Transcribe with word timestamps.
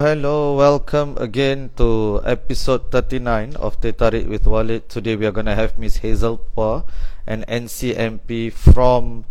Hello, 0.00 0.54
welcome 0.54 1.18
again 1.18 1.70
to 1.74 2.22
episode 2.24 2.92
39 2.92 3.56
of 3.56 3.80
Teh 3.80 3.90
with 4.30 4.46
Walid. 4.46 4.88
Today 4.88 5.16
we 5.16 5.26
are 5.26 5.32
going 5.32 5.50
to 5.50 5.56
have 5.56 5.76
Miss 5.76 5.96
Hazel 5.96 6.38
Poa, 6.38 6.84
an 7.26 7.44
NCMP 7.48 8.52
from 8.52 9.24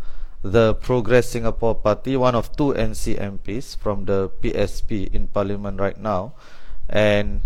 the 0.43 0.73
Progress 0.73 1.29
Singapore 1.29 1.73
Party, 1.73 2.17
one 2.17 2.35
of 2.35 2.51
two 2.57 2.73
NCMPs 2.73 3.77
from 3.77 4.03
the 4.03 4.27
PSP 4.43 5.07
in 5.15 5.29
Parliament 5.29 5.79
right 5.79 5.97
now. 5.97 6.33
And 6.89 7.39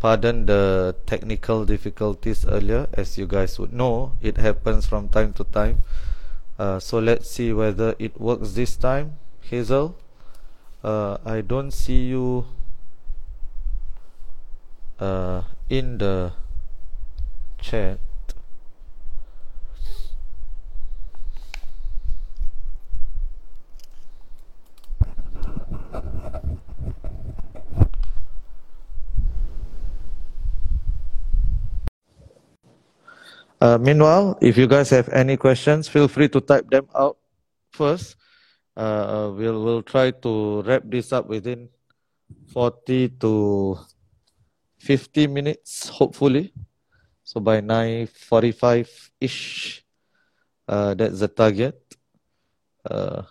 pardon 0.00 0.46
the 0.46 0.96
technical 1.04 1.66
difficulties 1.66 2.46
earlier, 2.46 2.88
as 2.94 3.18
you 3.18 3.26
guys 3.26 3.58
would 3.58 3.74
know, 3.74 4.12
it 4.22 4.38
happens 4.38 4.86
from 4.86 5.10
time 5.10 5.34
to 5.34 5.44
time. 5.44 5.82
Uh, 6.58 6.80
so 6.80 7.00
let's 7.00 7.28
see 7.28 7.52
whether 7.52 7.94
it 7.98 8.18
works 8.18 8.52
this 8.52 8.76
time. 8.76 9.18
Hazel? 9.42 9.94
Uh, 10.82 11.18
I 11.24 11.40
don't 11.40 11.70
see 11.70 12.06
you 12.06 12.46
uh, 14.98 15.42
in 15.68 15.98
the 15.98 16.32
chat. 17.60 17.98
Uh, 33.58 33.78
meanwhile, 33.78 34.38
if 34.40 34.56
you 34.56 34.66
guys 34.66 34.90
have 34.90 35.08
any 35.08 35.36
questions, 35.36 35.88
feel 35.88 36.08
free 36.08 36.28
to 36.28 36.40
type 36.40 36.68
them 36.70 36.86
out 36.94 37.16
first 37.72 38.16
uh, 38.76 39.32
we'll 39.34 39.62
we'll 39.64 39.82
try 39.82 40.10
to 40.10 40.62
wrap 40.62 40.82
this 40.84 41.12
up 41.12 41.26
within 41.26 41.68
40 42.52 43.08
to 43.20 43.78
50 44.78 45.26
minutes 45.26 45.88
hopefully. 45.88 46.52
So 47.24 47.40
by 47.40 47.60
9:45 47.60 49.10
ish 49.20 49.82
uh, 50.68 50.94
that's 50.94 51.20
the 51.20 51.28
target. 51.28 51.80
Uh, 52.86 53.22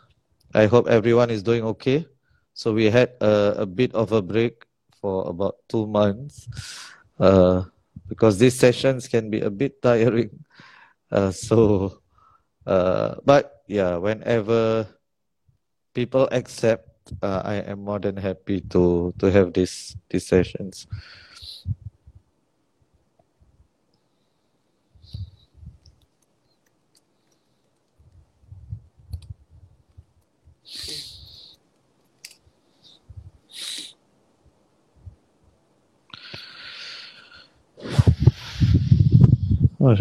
i 0.53 0.66
hope 0.67 0.88
everyone 0.88 1.30
is 1.30 1.44
doing 1.44 1.64
okay. 1.64 2.05
So 2.53 2.73
we 2.73 2.89
had 2.89 3.11
a, 3.20 3.64
a 3.64 3.66
bit 3.66 3.94
of 3.94 4.11
a 4.11 4.22
break 4.22 4.64
for 5.02 5.27
about 5.27 5.59
two 5.67 5.86
months 5.88 6.48
uh, 7.20 7.64
because 8.08 8.39
these 8.39 8.55
sessions 8.55 9.08
can 9.08 9.30
be 9.30 9.42
a 9.42 9.52
bit 9.52 9.81
tiring. 9.86 10.31
Uh, 11.11 11.31
so 11.31 12.02
uh, 12.66 13.16
but 13.23 13.64
yeah 13.67 13.95
whenever 13.98 14.88
people 15.96 16.28
accept, 16.32 16.92
uh, 17.24 17.42
I 17.44 17.56
am 17.66 17.80
more 17.88 17.98
than 17.98 18.18
happy 18.20 18.62
to 18.76 19.16
to 19.18 19.32
have 19.32 19.56
these 19.56 19.96
these 20.12 20.28
sessions. 20.28 20.86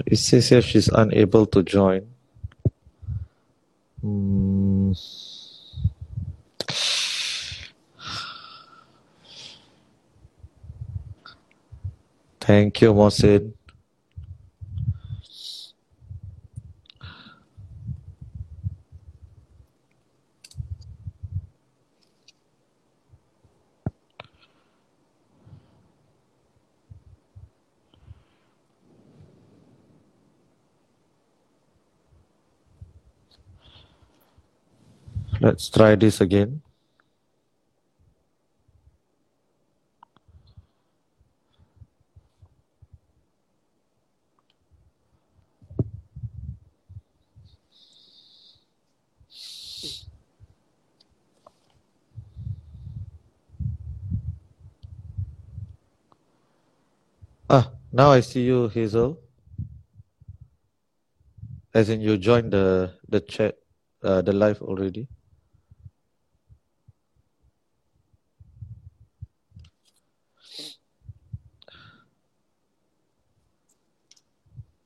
It 0.06 0.16
says 0.16 0.48
here 0.48 0.62
she's 0.62 0.88
unable 0.88 1.44
to 1.52 1.62
join. 1.62 2.08
Mm. 4.02 4.63
Thank 12.44 12.80
you, 12.82 12.92
Mohsin. 12.92 13.54
Let's 35.40 35.68
try 35.68 35.94
this 35.94 36.20
again. 36.20 36.63
Ah, 57.50 57.70
now 57.92 58.10
I 58.10 58.20
see 58.20 58.42
you, 58.42 58.68
Hazel. 58.68 59.20
As 61.74 61.90
in, 61.90 62.00
you 62.00 62.16
joined 62.16 62.52
the 62.52 62.94
the 63.08 63.20
chat, 63.20 63.56
uh, 64.02 64.22
the 64.22 64.32
live 64.32 64.62
already. 64.62 65.08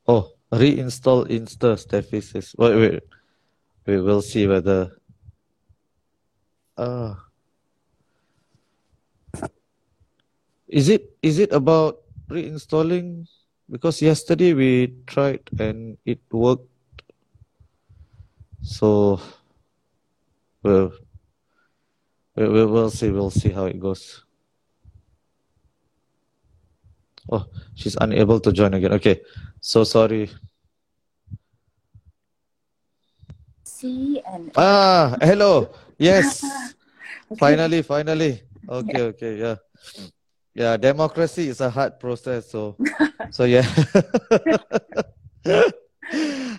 Oh, 0.09 0.33
reinstall 0.53 1.29
Insta, 1.29 1.77
Steffi 1.77 2.23
says. 2.23 2.55
Wait, 2.59 2.75
wait. 2.77 3.03
We 3.87 4.01
will 4.01 4.23
see 4.23 4.47
whether. 4.47 4.99
Ah. 6.77 7.25
Is 10.69 10.89
it 10.89 11.17
is 11.23 11.39
it 11.39 11.53
about 11.53 12.08
reinstalling? 12.29 13.27
Because 13.71 14.01
yesterday 14.01 14.55
we 14.55 14.95
tried 15.07 15.41
and 15.59 15.99
it 16.05 16.21
worked. 16.33 16.69
So 18.63 19.21
we'll 20.63 20.93
we 22.37 22.49
will 22.49 22.69
we'll 22.69 22.91
see 22.91 23.11
we'll 23.11 23.31
see 23.31 23.51
how 23.51 23.67
it 23.67 23.79
goes. 23.79 24.25
Oh, 27.31 27.45
she's 27.75 27.97
unable 28.01 28.41
to 28.41 28.53
join 28.53 28.73
again. 28.73 28.93
Okay, 28.95 29.21
so 29.61 29.85
sorry. 29.85 30.31
See 33.65 34.21
and 34.27 34.51
Ah, 34.57 35.17
hello. 35.21 35.69
Yes, 35.99 36.41
Okay. 37.31 37.37
finally, 37.39 37.83
finally. 37.83 38.41
Okay, 38.69 39.03
okay, 39.13 39.37
yeah, 39.37 39.57
yeah. 40.59 40.77
Democracy 40.77 41.49
is 41.49 41.61
a 41.61 41.71
hard 41.71 42.01
process, 42.01 42.51
so, 42.51 42.75
so 43.31 43.45
yeah. 43.45 43.63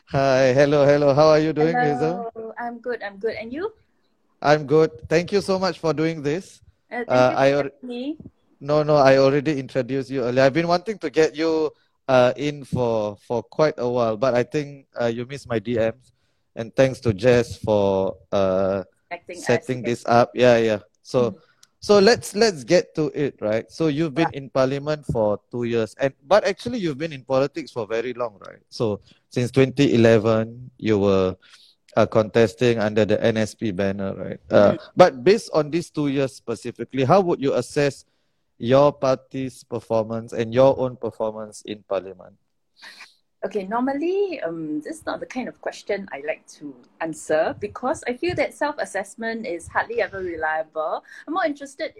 Hi, 0.09 0.53
hello, 0.53 0.85
hello. 0.85 1.13
How 1.13 1.27
are 1.27 1.39
you 1.39 1.53
doing, 1.53 1.75
Hazel? 1.75 2.31
I'm 2.57 2.79
good. 2.79 3.03
I'm 3.03 3.17
good. 3.17 3.35
And 3.35 3.51
you? 3.51 3.73
I'm 4.41 4.65
good. 4.65 4.91
Thank 5.09 5.31
you 5.31 5.41
so 5.41 5.59
much 5.59 5.79
for 5.79 5.93
doing 5.93 6.23
this. 6.23 6.61
Uh, 6.89 7.03
thank 7.03 7.09
Uh, 7.11 7.29
you 7.29 7.37
I 7.37 7.85
me. 7.85 8.17
No, 8.59 8.83
no, 8.83 8.95
I 8.95 9.17
already 9.17 9.59
introduced 9.59 10.09
you 10.09 10.23
earlier. 10.23 10.43
I've 10.43 10.53
been 10.53 10.67
wanting 10.67 10.97
to 10.99 11.09
get 11.09 11.35
you 11.35 11.71
uh, 12.07 12.33
in 12.35 12.63
for 12.63 13.15
for 13.23 13.43
quite 13.43 13.75
a 13.77 13.87
while, 13.87 14.17
but 14.17 14.33
I 14.33 14.43
think 14.43 14.87
uh, 14.99 15.07
you 15.07 15.25
missed 15.25 15.47
my 15.47 15.59
DMs. 15.59 16.11
And 16.55 16.75
thanks 16.75 16.99
to 17.01 17.13
Jess 17.13 17.55
for 17.55 18.17
uh, 18.31 18.83
setting 19.35 19.83
this 19.83 20.03
up. 20.07 20.31
Yeah, 20.33 20.57
yeah. 20.57 20.79
So, 21.03 21.31
Mm. 21.31 21.48
So 21.79 21.99
let's 21.99 22.35
let's 22.35 22.63
get 22.63 22.93
to 22.95 23.07
it, 23.15 23.39
right? 23.41 23.69
So 23.71 23.87
you've 23.87 24.13
been 24.13 24.29
Yeah. 24.33 24.39
in 24.43 24.49
Parliament 24.49 25.05
for 25.05 25.39
two 25.51 25.63
years, 25.63 25.95
and 25.99 26.13
but 26.27 26.43
actually 26.43 26.79
you've 26.79 26.97
been 26.97 27.13
in 27.13 27.23
politics 27.23 27.71
for 27.71 27.87
very 27.87 28.13
long, 28.13 28.37
right? 28.45 28.61
So 28.69 28.99
since 29.29 29.51
2011, 29.51 30.71
you 30.77 30.99
were 30.99 31.35
uh, 31.95 32.05
contesting 32.05 32.79
under 32.79 33.05
the 33.05 33.17
NSP 33.23 33.71
banner, 33.71 34.13
right? 34.15 34.39
Uh, 34.51 34.75
but 34.95 35.23
based 35.23 35.49
on 35.53 35.71
these 35.71 35.89
two 35.89 36.07
years 36.07 36.35
specifically, 36.35 37.03
how 37.03 37.21
would 37.21 37.41
you 37.41 37.53
assess 37.53 38.05
your 38.57 38.91
party's 38.91 39.63
performance 39.63 40.33
and 40.33 40.53
your 40.53 40.77
own 40.79 40.97
performance 40.97 41.61
in 41.65 41.83
Parliament? 41.87 42.35
Okay, 43.45 43.63
normally, 43.63 44.41
um, 44.41 44.81
this 44.81 44.97
is 44.97 45.05
not 45.05 45.21
the 45.21 45.25
kind 45.25 45.47
of 45.47 45.61
question 45.61 46.09
I 46.11 46.21
like 46.27 46.45
to 46.59 46.75
answer 46.99 47.55
because 47.57 48.03
I 48.05 48.11
feel 48.11 48.35
that 48.35 48.53
self-assessment 48.53 49.47
is 49.47 49.65
hardly 49.65 50.01
ever 50.01 50.19
reliable. 50.19 51.05
I'm 51.25 51.33
more 51.33 51.45
interested 51.45 51.93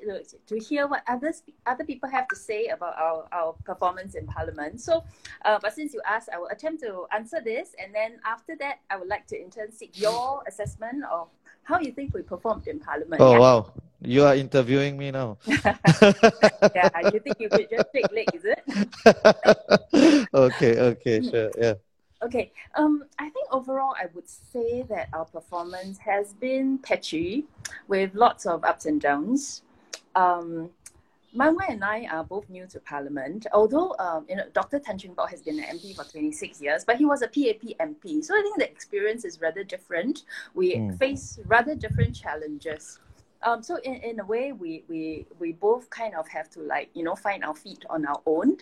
to, 0.48 0.60
hear 0.60 0.86
what 0.86 1.02
others 1.08 1.44
other 1.66 1.86
people 1.86 2.10
have 2.10 2.28
to 2.28 2.36
say 2.36 2.68
about 2.68 2.98
our, 2.98 3.26
our 3.32 3.54
performance 3.64 4.16
in 4.16 4.28
Parliament. 4.28 4.82
So, 4.82 5.06
uh, 5.46 5.60
but 5.62 5.74
since 5.74 5.94
you 5.94 6.02
asked, 6.06 6.28
I 6.34 6.40
will 6.40 6.50
attempt 6.50 6.84
to 6.84 7.06
answer 7.14 7.40
this, 7.40 7.74
and 7.82 7.96
then 7.96 8.20
after 8.26 8.58
that, 8.58 8.80
I 8.90 8.98
would 8.98 9.08
like 9.08 9.26
to 9.28 9.42
in 9.42 9.50
turn 9.50 9.72
seek 9.72 9.98
your 9.98 10.44
assessment 10.46 11.06
of 11.10 11.30
how 11.70 11.80
you 11.80 11.92
think 11.92 12.16
we 12.16 12.24
performed 12.24 12.68
in 12.68 12.80
Parliament? 12.80 13.22
Oh, 13.22 13.34
yeah. 13.34 13.40
wow. 13.40 13.72
You 14.02 14.24
are 14.24 14.36
interviewing 14.36 14.98
me 14.98 15.12
now. 15.12 15.38
yeah, 15.46 16.90
you 17.14 17.20
think 17.20 17.38
you 17.40 17.50
could 17.50 17.70
just 17.70 17.90
take 17.94 18.12
leg, 18.12 18.28
is 18.34 18.46
it? 18.46 20.28
okay, 20.34 20.80
okay, 20.80 21.22
sure, 21.22 21.52
yeah. 21.58 21.74
Okay, 22.24 22.52
um, 22.76 23.04
I 23.20 23.30
think 23.30 23.48
overall 23.52 23.94
I 24.02 24.08
would 24.14 24.28
say 24.28 24.82
that 24.90 25.10
our 25.14 25.26
performance 25.26 26.00
has 26.00 26.34
been 26.34 26.80
patchy 26.80 27.46
with 27.88 28.16
lots 28.16 28.46
of 28.48 28.64
ups 28.64 28.86
and 28.88 29.00
downs. 29.00 29.62
Um, 30.16 30.72
Mun 31.34 31.56
Wai 31.56 31.68
and 31.70 31.84
I 31.84 32.08
are 32.12 32.24
both 32.24 32.50
new 32.50 32.66
to 32.68 32.80
Parliament, 32.80 33.46
although 33.54 33.96
um, 34.00 34.26
you 34.28 34.36
know, 34.36 34.46
Dr. 34.54 34.80
Tan 34.80 34.98
Cheng 34.98 35.14
Bock 35.14 35.30
has 35.30 35.42
been 35.42 35.60
an 35.60 35.78
MP 35.78 35.96
for 35.96 36.04
26 36.04 36.60
years, 36.60 36.84
but 36.84 36.98
he 36.98 37.06
was 37.06 37.22
a 37.22 37.28
PAP 37.28 37.62
MP. 37.80 38.24
So 38.24 38.36
I 38.36 38.42
think 38.42 38.58
the 38.58 38.70
experience 38.70 39.26
is 39.26 39.40
rather 39.40 39.64
different. 39.64 40.24
We 40.56 40.76
mm. 40.76 40.98
face 40.98 41.40
rather 41.46 41.76
different 41.76 42.16
challenges. 42.16 43.00
Um, 43.44 43.64
so 43.64 43.78
in, 43.78 43.96
in 43.96 44.20
a 44.20 44.26
way, 44.26 44.52
we, 44.52 44.84
we, 44.88 45.26
we 45.40 45.54
both 45.54 45.90
kind 45.90 46.16
of 46.16 46.28
have 46.28 46.50
to 46.52 46.62
like, 46.62 46.90
you 46.94 47.04
know, 47.04 47.16
find 47.16 47.44
our 47.44 47.56
feet 47.56 47.86
on 47.90 48.06
our 48.06 48.22
own. 48.26 48.58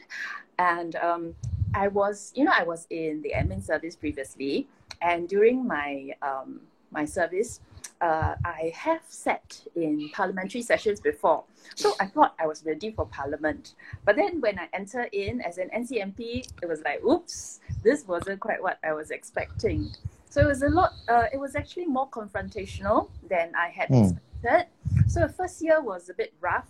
And 0.59 0.95
um, 0.97 1.35
I 1.73 1.87
was, 1.87 2.31
you 2.35 2.43
know, 2.43 2.53
I 2.53 2.63
was 2.63 2.85
in 2.89 3.21
the 3.21 3.31
admin 3.35 3.63
service 3.63 3.95
previously. 3.95 4.67
And 5.01 5.27
during 5.27 5.65
my, 5.65 6.11
um, 6.21 6.61
my 6.91 7.05
service, 7.05 7.59
uh, 8.01 8.35
I 8.45 8.71
have 8.75 9.01
sat 9.07 9.61
in 9.75 10.09
parliamentary 10.13 10.61
sessions 10.61 10.99
before. 10.99 11.43
So 11.75 11.93
I 11.99 12.05
thought 12.05 12.35
I 12.39 12.47
was 12.47 12.65
ready 12.65 12.91
for 12.91 13.05
parliament. 13.05 13.75
But 14.05 14.15
then 14.15 14.41
when 14.41 14.59
I 14.59 14.67
entered 14.73 15.09
in 15.13 15.41
as 15.41 15.57
an 15.57 15.69
NCMP, 15.75 16.47
it 16.61 16.67
was 16.67 16.81
like, 16.83 17.03
oops, 17.03 17.59
this 17.83 18.07
wasn't 18.07 18.39
quite 18.39 18.61
what 18.61 18.77
I 18.83 18.93
was 18.93 19.11
expecting. 19.11 19.89
So 20.29 20.41
it 20.41 20.47
was 20.47 20.61
a 20.61 20.69
lot, 20.69 20.93
uh, 21.07 21.25
it 21.33 21.39
was 21.39 21.55
actually 21.55 21.85
more 21.85 22.09
confrontational 22.09 23.09
than 23.27 23.53
I 23.55 23.69
had 23.69 23.89
mm. 23.89 24.11
expected. 24.11 24.67
So 25.07 25.21
the 25.21 25.29
first 25.29 25.61
year 25.61 25.81
was 25.81 26.09
a 26.09 26.13
bit 26.13 26.33
rough. 26.41 26.67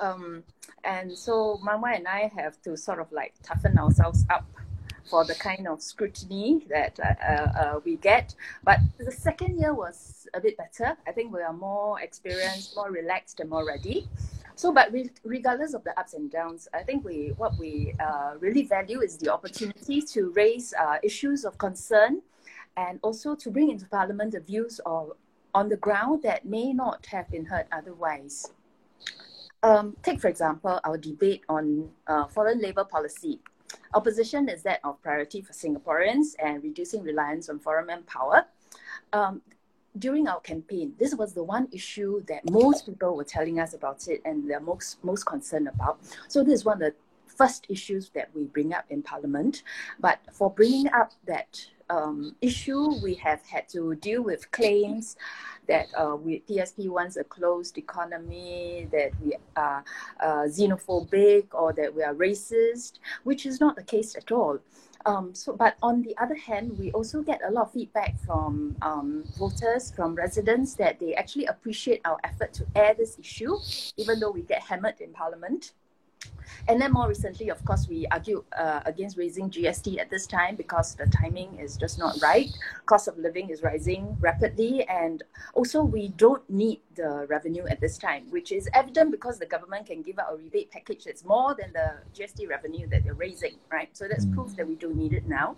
Um, 0.00 0.44
and 0.84 1.16
so 1.16 1.58
Mun 1.62 1.80
Wai 1.80 1.94
and 1.94 2.06
I 2.06 2.30
have 2.36 2.60
to 2.62 2.76
sort 2.76 3.00
of 3.00 3.10
like 3.12 3.34
toughen 3.42 3.78
ourselves 3.78 4.24
up 4.30 4.46
for 5.10 5.24
the 5.24 5.34
kind 5.34 5.66
of 5.66 5.82
scrutiny 5.82 6.64
that 6.70 6.98
uh, 7.00 7.58
uh, 7.60 7.80
we 7.84 7.96
get. 7.96 8.34
But 8.62 8.78
the 8.98 9.12
second 9.12 9.58
year 9.58 9.74
was 9.74 10.28
a 10.32 10.40
bit 10.40 10.56
better. 10.56 10.96
I 11.06 11.12
think 11.12 11.34
we 11.34 11.42
are 11.42 11.52
more 11.52 12.00
experienced, 12.00 12.76
more 12.76 12.90
relaxed, 12.90 13.40
and 13.40 13.50
more 13.50 13.66
ready. 13.66 14.08
So, 14.54 14.72
but 14.72 14.92
re- 14.92 15.10
regardless 15.24 15.74
of 15.74 15.82
the 15.84 15.98
ups 15.98 16.14
and 16.14 16.30
downs, 16.30 16.68
I 16.72 16.82
think 16.82 17.04
we 17.04 17.32
what 17.36 17.58
we 17.58 17.94
uh, 17.98 18.34
really 18.38 18.62
value 18.62 19.00
is 19.00 19.16
the 19.16 19.32
opportunity 19.32 20.00
to 20.02 20.30
raise 20.36 20.72
uh, 20.74 20.98
issues 21.02 21.44
of 21.44 21.58
concern, 21.58 22.22
and 22.76 23.00
also 23.02 23.34
to 23.34 23.50
bring 23.50 23.70
into 23.70 23.86
Parliament 23.86 24.32
the 24.32 24.40
views 24.40 24.80
of 24.86 25.12
on 25.54 25.68
the 25.68 25.76
ground 25.76 26.22
that 26.22 26.44
may 26.44 26.72
not 26.72 27.06
have 27.06 27.28
been 27.30 27.46
heard 27.46 27.66
otherwise. 27.72 28.52
Um, 29.62 29.96
take, 30.02 30.20
for 30.20 30.28
example, 30.28 30.80
our 30.84 30.96
debate 30.96 31.42
on 31.48 31.90
uh, 32.06 32.26
foreign 32.26 32.60
labour 32.60 32.84
policy. 32.84 33.40
Our 33.92 34.00
position 34.00 34.48
is 34.48 34.62
that 34.62 34.80
of 34.84 35.00
priority 35.02 35.42
for 35.42 35.52
Singaporeans 35.52 36.34
and 36.38 36.62
reducing 36.62 37.02
reliance 37.02 37.48
on 37.48 37.58
foreign 37.58 37.86
manpower. 37.86 38.46
Um, 39.12 39.42
during 39.98 40.28
our 40.28 40.40
campaign, 40.40 40.94
this 40.98 41.14
was 41.14 41.34
the 41.34 41.42
one 41.42 41.68
issue 41.72 42.22
that 42.28 42.48
most 42.48 42.86
people 42.86 43.16
were 43.16 43.24
telling 43.24 43.58
us 43.58 43.74
about 43.74 44.06
it 44.06 44.22
and 44.24 44.48
they're 44.48 44.60
most, 44.60 45.02
most 45.02 45.24
concerned 45.24 45.68
about. 45.68 45.98
So 46.28 46.44
this 46.44 46.60
is 46.60 46.64
one 46.64 46.74
of 46.74 46.92
the 46.92 46.94
first 47.26 47.66
issues 47.68 48.10
that 48.10 48.30
we 48.34 48.44
bring 48.44 48.72
up 48.72 48.84
in 48.90 49.02
Parliament. 49.02 49.64
But 49.98 50.20
for 50.32 50.50
bringing 50.50 50.86
up 50.92 51.12
that 51.26 51.66
um, 51.90 52.36
issue, 52.40 52.94
we 53.02 53.14
have 53.14 53.44
had 53.44 53.68
to 53.70 53.94
deal 53.96 54.22
with 54.22 54.50
claims 54.52 55.16
that 55.66 55.88
uh, 55.94 56.16
we, 56.16 56.42
PSP 56.48 56.88
wants 56.88 57.16
a 57.16 57.24
closed 57.24 57.76
economy, 57.78 58.88
that 58.92 59.10
we 59.22 59.34
are 59.56 59.84
uh, 60.20 60.44
xenophobic, 60.46 61.46
or 61.52 61.72
that 61.72 61.94
we 61.94 62.02
are 62.02 62.14
racist, 62.14 62.98
which 63.24 63.44
is 63.46 63.60
not 63.60 63.76
the 63.76 63.82
case 63.82 64.16
at 64.16 64.32
all. 64.32 64.58
Um, 65.06 65.34
so, 65.34 65.54
but 65.54 65.76
on 65.82 66.02
the 66.02 66.16
other 66.18 66.34
hand, 66.34 66.78
we 66.78 66.92
also 66.92 67.22
get 67.22 67.40
a 67.46 67.50
lot 67.50 67.68
of 67.68 67.72
feedback 67.72 68.18
from 68.26 68.76
um, 68.82 69.24
voters, 69.38 69.92
from 69.94 70.14
residents, 70.14 70.74
that 70.74 71.00
they 71.00 71.14
actually 71.14 71.46
appreciate 71.46 72.00
our 72.04 72.18
effort 72.24 72.52
to 72.54 72.66
air 72.74 72.94
this 72.96 73.18
issue, 73.18 73.56
even 73.96 74.20
though 74.20 74.30
we 74.30 74.42
get 74.42 74.62
hammered 74.62 75.00
in 75.00 75.12
Parliament. 75.12 75.72
And 76.68 76.80
then 76.80 76.92
more 76.92 77.08
recently, 77.08 77.48
of 77.50 77.64
course, 77.64 77.86
we 77.88 78.06
argue 78.10 78.44
uh, 78.56 78.80
against 78.86 79.16
raising 79.16 79.50
GST 79.50 79.98
at 79.98 80.10
this 80.10 80.26
time 80.26 80.56
because 80.56 80.94
the 80.94 81.06
timing 81.06 81.58
is 81.58 81.76
just 81.76 81.98
not 81.98 82.20
right. 82.22 82.48
Cost 82.86 83.08
of 83.08 83.18
living 83.18 83.50
is 83.50 83.62
rising 83.62 84.16
rapidly, 84.20 84.84
and 84.88 85.22
also 85.54 85.82
we 85.82 86.08
don't 86.08 86.48
need 86.48 86.80
the 86.96 87.26
revenue 87.28 87.66
at 87.66 87.80
this 87.80 87.96
time, 87.98 88.24
which 88.30 88.52
is 88.52 88.68
evident 88.74 89.10
because 89.10 89.38
the 89.38 89.46
government 89.46 89.86
can 89.86 90.02
give 90.02 90.18
out 90.18 90.32
a 90.32 90.36
rebate 90.36 90.70
package 90.70 91.04
that's 91.04 91.24
more 91.24 91.54
than 91.54 91.72
the 91.72 91.94
GST 92.14 92.48
revenue 92.48 92.86
that 92.88 93.04
they're 93.04 93.14
raising, 93.14 93.54
right? 93.70 93.88
So 93.96 94.08
that's 94.08 94.26
mm. 94.26 94.34
proof 94.34 94.56
that 94.56 94.66
we 94.66 94.74
don't 94.74 94.96
need 94.96 95.12
it 95.12 95.26
now. 95.26 95.56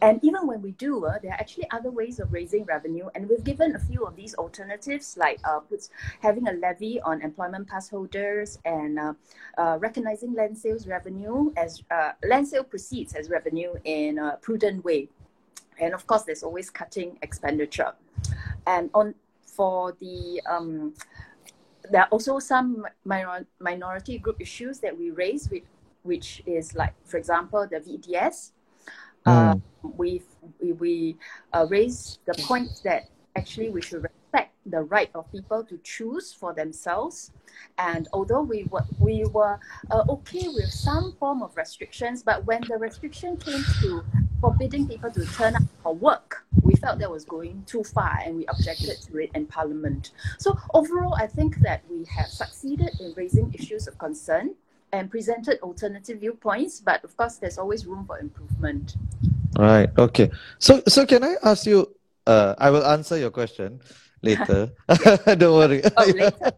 And 0.00 0.18
even 0.22 0.46
when 0.46 0.62
we 0.62 0.72
do, 0.72 1.04
uh, 1.04 1.18
there 1.22 1.32
are 1.32 1.40
actually 1.40 1.70
other 1.70 1.90
ways 1.90 2.18
of 2.18 2.32
raising 2.32 2.64
revenue, 2.64 3.08
and 3.14 3.28
we've 3.28 3.44
given 3.44 3.76
a 3.76 3.78
few 3.78 4.04
of 4.04 4.16
these 4.16 4.34
alternatives, 4.34 5.16
like 5.16 5.38
uh, 5.44 5.60
having 6.20 6.48
a 6.48 6.52
levy 6.52 7.00
on 7.02 7.20
employment 7.22 7.68
pass 7.68 7.88
holders 7.88 8.58
and 8.64 8.98
uh, 8.98 9.12
uh 9.58 9.76
recognizing 9.80 10.34
land 10.34 10.56
sales 10.56 10.86
revenue 10.86 11.52
as 11.56 11.82
uh, 11.90 12.12
land 12.28 12.46
sale 12.48 12.64
proceeds 12.64 13.14
as 13.14 13.28
revenue 13.28 13.74
in 13.84 14.18
a 14.18 14.38
prudent 14.40 14.84
way. 14.84 15.08
And 15.78 15.94
of 15.94 16.06
course, 16.06 16.22
there's 16.22 16.42
always 16.42 16.70
cutting 16.70 17.18
expenditure. 17.22 17.92
And 18.66 18.90
on 18.94 19.14
for 19.60 19.94
the 20.00 20.40
um, 20.48 20.94
there 21.90 22.00
are 22.00 22.08
also 22.08 22.38
some 22.38 22.86
minor, 23.04 23.44
minority 23.58 24.16
group 24.16 24.40
issues 24.40 24.78
that 24.78 24.96
we 24.96 25.10
raise, 25.10 25.50
with, 25.50 25.64
which 26.02 26.42
is 26.46 26.74
like, 26.74 26.94
for 27.04 27.18
example, 27.18 27.68
the 27.70 27.76
VDS. 27.76 28.52
Mm. 29.26 29.52
Uh, 29.52 29.54
we 29.98 30.22
we 30.80 31.18
uh, 31.52 31.66
raise 31.68 32.20
the 32.24 32.32
point 32.44 32.70
that 32.84 33.10
actually 33.36 33.68
we 33.68 33.82
should 33.82 34.02
respect 34.02 34.54
the 34.64 34.80
right 34.80 35.10
of 35.14 35.30
people 35.30 35.62
to 35.64 35.78
choose 35.84 36.32
for 36.32 36.54
themselves. 36.54 37.30
And 37.76 38.08
although 38.14 38.40
we 38.40 38.64
were, 38.70 38.86
we 38.98 39.24
were 39.26 39.60
uh, 39.90 40.04
okay 40.08 40.48
with 40.48 40.70
some 40.70 41.16
form 41.20 41.42
of 41.42 41.54
restrictions, 41.54 42.22
but 42.22 42.46
when 42.46 42.62
the 42.66 42.78
restriction 42.78 43.36
came 43.36 43.62
to 43.82 44.02
forbidding 44.40 44.88
people 44.88 45.10
to 45.10 45.26
turn 45.26 45.54
up 45.54 45.62
for 45.82 45.94
work, 45.94 46.44
we 46.62 46.74
felt 46.74 46.98
that 46.98 47.10
was 47.10 47.24
going 47.24 47.62
too 47.66 47.84
far 47.84 48.18
and 48.24 48.36
we 48.36 48.46
objected 48.46 49.00
to 49.02 49.18
it 49.18 49.30
in 49.34 49.46
Parliament. 49.46 50.12
So 50.38 50.58
overall, 50.74 51.14
I 51.14 51.26
think 51.26 51.56
that 51.60 51.82
we 51.90 52.04
have 52.06 52.28
succeeded 52.28 52.90
in 53.00 53.12
raising 53.16 53.52
issues 53.54 53.86
of 53.86 53.98
concern 53.98 54.54
and 54.92 55.10
presented 55.10 55.60
alternative 55.60 56.20
viewpoints, 56.20 56.80
but 56.80 57.04
of 57.04 57.16
course, 57.16 57.36
there's 57.36 57.58
always 57.58 57.86
room 57.86 58.04
for 58.06 58.18
improvement. 58.18 58.96
Right. 59.58 59.90
Okay. 59.96 60.30
So, 60.58 60.82
so 60.88 61.06
can 61.06 61.22
I 61.22 61.36
ask 61.42 61.66
you? 61.66 61.94
Uh, 62.26 62.54
I 62.58 62.70
will 62.70 62.84
answer 62.84 63.18
your 63.18 63.30
question 63.30 63.80
later. 64.22 64.70
Don't 65.36 65.54
worry. 65.54 65.82
Oh, 65.96 66.04
later. 66.06 66.52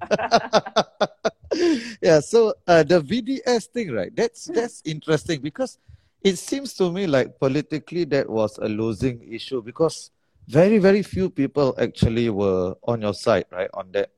yeah. 2.02 2.21
So 2.21 2.54
uh, 2.66 2.83
the 2.83 3.00
VDS 3.00 3.66
thing, 3.66 3.92
right? 3.92 4.14
That's 4.14 4.47
that's 4.47 4.83
interesting 4.85 5.40
because 5.40 5.78
it 6.25 6.37
seems 6.37 6.75
to 6.75 6.91
me 6.91 7.07
like 7.07 7.38
politically 7.38 8.05
that 8.05 8.29
was 8.29 8.59
a 8.59 8.69
losing 8.69 9.21
issue 9.33 9.62
because 9.62 10.11
very 10.49 10.79
very 10.79 11.02
few 11.02 11.31
people 11.31 11.75
actually 11.79 12.31
were 12.31 12.75
on 12.85 13.02
your 13.02 13.14
side, 13.14 13.47
right? 13.50 13.71
On 13.75 13.91
that. 13.93 14.11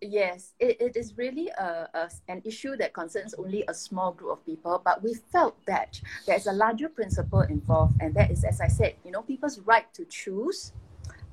Yes, 0.00 0.52
it, 0.60 0.80
it 0.80 0.96
is 0.96 1.16
really 1.16 1.48
a, 1.48 1.88
a, 1.94 2.10
an 2.28 2.42
issue 2.44 2.76
that 2.76 2.92
concerns 2.92 3.34
only 3.34 3.64
a 3.66 3.74
small 3.74 4.12
group 4.12 4.32
of 4.32 4.44
people, 4.44 4.80
but 4.84 5.02
we 5.02 5.14
felt 5.14 5.56
that 5.66 6.00
there's 6.26 6.46
a 6.46 6.52
larger 6.52 6.88
principle 6.88 7.40
involved, 7.40 7.96
and 8.00 8.14
that 8.14 8.30
is, 8.30 8.44
as 8.44 8.60
I 8.60 8.68
said, 8.68 8.94
you 9.04 9.10
know, 9.10 9.22
people's 9.22 9.58
right 9.60 9.92
to 9.94 10.04
choose 10.04 10.72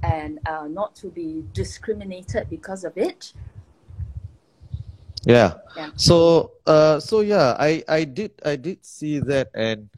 and 0.01 0.39
uh, 0.47 0.67
not 0.67 0.95
to 0.95 1.07
be 1.07 1.43
discriminated 1.53 2.49
because 2.49 2.83
of 2.83 2.97
it. 2.97 3.33
Yeah. 5.25 5.53
yeah. 5.75 5.89
So, 5.95 6.51
uh, 6.65 6.99
so 6.99 7.21
yeah, 7.21 7.55
I, 7.59 7.83
I 7.87 8.03
did, 8.03 8.31
I 8.45 8.55
did 8.55 8.85
see 8.85 9.19
that, 9.19 9.49
and, 9.53 9.89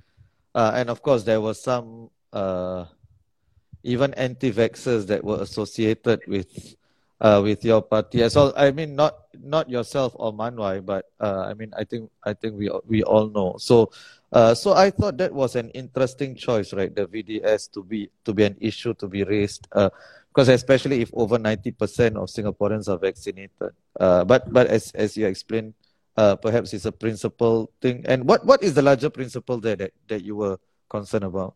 uh, 0.54 0.72
and 0.76 0.90
of 0.90 1.02
course 1.02 1.24
there 1.24 1.42
was 1.42 1.62
some, 1.62 2.10
uh, 2.34 2.86
even 3.84 4.14
anti-vaxxers 4.16 5.08
that 5.08 5.24
were 5.24 5.42
associated 5.42 6.22
with, 6.28 6.76
uh, 7.22 7.42
with 7.44 7.64
your 7.64 7.82
party 7.82 8.22
well. 8.36 8.54
I 8.58 8.72
mean, 8.72 8.96
not, 8.96 9.16
not 9.42 9.70
yourself 9.70 10.14
or 10.16 10.34
Mun 10.34 10.56
Wai, 10.56 10.80
but, 10.80 11.10
uh, 11.20 11.46
I 11.50 11.54
mean, 11.54 11.72
I 11.78 11.84
think, 11.84 12.10
I 12.24 12.34
think 12.34 12.58
we, 12.58 12.70
we 12.88 13.04
all 13.04 13.30
know. 13.30 13.56
So, 13.58 13.92
uh, 14.36 14.54
so 14.54 14.74
I 14.74 14.92
thought 14.92 15.18
that 15.18 15.34
was 15.34 15.56
an 15.56 15.70
interesting 15.70 16.36
choice, 16.36 16.74
right? 16.74 16.94
The 16.94 17.08
VDS 17.08 17.72
to 17.72 17.84
be 17.84 18.10
to 18.26 18.34
be 18.34 18.44
an 18.44 18.58
issue 18.60 18.94
to 18.96 19.08
be 19.08 19.24
raised, 19.24 19.66
uh, 19.72 19.90
because 20.36 20.50
especially 20.50 21.02
if 21.02 21.10
over 21.14 21.40
ninety 21.40 21.72
percent 21.72 22.18
of 22.18 22.28
Singaporeans 22.28 22.90
are 22.90 22.98
vaccinated. 22.98 23.72
Uh, 23.98 24.26
but 24.26 24.52
but 24.52 24.68
as 24.68 24.92
as 24.92 25.16
you 25.16 25.28
explained, 25.28 25.74
uh, 26.18 26.36
perhaps 26.36 26.74
it's 26.74 26.84
a 26.84 26.92
principle 26.92 27.72
thing. 27.80 28.04
And 28.06 28.28
what 28.28 28.46
what 28.46 28.62
is 28.62 28.74
the 28.74 28.82
larger 28.82 29.10
principle 29.10 29.62
there 29.62 29.78
that 29.78 29.94
that 30.08 30.24
you 30.24 30.36
were 30.36 30.60
concerned 30.90 31.24
about? 31.24 31.56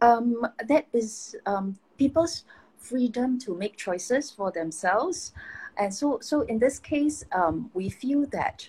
Um, 0.00 0.46
that 0.68 0.86
is 0.92 1.34
um, 1.44 1.76
people's 1.98 2.44
freedom 2.78 3.38
to 3.40 3.54
make 3.54 3.76
choices 3.76 4.30
for 4.30 4.52
themselves. 4.52 5.32
And 5.78 5.94
so, 5.94 6.18
so 6.20 6.42
in 6.42 6.58
this 6.58 6.78
case, 6.78 7.24
um, 7.32 7.70
we 7.72 7.88
feel 7.88 8.26
that 8.26 8.68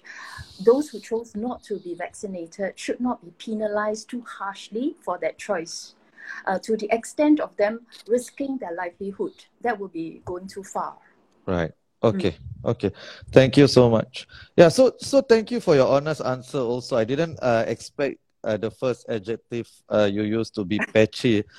those 0.63 0.87
who 0.89 1.01
chose 1.01 1.35
not 1.35 1.61
to 1.63 1.77
be 1.79 1.95
vaccinated 1.95 2.79
should 2.79 3.01
not 3.01 3.21
be 3.25 3.31
penalized 3.37 4.09
too 4.09 4.21
harshly 4.21 4.95
for 5.01 5.17
that 5.17 5.37
choice. 5.37 5.95
Uh, 6.45 6.59
to 6.59 6.77
the 6.77 6.87
extent 6.91 7.39
of 7.39 7.55
them 7.57 7.85
risking 8.07 8.57
their 8.57 8.73
livelihood, 8.73 9.33
that 9.61 9.79
would 9.79 9.91
be 9.91 10.21
going 10.25 10.47
too 10.47 10.63
far. 10.63 10.97
Right. 11.45 11.71
Okay. 12.03 12.31
Mm. 12.31 12.69
Okay. 12.71 12.91
Thank 13.31 13.57
you 13.57 13.67
so 13.67 13.89
much. 13.89 14.27
Yeah. 14.55 14.69
So 14.69 14.93
so 14.99 15.21
thank 15.21 15.51
you 15.51 15.59
for 15.59 15.75
your 15.75 15.87
honest 15.87 16.21
answer. 16.21 16.59
Also, 16.59 16.97
I 16.97 17.03
didn't 17.03 17.39
uh, 17.41 17.65
expect 17.67 18.19
uh, 18.43 18.57
the 18.57 18.71
first 18.71 19.05
adjective 19.09 19.69
uh, 19.89 20.09
you 20.11 20.23
used 20.23 20.55
to 20.55 20.65
be 20.65 20.79
patchy. 20.79 21.43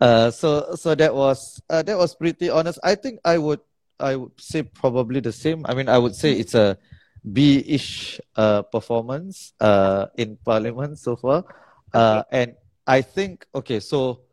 Uh, 0.00 0.30
so 0.30 0.74
so 0.80 0.94
that 0.94 1.14
was 1.14 1.60
uh, 1.68 1.82
that 1.82 1.92
was 1.92 2.14
pretty 2.14 2.48
honest. 2.48 2.80
I 2.82 2.94
think 2.94 3.20
I 3.22 3.36
would 3.36 3.60
I 4.00 4.16
would 4.16 4.32
say 4.40 4.62
probably 4.62 5.20
the 5.20 5.32
same. 5.32 5.66
I 5.68 5.74
mean, 5.74 5.90
I 5.90 5.98
would 5.98 6.14
say 6.16 6.32
it's 6.32 6.54
a 6.54 6.78
B-ish 7.20 8.18
uh, 8.34 8.62
performance 8.62 9.52
uh, 9.60 10.06
in 10.16 10.38
Parliament 10.42 10.98
so 10.98 11.16
far, 11.16 11.44
uh, 11.92 12.22
and 12.32 12.56
I 12.90 13.02
think 13.02 13.46
okay. 13.54 13.78
So 13.78 14.26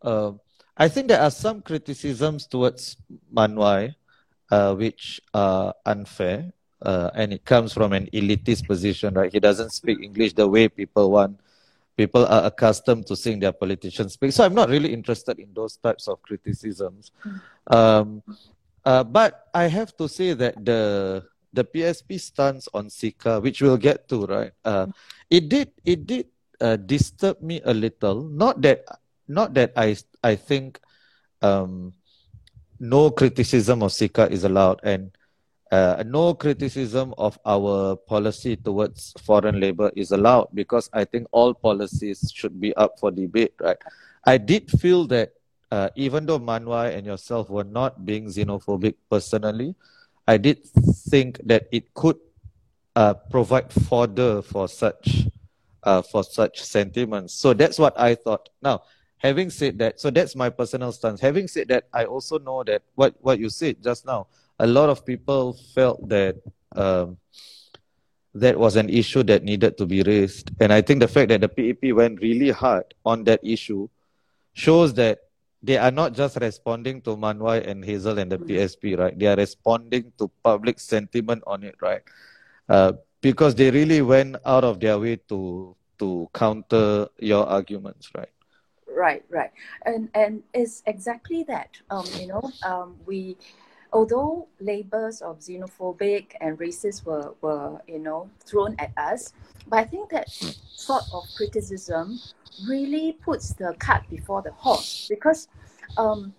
uh, 0.00 0.32
I 0.76 0.86
think 0.86 1.08
there 1.08 1.20
are 1.20 1.30
some 1.30 1.60
criticisms 1.60 2.46
towards 2.46 2.96
Mun 3.32 3.56
Wai, 3.56 3.96
uh, 4.48 4.78
which 4.78 5.20
are 5.34 5.74
unfair, 5.84 6.52
uh, 6.82 7.10
and 7.14 7.32
it 7.32 7.44
comes 7.44 7.72
from 7.72 7.92
an 7.92 8.06
elitist 8.14 8.66
position, 8.68 9.14
right? 9.14 9.32
He 9.32 9.40
doesn't 9.40 9.72
speak 9.72 9.98
English 10.00 10.34
the 10.34 10.46
way 10.46 10.68
people 10.68 11.10
want. 11.10 11.40
People 11.96 12.26
are 12.26 12.46
accustomed 12.46 13.08
to 13.08 13.16
seeing 13.16 13.40
their 13.40 13.52
politicians 13.52 14.12
speak. 14.12 14.30
So 14.30 14.44
I'm 14.44 14.54
not 14.54 14.68
really 14.68 14.92
interested 14.92 15.40
in 15.40 15.50
those 15.52 15.76
types 15.76 16.06
of 16.06 16.22
criticisms. 16.22 17.10
Um, 17.66 18.22
uh, 18.84 19.02
but 19.02 19.48
I 19.52 19.66
have 19.66 19.96
to 19.96 20.06
say 20.08 20.34
that 20.34 20.54
the 20.64 21.24
the 21.52 21.64
PSP 21.64 22.20
stance 22.20 22.68
on 22.72 22.86
CECA, 22.86 23.42
which 23.42 23.62
we'll 23.62 23.80
get 23.80 24.06
to, 24.10 24.26
right? 24.26 24.52
Uh, 24.62 24.86
it 25.28 25.48
did 25.48 25.72
it 25.82 26.06
did 26.06 26.26
uh, 26.60 26.76
disturb 26.76 27.40
me 27.42 27.60
a 27.64 27.74
little. 27.74 28.24
Not 28.24 28.62
that 28.62 28.84
not 29.28 29.54
that 29.54 29.72
I 29.76 29.96
I 30.22 30.36
think 30.36 30.80
um, 31.42 31.92
no 32.78 33.10
criticism 33.10 33.82
of 33.82 33.90
CECA 33.92 34.30
is 34.30 34.44
allowed, 34.44 34.80
and 34.82 35.10
uh, 35.70 36.02
no 36.06 36.34
criticism 36.34 37.14
of 37.18 37.38
our 37.44 37.96
policy 37.96 38.56
towards 38.56 39.12
foreign 39.22 39.60
labor 39.60 39.90
is 39.96 40.12
allowed 40.12 40.48
because 40.54 40.88
I 40.92 41.04
think 41.04 41.26
all 41.32 41.54
policies 41.54 42.30
should 42.34 42.60
be 42.60 42.74
up 42.74 42.98
for 42.98 43.10
debate, 43.10 43.54
right? 43.60 43.78
I 44.24 44.38
did 44.38 44.70
feel 44.70 45.06
that 45.08 45.32
uh, 45.70 45.90
even 45.96 46.26
though 46.26 46.38
Mun 46.38 46.66
Wai 46.66 46.88
and 46.88 47.06
yourself 47.06 47.50
were 47.50 47.64
not 47.64 48.04
being 48.04 48.26
xenophobic 48.26 48.94
personally, 49.10 49.74
I 50.26 50.36
did 50.38 50.64
think 51.10 51.40
that 51.44 51.66
it 51.72 51.94
could 51.94 52.16
uh, 52.94 53.14
provide 53.14 53.72
fodder 53.72 54.42
for 54.42 54.68
such 54.68 55.26
uh, 55.86 56.02
for 56.02 56.24
such 56.24 56.62
sentiments. 56.62 57.32
So 57.32 57.54
that's 57.54 57.78
what 57.78 57.98
I 57.98 58.16
thought. 58.16 58.50
Now, 58.60 58.82
having 59.18 59.48
said 59.48 59.78
that, 59.78 60.00
so 60.00 60.10
that's 60.10 60.34
my 60.36 60.50
personal 60.50 60.92
stance. 60.92 61.20
Having 61.20 61.48
said 61.48 61.68
that, 61.68 61.84
I 61.94 62.04
also 62.04 62.38
know 62.38 62.64
that 62.64 62.82
what 62.96 63.14
what 63.20 63.38
you 63.38 63.48
said 63.48 63.82
just 63.82 64.04
now, 64.04 64.26
a 64.58 64.66
lot 64.66 64.90
of 64.90 65.06
people 65.06 65.54
felt 65.74 66.06
that. 66.10 66.36
Um, 66.74 67.16
that 68.36 68.58
was 68.58 68.76
an 68.76 68.90
issue 68.90 69.22
that 69.22 69.42
needed 69.42 69.78
to 69.78 69.86
be 69.86 70.02
raised. 70.02 70.50
And 70.60 70.70
I 70.70 70.82
think 70.82 71.00
the 71.00 71.08
fact 71.08 71.30
that 71.30 71.40
the 71.40 71.48
PAP 71.48 71.96
went 71.96 72.20
really 72.20 72.50
hard 72.50 72.84
on 73.02 73.24
that 73.24 73.40
issue 73.42 73.88
shows 74.52 74.92
that 75.00 75.20
they 75.62 75.78
are 75.78 75.90
not 75.90 76.12
just 76.12 76.36
responding 76.36 77.00
to 77.02 77.16
Mun 77.16 77.38
Wai 77.38 77.58
and 77.64 77.82
Hazel 77.82 78.18
and 78.18 78.30
the 78.30 78.36
PSP, 78.36 78.98
right? 78.98 79.18
They 79.18 79.24
are 79.24 79.36
responding 79.36 80.12
to 80.18 80.30
public 80.44 80.78
sentiment 80.78 81.44
on 81.46 81.64
it, 81.64 81.76
right? 81.80 82.02
Uh, 82.68 82.92
because 83.26 83.56
they 83.56 83.72
really 83.72 84.02
went 84.02 84.36
out 84.46 84.62
of 84.62 84.78
their 84.78 84.98
way 85.00 85.16
to 85.28 85.74
to 85.98 86.30
counter 86.32 87.08
your 87.18 87.44
arguments, 87.44 88.08
right? 88.14 88.30
Right, 88.86 89.24
right, 89.28 89.50
and 89.84 90.08
and 90.14 90.44
it's 90.54 90.84
exactly 90.86 91.42
that. 91.44 91.70
Um, 91.90 92.06
you 92.20 92.28
know, 92.28 92.44
um, 92.62 92.94
we, 93.04 93.36
although 93.92 94.46
labels 94.60 95.22
of 95.22 95.40
xenophobic 95.40 96.38
and 96.40 96.56
racist 96.56 97.04
were 97.04 97.34
were 97.40 97.82
you 97.88 97.98
know 97.98 98.30
thrown 98.46 98.76
at 98.78 98.92
us, 98.96 99.32
but 99.66 99.80
I 99.80 99.84
think 99.84 100.10
that 100.10 100.30
sort 100.30 101.02
of 101.12 101.24
criticism 101.36 102.20
really 102.68 103.18
puts 103.26 103.54
the 103.54 103.74
cart 103.80 104.04
before 104.08 104.40
the 104.40 104.52
horse 104.52 105.08
because 105.10 105.48
um, 105.98 106.32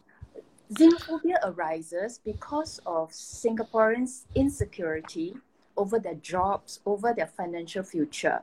xenophobia 0.74 1.36
arises 1.44 2.22
because 2.24 2.79
of 2.86 3.12
Singaporeans' 3.12 4.24
insecurity 4.36 5.36
over 5.77 6.00
their 6.00 6.15
jobs, 6.15 6.79
over 6.86 7.13
their 7.13 7.27
financial 7.27 7.84
future. 7.84 8.41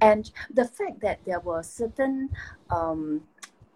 And 0.00 0.30
the 0.52 0.64
fact 0.64 1.00
that 1.00 1.18
there 1.24 1.40
were 1.40 1.62
certain 1.62 2.30
um, 2.70 3.22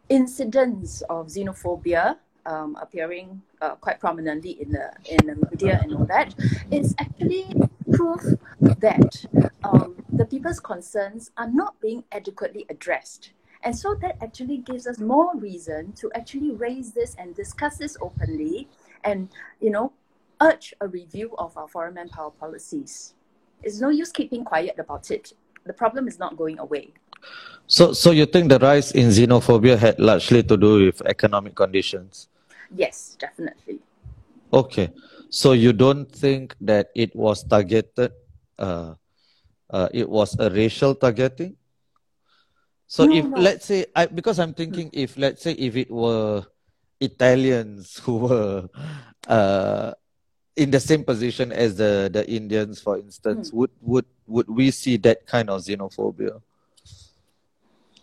incidents 0.09 1.03
of 1.11 1.27
xenophobia 1.27 2.17
um, 2.47 2.77
appearing 2.81 3.43
uh, 3.61 3.75
quite 3.75 4.01
prominently 4.01 4.53
in 4.63 4.71
the 4.71 4.91
in 5.05 5.27
the 5.27 5.37
media 5.51 5.81
and 5.83 5.93
all 5.95 6.07
that 6.07 6.35
is 6.71 6.95
actually 6.99 7.55
proof 7.93 8.23
that 8.61 9.27
um, 9.65 9.97
the 10.13 10.25
people's 10.25 10.61
concerns 10.61 11.31
are 11.37 11.51
not 11.51 11.79
being 11.81 12.05
adequately 12.13 12.65
addressed. 12.71 13.33
And 13.63 13.77
so 13.77 13.95
that 13.97 14.17
actually 14.23 14.59
gives 14.59 14.87
us 14.87 14.99
more 14.99 15.35
reason 15.35 15.93
to 15.95 16.11
actually 16.15 16.53
raise 16.53 16.93
this 16.93 17.17
and 17.19 17.35
discuss 17.35 17.77
this 17.77 17.97
openly 18.01 18.69
and, 19.05 19.29
you 19.61 19.71
know, 19.71 19.93
urge 20.41 20.75
a 20.81 20.89
review 20.89 21.35
of 21.39 21.57
our 21.57 21.69
foreign 21.69 21.95
manpower 21.95 22.31
policies. 22.31 23.15
It's 23.63 23.81
no 23.81 23.89
use 23.89 24.13
keeping 24.13 24.45
quiet 24.45 24.79
about 24.79 25.11
it. 25.11 25.33
The 25.65 25.73
problem 25.73 26.09
is 26.09 26.19
not 26.19 26.37
going 26.37 26.59
away. 26.59 26.93
So, 27.67 27.93
so 27.93 28.13
you 28.13 28.27
think 28.27 28.49
the 28.49 28.59
rise 28.59 28.93
in 28.93 29.09
xenophobia 29.09 29.77
had 29.77 29.99
largely 29.99 30.43
to 30.45 30.57
do 30.57 30.87
with 30.87 31.03
economic 31.07 31.55
conditions? 31.55 32.29
Yes, 32.75 33.17
definitely. 33.19 33.81
Okay, 34.53 34.91
so 35.29 35.53
you 35.53 35.73
don't 35.73 36.11
think 36.11 36.57
that 36.61 36.89
it 36.95 37.15
was 37.15 37.45
targeted? 37.45 38.13
Uh, 38.59 38.95
uh, 39.71 39.89
it 39.93 40.09
was 40.09 40.39
a 40.39 40.49
racial 40.51 40.95
targeting. 40.95 41.57
So 42.87 43.05
no, 43.05 43.15
if 43.15 43.25
no. 43.27 43.37
let's 43.37 43.67
say 43.67 43.85
I 43.95 44.07
because 44.07 44.39
I'm 44.39 44.55
thinking 44.55 44.89
if 44.95 45.19
let's 45.19 45.43
say 45.43 45.53
if 45.53 45.77
it 45.77 45.91
were 45.91 46.43
Italians 47.01 48.01
who 48.03 48.17
were 48.17 48.69
uh, 49.29 49.93
in 50.59 50.73
the 50.73 50.81
same 50.81 51.05
position 51.05 51.53
as 51.53 51.77
the, 51.77 52.11
the 52.13 52.29
Indians, 52.29 52.81
for 52.81 52.99
instance, 52.99 53.51
mm. 53.51 53.55
would 53.55 53.71
would 53.81 54.07
would 54.27 54.49
we 54.51 54.71
see 54.71 54.97
that 54.99 55.25
kind 55.25 55.49
of 55.49 55.63
xenophobia? 55.63 56.43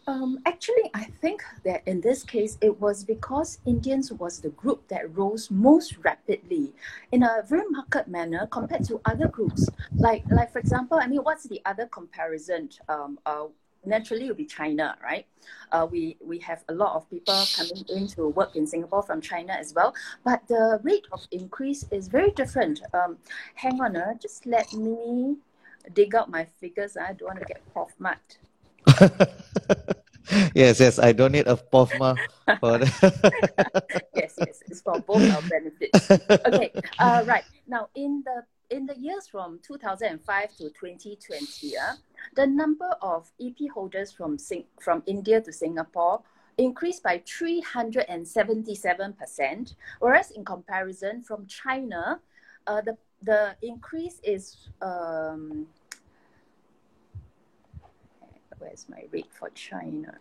Um, 0.08 0.40
actually, 0.46 0.90
I 0.94 1.06
think 1.22 1.44
that 1.66 1.82
in 1.88 2.00
this 2.00 2.24
case, 2.24 2.58
it 2.62 2.80
was 2.80 3.04
because 3.04 3.58
Indians 3.66 4.14
was 4.14 4.40
the 4.40 4.50
group 4.50 4.88
that 4.88 5.04
rose 5.18 5.50
most 5.50 5.98
rapidly 6.04 6.74
in 7.12 7.24
a 7.24 7.44
very 7.46 7.68
marked 7.70 8.08
manner 8.08 8.48
compared 8.48 8.86
to 8.86 9.02
other 9.04 9.28
groups. 9.28 9.68
Like, 9.96 10.24
like 10.32 10.54
for 10.54 10.60
example, 10.60 11.00
I 11.02 11.08
mean, 11.08 11.22
what's 11.22 11.44
the 11.46 11.60
other 11.66 11.88
comparison? 11.88 12.70
Um, 12.88 13.20
uh, 13.26 13.48
naturally 13.86 14.28
will 14.28 14.36
be 14.36 14.46
China, 14.46 14.98
right? 15.04 15.26
Uh, 15.72 15.88
we 15.90 16.18
we 16.24 16.40
have 16.40 16.64
a 16.70 16.74
lot 16.74 16.96
of 16.96 17.10
people 17.10 17.36
coming 17.56 17.86
in 17.90 18.08
to 18.08 18.30
work 18.30 18.56
in 18.56 18.66
Singapore 18.66 19.04
from 19.04 19.22
China 19.22 19.54
as 19.54 19.74
well, 19.74 19.94
but 20.24 20.48
the 20.48 20.80
rate 20.84 21.06
of 21.12 21.22
increase 21.32 21.86
is 21.92 22.08
very 22.08 22.32
different. 22.32 22.82
Um, 22.94 23.18
hang 23.56 23.80
on, 23.82 23.96
uh, 23.96 24.14
just 24.22 24.46
let 24.46 24.72
me 24.74 25.38
dig 25.94 26.16
out 26.16 26.30
my 26.30 26.46
figures. 26.60 26.98
I 26.98 27.14
don't 27.14 27.28
want 27.28 27.40
to 27.40 27.46
get 27.46 27.62
POFMA'd. 27.74 28.38
yes, 30.56 30.80
yes, 30.80 31.00
I 31.00 31.12
don't 31.12 31.32
need 31.32 31.48
a 31.48 31.56
POFMA 31.56 32.18
for 32.60 32.80
yes, 34.16 34.34
yes, 34.38 34.64
it's 34.68 34.82
for 34.82 35.00
both 35.00 35.24
our 35.32 35.42
benefits. 35.44 36.10
Okay, 36.46 36.72
uh, 37.00 37.24
right. 37.26 37.44
Now, 37.68 37.90
in 37.96 38.24
the 38.26 38.44
in 38.76 38.86
the 38.86 39.00
years 39.00 39.26
from 39.28 39.60
2005 39.64 40.56
to 40.58 40.70
2020, 40.70 41.78
uh, 41.78 41.94
the 42.36 42.46
number 42.46 42.90
of 43.02 43.32
EP 43.42 43.56
holders 43.74 44.12
from, 44.12 44.38
Sing- 44.38 44.66
from 44.82 45.02
India 45.06 45.40
to 45.42 45.54
Singapore 45.54 46.22
increased 46.58 47.02
by 47.02 47.20
377%, 47.20 49.76
whereas 50.00 50.32
in 50.32 50.44
comparison 50.44 51.22
from 51.22 51.48
China, 51.48 52.20
uh, 52.68 52.82
the, 52.82 52.98
the 53.22 53.56
increase 53.62 54.20
is, 54.24 54.58
um, 54.82 55.68
where's 58.58 58.88
my 58.90 59.06
rate 59.12 59.32
for 59.32 59.50
China? 59.52 60.18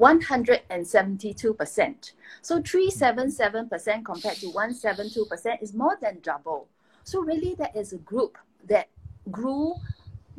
172%. 0.00 2.12
So 2.42 2.60
377% 2.60 4.04
compared 4.04 4.36
to 4.36 4.52
172% 4.52 5.62
is 5.62 5.74
more 5.74 5.98
than 6.00 6.18
double. 6.22 6.68
So 7.04 7.20
really 7.20 7.54
that 7.56 7.76
is 7.76 7.92
a 7.92 7.98
group 7.98 8.38
that 8.68 8.88
grew 9.30 9.74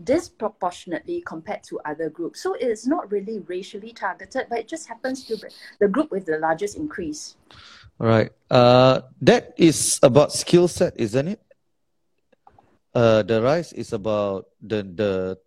disproportionately 0.03 1.23
compared 1.25 1.63
to 1.63 1.79
other 1.85 2.09
groups. 2.09 2.41
So 2.41 2.53
it's 2.53 2.85
not 2.85 3.11
really 3.11 3.39
racially 3.39 3.93
targeted, 3.93 4.47
but 4.49 4.59
it 4.59 4.67
just 4.67 4.87
happens 4.87 5.23
to 5.25 5.37
be 5.37 5.47
the 5.79 5.87
group 5.87 6.11
with 6.11 6.25
the 6.25 6.37
largest 6.37 6.77
increase. 6.77 7.35
Right. 7.97 8.31
Uh, 8.49 9.01
that 9.21 9.53
is 9.57 9.99
about 10.03 10.33
skill 10.33 10.67
set, 10.67 10.93
isn't 10.97 11.27
it? 11.27 11.41
Uh, 12.93 13.23
the 13.23 13.41
rise 13.41 13.73
is 13.73 13.93
about 13.93 14.47
the 14.61 14.83
the 14.83 15.37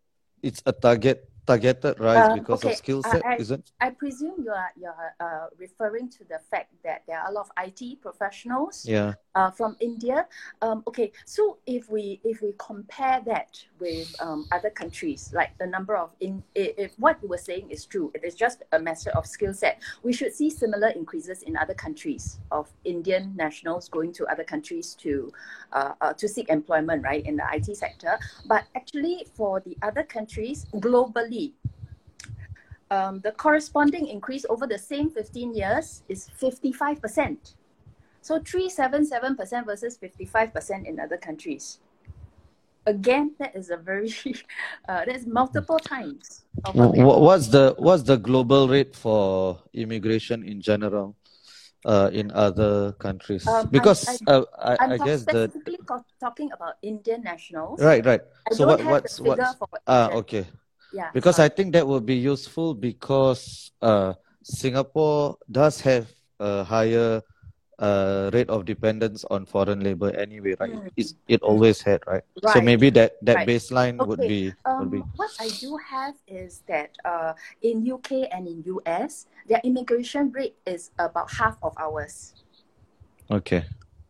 it's 0.42 0.62
a 0.66 0.72
target 0.72 1.29
targeted 1.50 1.98
rise 1.98 2.30
um, 2.30 2.38
because 2.38 2.60
okay. 2.64 2.72
of 2.72 2.78
skill 2.78 3.02
set, 3.02 3.24
I, 3.24 3.36
isn't? 3.36 3.72
I 3.80 3.90
presume 3.90 4.36
you 4.44 4.52
are 4.52 4.70
you 4.76 4.86
are 4.86 5.14
uh, 5.20 5.46
referring 5.58 6.08
to 6.16 6.24
the 6.24 6.38
fact 6.50 6.72
that 6.84 7.02
there 7.06 7.18
are 7.18 7.28
a 7.30 7.32
lot 7.32 7.48
of 7.48 7.50
IT 7.66 8.00
professionals 8.00 8.86
yeah. 8.86 9.14
Uh, 9.34 9.50
from 9.50 9.76
India. 9.80 10.26
Um, 10.62 10.82
okay, 10.86 11.12
so 11.24 11.58
if 11.66 11.90
we 11.90 12.20
if 12.24 12.42
we 12.42 12.54
compare 12.58 13.20
that 13.26 13.62
with 13.78 14.14
um, 14.20 14.46
other 14.52 14.70
countries, 14.70 15.32
like 15.34 15.56
the 15.58 15.66
number 15.66 15.96
of 15.96 16.10
in 16.20 16.42
if, 16.54 16.98
what 16.98 17.18
you 17.22 17.28
were 17.28 17.38
saying 17.38 17.70
is 17.70 17.86
true, 17.86 18.10
it 18.14 18.24
is 18.24 18.34
just 18.34 18.62
a 18.72 18.78
matter 18.78 19.10
of 19.10 19.26
skill 19.26 19.54
set. 19.54 19.80
We 20.02 20.12
should 20.12 20.34
see 20.34 20.50
similar 20.50 20.88
increases 20.88 21.42
in 21.42 21.56
other 21.56 21.74
countries 21.74 22.38
of 22.50 22.68
Indian 22.84 23.34
nationals 23.36 23.88
going 23.88 24.12
to 24.14 24.26
other 24.26 24.44
countries 24.44 24.94
to 25.00 25.32
uh, 25.72 25.92
uh 26.00 26.12
to 26.14 26.28
seek 26.28 26.48
employment, 26.48 27.02
right, 27.02 27.24
in 27.24 27.36
the 27.36 27.44
IT 27.52 27.76
sector. 27.76 28.18
But 28.46 28.64
actually, 28.74 29.26
for 29.34 29.60
the 29.60 29.76
other 29.82 30.02
countries 30.02 30.66
globally 30.74 31.52
um, 32.90 33.20
the 33.20 33.32
corresponding 33.32 34.08
increase 34.08 34.44
over 34.48 34.66
the 34.66 34.78
same 34.78 35.10
15 35.10 35.54
years 35.54 36.02
is 36.08 36.28
55%. 36.40 37.54
So 38.20 38.38
377% 38.38 39.66
versus 39.66 39.98
55% 39.98 40.86
in 40.86 41.00
other 41.00 41.16
countries. 41.16 41.78
Again, 42.86 43.34
that 43.38 43.56
is 43.56 43.70
a 43.70 43.76
very, 43.76 44.12
uh, 44.88 45.04
that's 45.04 45.26
multiple 45.26 45.78
times. 45.78 46.44
What's 46.72 47.48
the, 47.48 47.74
what's 47.78 48.02
the 48.02 48.16
global 48.16 48.68
rate 48.68 48.94
for 48.94 49.58
immigration 49.72 50.44
in 50.44 50.60
general? 50.60 51.16
Uh, 51.82 52.10
in 52.12 52.30
other 52.32 52.92
countries 53.00 53.46
um, 53.46 53.66
because 53.70 54.06
I, 54.06 54.18
I, 54.26 54.34
uh, 54.34 54.44
I, 54.58 54.76
I 54.84 54.98
guess 54.98 55.24
the 55.24 55.50
talking 56.20 56.52
about 56.52 56.74
Indian 56.82 57.22
nationals. 57.22 57.80
Right, 57.80 58.04
right. 58.04 58.20
so 58.52 58.66
what, 58.66 58.84
what's 58.84 59.18
what's 59.18 59.56
ah 59.86 60.10
okay 60.10 60.46
yeah. 60.92 61.10
Because 61.14 61.36
sorry. 61.36 61.46
I 61.46 61.54
think 61.54 61.72
that 61.72 61.86
will 61.86 62.00
be 62.00 62.16
useful 62.16 62.74
because 62.74 63.72
uh, 63.80 64.14
Singapore 64.42 65.38
does 65.50 65.80
have 65.82 66.10
a 66.38 66.64
higher 66.64 67.22
uh, 67.80 68.30
rate 68.32 68.48
of 68.48 68.64
dependence 68.64 69.24
on 69.30 69.44
foreign 69.44 69.80
labor 69.80 70.14
anyway, 70.16 70.54
right? 70.60 70.72
Mm. 70.72 70.90
It's, 70.96 71.14
it 71.28 71.42
always 71.42 71.80
had, 71.80 72.04
right? 72.06 72.22
right. 72.44 72.54
So 72.54 72.60
maybe 72.60 72.90
that, 72.90 73.16
that 73.24 73.36
right. 73.36 73.48
baseline 73.48 73.98
okay. 73.98 74.08
would 74.08 74.20
be, 74.20 74.52
um, 74.64 74.78
would 74.80 74.90
be. 74.90 74.98
What 75.16 75.30
I 75.40 75.48
do 75.48 75.76
have 75.80 76.14
is 76.28 76.62
that 76.68 76.92
uh, 77.04 77.32
in 77.62 77.90
UK 77.90 78.28
and 78.30 78.46
in 78.46 78.62
US, 78.84 79.26
their 79.48 79.60
immigration 79.64 80.30
rate 80.30 80.56
is 80.66 80.90
about 80.98 81.32
half 81.32 81.56
of 81.62 81.74
ours. 81.78 82.34
Okay. 83.30 83.64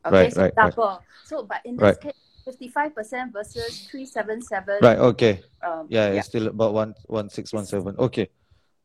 Okay, 0.05 0.17
right, 0.17 0.33
so 0.33 0.43
right, 0.43 0.55
double. 0.57 0.85
Right. 0.85 0.99
So, 1.27 1.43
but 1.45 1.61
in 1.65 1.77
this 1.77 1.99
case, 1.99 2.15
55% 2.49 3.33
versus 3.33 3.87
377. 3.91 4.79
Right, 4.83 4.99
okay. 4.99 5.41
Um, 5.63 5.87
yeah, 5.89 6.11
yeah, 6.11 6.19
it's 6.19 6.27
still 6.27 6.49
about 6.49 6.73
one 6.73 6.95
one 7.07 7.29
six 7.29 7.53
one 7.53 7.67
seven. 7.67 7.95
Okay. 7.99 8.31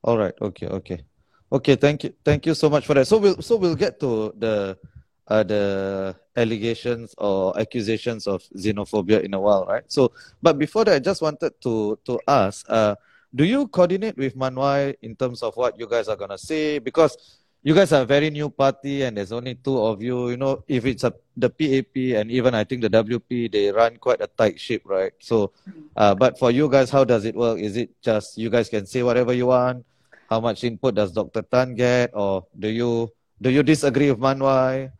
All 0.03 0.17
right, 0.17 0.33
okay, 0.41 0.67
okay. 0.67 1.01
Okay, 1.55 1.79
thank 1.79 2.03
you. 2.03 2.11
Thank 2.19 2.45
you 2.45 2.53
so 2.53 2.69
much 2.69 2.83
for 2.85 2.95
that. 2.95 3.07
So 3.07 3.15
we'll 3.15 3.39
so 3.39 3.55
we'll 3.55 3.79
get 3.79 3.95
to 4.03 4.35
the 4.35 4.75
uh, 5.23 5.43
the 5.43 6.11
allegations 6.35 7.15
or 7.17 7.55
accusations 7.55 8.27
of 8.27 8.43
xenophobia 8.59 9.23
in 9.23 9.33
a 9.33 9.39
while, 9.39 9.63
right? 9.63 9.87
So 9.87 10.11
but 10.43 10.59
before 10.59 10.83
that 10.83 10.95
I 10.95 10.99
just 10.99 11.23
wanted 11.23 11.55
to 11.63 11.95
to 12.03 12.19
ask, 12.27 12.67
uh 12.67 12.99
do 13.31 13.47
you 13.47 13.67
coordinate 13.71 14.17
with 14.19 14.35
Mun 14.35 14.55
Wai 14.55 14.95
in 15.01 15.15
terms 15.15 15.43
of 15.43 15.55
what 15.55 15.79
you 15.79 15.87
guys 15.87 16.11
are 16.11 16.19
gonna 16.19 16.37
say? 16.37 16.79
Because 16.79 17.15
you 17.63 17.73
guys 17.73 17.95
are 17.95 18.03
a 18.03 18.05
very 18.05 18.29
new 18.29 18.49
party 18.49 19.03
and 19.03 19.15
there's 19.15 19.31
only 19.31 19.55
two 19.55 19.79
of 19.79 20.03
you. 20.03 20.35
You 20.35 20.37
know, 20.37 20.63
if 20.67 20.85
it's 20.85 21.03
a, 21.03 21.13
the 21.35 21.49
PAP 21.49 22.19
and 22.19 22.31
even 22.31 22.53
I 22.53 22.63
think 22.63 22.83
the 22.83 22.91
WP, 22.91 23.51
they 23.51 23.71
run 23.71 23.95
quite 23.95 24.19
a 24.19 24.27
tight 24.27 24.59
ship, 24.59 24.83
right? 24.85 25.11
So, 25.19 25.51
uh, 25.95 26.15
but 26.15 26.37
for 26.37 26.51
you 26.51 26.69
guys, 26.69 26.91
how 26.91 27.03
does 27.03 27.23
it 27.23 27.33
work? 27.35 27.59
Is 27.59 27.75
it 27.75 27.89
just 28.03 28.37
you 28.37 28.49
guys 28.49 28.67
can 28.67 28.85
say 28.85 29.03
whatever 29.03 29.31
you 29.33 29.47
want? 29.47 29.85
How 30.29 30.39
much 30.39 30.63
input 30.63 30.95
does 30.95 31.11
Dr. 31.11 31.41
Tan 31.43 31.75
get? 31.75 32.11
Or 32.13 32.45
do 32.57 32.67
you 32.67 33.11
do 33.41 33.49
you 33.49 33.63
disagree 33.63 34.09
with 34.09 34.19
Mun 34.19 34.39
Wai? 34.39 34.91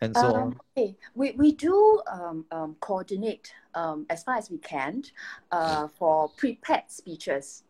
And 0.00 0.14
so 0.16 0.26
um, 0.26 0.34
on. 0.34 0.60
Okay, 0.76 0.96
we, 1.14 1.30
we 1.32 1.52
do 1.52 2.02
um, 2.10 2.44
um, 2.50 2.76
coordinate 2.80 3.54
um, 3.74 4.04
as 4.10 4.24
far 4.24 4.36
as 4.36 4.50
we 4.50 4.58
can 4.58 5.04
uh, 5.52 5.86
for 5.86 6.28
prepared 6.30 6.84
speeches. 6.88 7.62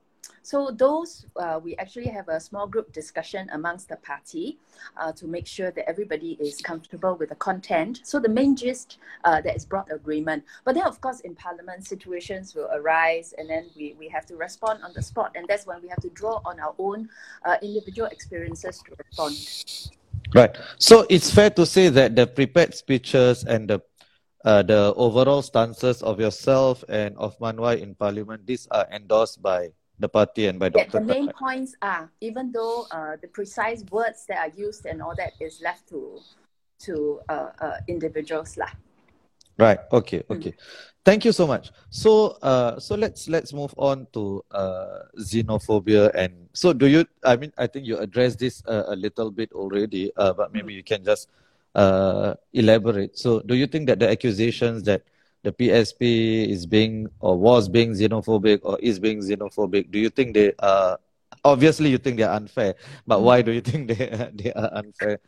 So 0.42 0.70
those, 0.70 1.26
uh, 1.36 1.60
we 1.62 1.76
actually 1.76 2.08
have 2.08 2.28
a 2.28 2.40
small 2.40 2.66
group 2.66 2.92
discussion 2.92 3.48
amongst 3.52 3.88
the 3.88 3.96
party 3.96 4.58
uh, 4.96 5.12
to 5.12 5.26
make 5.26 5.46
sure 5.46 5.70
that 5.70 5.88
everybody 5.88 6.36
is 6.40 6.60
comfortable 6.60 7.14
with 7.14 7.28
the 7.30 7.36
content. 7.36 8.00
So 8.04 8.18
the 8.18 8.28
main 8.28 8.56
gist 8.56 8.98
uh, 9.24 9.40
that 9.40 9.56
is 9.56 9.64
broad 9.64 9.90
agreement. 9.90 10.44
But 10.64 10.74
then, 10.74 10.84
of 10.84 11.00
course, 11.00 11.20
in 11.20 11.34
Parliament, 11.34 11.86
situations 11.86 12.54
will 12.54 12.68
arise 12.72 13.34
and 13.38 13.48
then 13.48 13.70
we, 13.76 13.94
we 13.98 14.08
have 14.08 14.26
to 14.26 14.36
respond 14.36 14.82
on 14.82 14.92
the 14.94 15.02
spot. 15.02 15.32
And 15.36 15.46
that's 15.48 15.66
when 15.66 15.80
we 15.80 15.88
have 15.88 16.00
to 16.00 16.10
draw 16.10 16.40
on 16.44 16.58
our 16.60 16.74
own 16.78 17.08
uh, 17.44 17.56
individual 17.62 18.08
experiences 18.08 18.82
to 18.86 18.94
respond. 18.98 19.92
Right. 20.34 20.56
So 20.78 21.06
it's 21.08 21.30
fair 21.30 21.50
to 21.50 21.66
say 21.66 21.88
that 21.90 22.16
the 22.16 22.26
prepared 22.26 22.74
speeches 22.74 23.44
and 23.44 23.68
the 23.68 23.82
uh, 24.44 24.60
the 24.60 24.92
overall 24.96 25.40
stances 25.40 26.02
of 26.02 26.18
yourself 26.18 26.82
and 26.88 27.16
of 27.16 27.38
Mun 27.38 27.60
Wai 27.60 27.74
in 27.74 27.94
Parliament, 27.94 28.44
these 28.44 28.66
are 28.72 28.88
endorsed 28.90 29.40
by 29.40 29.70
the 30.02 30.08
party 30.08 30.46
and 30.46 30.58
by 30.58 30.66
yeah, 30.66 30.84
Dr. 30.84 31.00
The 31.00 31.06
main 31.06 31.28
points 31.32 31.74
are, 31.80 32.10
even 32.20 32.52
though 32.52 32.86
uh, 32.90 33.16
the 33.22 33.28
precise 33.28 33.84
words 33.90 34.26
that 34.26 34.38
are 34.38 34.52
used 34.54 34.84
and 34.84 35.00
all 35.00 35.14
that 35.16 35.32
is 35.40 35.62
left 35.62 35.88
to 35.88 36.20
to 36.82 37.20
uh, 37.30 37.50
uh, 37.62 37.78
individuals 37.88 38.58
lah. 38.58 38.70
Right. 39.56 39.78
Okay. 39.92 40.26
Mm. 40.26 40.36
Okay. 40.36 40.52
Mm. 40.52 40.60
Thank 41.04 41.24
you 41.24 41.32
so 41.32 41.46
much. 41.46 41.70
So, 41.90 42.38
uh, 42.42 42.78
so 42.78 42.94
let's 42.94 43.26
let's 43.26 43.52
move 43.52 43.74
on 43.76 44.06
to 44.14 44.42
uh, 44.50 45.10
xenophobia 45.18 46.14
and 46.14 46.46
so 46.52 46.72
do 46.72 46.86
you? 46.86 47.06
I 47.24 47.36
mean, 47.36 47.52
I 47.58 47.66
think 47.66 47.86
you 47.86 47.98
addressed 47.98 48.38
this 48.38 48.62
uh, 48.66 48.84
a 48.86 48.96
little 48.96 49.30
bit 49.30 49.50
already, 49.52 50.12
uh, 50.16 50.32
but 50.32 50.52
maybe 50.52 50.74
mm. 50.74 50.76
you 50.76 50.84
can 50.84 51.02
just 51.02 51.28
uh, 51.74 52.34
elaborate. 52.52 53.18
So, 53.18 53.40
do 53.40 53.54
you 53.54 53.66
think 53.66 53.86
that 53.88 53.98
the 53.98 54.10
accusations 54.10 54.82
that 54.84 55.02
the 55.42 55.52
PSP 55.52 56.48
is 56.48 56.66
being 56.66 57.08
or 57.20 57.36
was 57.38 57.68
being 57.68 57.92
xenophobic 57.92 58.60
or 58.62 58.78
is 58.80 58.98
being 58.98 59.20
xenophobic? 59.20 59.90
Do 59.90 59.98
you 59.98 60.10
think 60.10 60.34
they 60.34 60.52
are 60.58 60.98
obviously 61.44 61.90
you 61.90 61.98
think 61.98 62.18
they're 62.18 62.30
unfair, 62.30 62.74
but 63.06 63.22
why 63.22 63.42
do 63.42 63.52
you 63.52 63.60
think 63.70 63.88
they 63.88 64.30
they 64.34 64.52
are 64.52 64.70
unfair? 64.72 65.18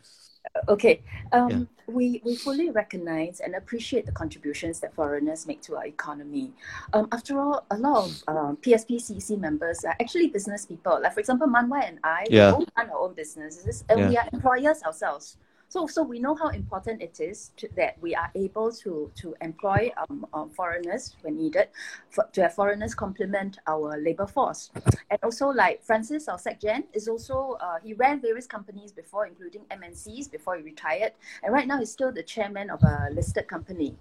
Okay, 0.69 1.03
um, 1.33 1.51
yeah. 1.51 1.65
we, 1.87 2.21
we 2.25 2.37
fully 2.37 2.71
recognize 2.71 3.41
and 3.41 3.55
appreciate 3.55 4.07
the 4.07 4.13
contributions 4.13 4.79
that 4.81 4.95
foreigners 4.95 5.47
make 5.47 5.61
to 5.63 5.77
our 5.77 5.87
economy. 5.87 6.53
Um, 6.93 7.09
after 7.13 7.41
all, 7.41 7.65
a 7.71 7.77
lot 7.77 8.05
of 8.05 8.23
um, 8.29 8.57
PSPCC 8.59 9.39
members 9.39 9.85
are 9.85 9.97
actually 10.01 10.29
business 10.29 10.67
people. 10.67 11.01
Like, 11.03 11.15
for 11.15 11.21
example, 11.21 11.47
Mun 11.47 11.69
Wai 11.69 11.81
and 11.81 11.99
I, 12.05 12.27
yeah. 12.31 12.53
we 12.53 12.67
run 12.77 12.91
our 12.91 12.99
own 12.99 13.15
businesses 13.15 13.85
and 13.89 13.99
yeah. 13.99 14.09
we 14.09 14.17
are 14.17 14.29
employers 14.33 14.83
ourselves. 14.83 15.39
So, 15.75 15.89
so 15.89 16.05
we 16.05 16.21
know 16.21 16.37
how 16.37 16.51
important 16.51 17.03
it 17.03 17.19
is 17.19 17.51
to, 17.57 17.69
that 17.75 18.01
we 18.01 18.15
are 18.15 18.31
able 18.37 18.71
to, 18.71 19.11
to 19.17 19.35
employ 19.41 19.91
um, 19.97 20.25
um, 20.33 20.51
foreigners 20.51 21.17
when 21.23 21.37
needed, 21.37 21.67
for, 22.11 22.29
to 22.33 22.43
have 22.43 22.55
foreigners 22.55 22.95
complement 22.95 23.59
our 23.67 24.01
labor 24.01 24.29
force. 24.29 24.71
And 25.11 25.19
also 25.25 25.49
like 25.49 25.83
Francis, 25.83 26.29
our 26.29 26.39
SecGen, 26.39 26.85
is 26.93 27.09
also, 27.09 27.59
uh, 27.61 27.79
he 27.83 27.93
ran 27.93 28.21
various 28.21 28.47
companies 28.47 28.93
before, 28.93 29.27
including 29.27 29.63
MNCs 29.63 30.31
before 30.31 30.57
he 30.57 30.63
retired. 30.63 31.11
And 31.43 31.53
right 31.53 31.67
now 31.67 31.81
he's 31.81 31.91
still 31.91 32.13
the 32.13 32.23
chairman 32.23 32.71
of 32.71 32.81
a 32.85 33.09
listed 33.11 33.49
company. 33.49 33.97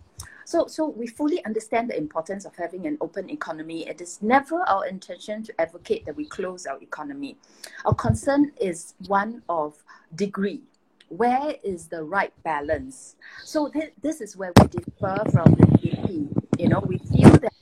So, 0.45 0.67
so 0.67 0.88
we 0.88 1.07
fully 1.07 1.43
understand 1.43 1.89
the 1.89 1.97
importance 1.97 2.45
of 2.45 2.55
having 2.55 2.86
an 2.86 2.99
open 3.01 3.31
economy. 3.31 3.88
It 3.88 3.99
is 3.99 4.21
never 4.21 4.62
our 4.69 4.86
intention 4.86 5.41
to 5.41 5.59
advocate 5.59 6.05
that 6.05 6.15
we 6.15 6.25
close 6.25 6.67
our 6.67 6.79
economy. 6.83 7.36
Our 7.83 7.95
concern 7.95 8.51
is 8.62 8.93
one 9.07 9.41
of 9.49 9.83
degree 10.13 10.62
where 11.09 11.55
is 11.63 11.87
the 11.87 12.03
right 12.03 12.33
balance? 12.43 13.15
So 13.43 13.69
th- 13.69 13.93
this 14.01 14.21
is 14.21 14.35
where 14.35 14.51
we 14.59 14.67
differ 14.67 15.23
from 15.31 15.53
the 15.53 15.65
DP. 15.77 16.27
You 16.59 16.69
know, 16.69 16.79
we 16.79 16.97
feel 16.97 17.29
that 17.29 17.53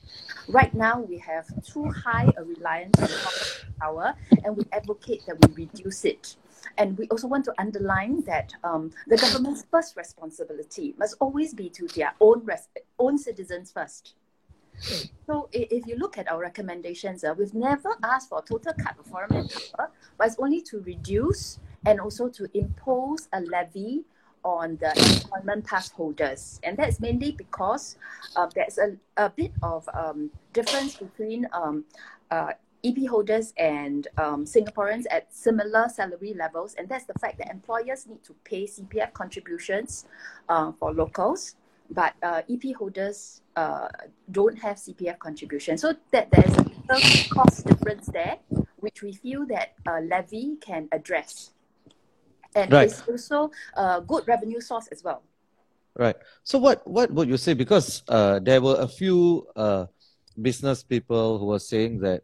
right 0.48 0.72
now 0.74 1.00
we 1.00 1.18
have 1.18 1.46
too 1.64 1.90
high 1.90 2.30
a 2.36 2.44
reliance 2.44 2.98
on 3.00 3.08
power, 3.80 4.14
and 4.44 4.56
we 4.56 4.64
advocate 4.72 5.22
that 5.26 5.36
we 5.46 5.64
reduce 5.66 6.04
it. 6.04 6.36
And 6.78 6.96
we 6.96 7.08
also 7.08 7.26
want 7.26 7.44
to 7.46 7.54
underline 7.58 8.22
that 8.22 8.52
um, 8.64 8.92
the 9.08 9.16
government's 9.16 9.64
first 9.70 9.96
responsibility 9.96 10.94
must 10.98 11.16
always 11.20 11.52
be 11.52 11.68
to 11.70 11.86
their 11.88 12.12
own 12.20 12.44
res- 12.44 12.68
own 12.98 13.18
citizens 13.18 13.72
first. 13.72 14.14
So 15.26 15.48
if 15.52 15.86
you 15.86 15.96
look 15.96 16.18
at 16.18 16.30
our 16.30 16.40
recommendations, 16.40 17.24
uh, 17.24 17.34
we've 17.36 17.54
never 17.54 17.96
asked 18.02 18.28
for 18.28 18.40
a 18.40 18.42
total 18.42 18.72
cut 18.72 18.98
of 18.98 19.06
foreign 19.06 19.28
manpower, 19.30 19.90
but 20.18 20.26
it's 20.26 20.36
only 20.38 20.60
to 20.62 20.80
reduce 20.80 21.58
and 21.86 22.00
also 22.00 22.28
to 22.28 22.48
impose 22.54 23.28
a 23.32 23.40
levy 23.40 24.04
on 24.44 24.76
the 24.80 24.90
employment 24.90 25.64
pass 25.64 25.90
holders, 25.90 26.60
and 26.64 26.76
that's 26.76 26.98
mainly 27.00 27.32
because 27.32 27.96
uh, 28.34 28.48
there's 28.54 28.78
a, 28.78 28.96
a 29.16 29.30
bit 29.30 29.52
of 29.62 29.88
um, 29.94 30.30
difference 30.52 30.96
between 30.96 31.46
um, 31.52 31.84
uh, 32.30 32.52
EP 32.84 33.06
holders 33.08 33.54
and 33.56 34.08
um, 34.18 34.44
Singaporeans 34.44 35.04
at 35.10 35.32
similar 35.32 35.88
salary 35.88 36.34
levels, 36.34 36.74
and 36.74 36.88
that's 36.88 37.04
the 37.04 37.14
fact 37.14 37.38
that 37.38 37.50
employers 37.50 38.06
need 38.06 38.22
to 38.24 38.34
pay 38.44 38.64
CPF 38.66 39.12
contributions 39.12 40.06
uh, 40.48 40.72
for 40.78 40.92
locals, 40.92 41.54
but 41.90 42.14
uh, 42.22 42.42
EP 42.50 42.74
holders 42.76 43.42
uh, 43.56 43.88
don't 44.30 44.58
have 44.58 44.76
CPF 44.76 45.18
contribution. 45.18 45.78
So 45.78 45.94
that 46.10 46.30
there's 46.30 46.56
a 46.58 47.28
cost 47.28 47.66
difference 47.66 48.06
there, 48.06 48.38
which 48.76 49.02
we 49.02 49.12
feel 49.12 49.46
that 49.46 49.74
uh, 49.86 50.00
levy 50.00 50.56
can 50.60 50.88
address, 50.90 51.52
and 52.54 52.72
Right. 52.72 52.88
it's 52.88 53.02
also 53.08 53.50
a 53.76 54.00
good 54.00 54.26
revenue 54.26 54.60
source 54.60 54.86
as 54.88 55.02
well. 55.02 55.22
Right. 55.96 56.16
So 56.42 56.58
what 56.58 56.86
what 56.86 57.10
would 57.12 57.28
you 57.28 57.36
say? 57.36 57.54
Because 57.54 58.02
uh, 58.08 58.38
there 58.40 58.60
were 58.60 58.76
a 58.80 58.88
few 58.88 59.46
uh, 59.56 59.86
business 60.40 60.82
people 60.82 61.38
who 61.38 61.46
were 61.46 61.58
saying 61.58 62.00
that, 62.00 62.22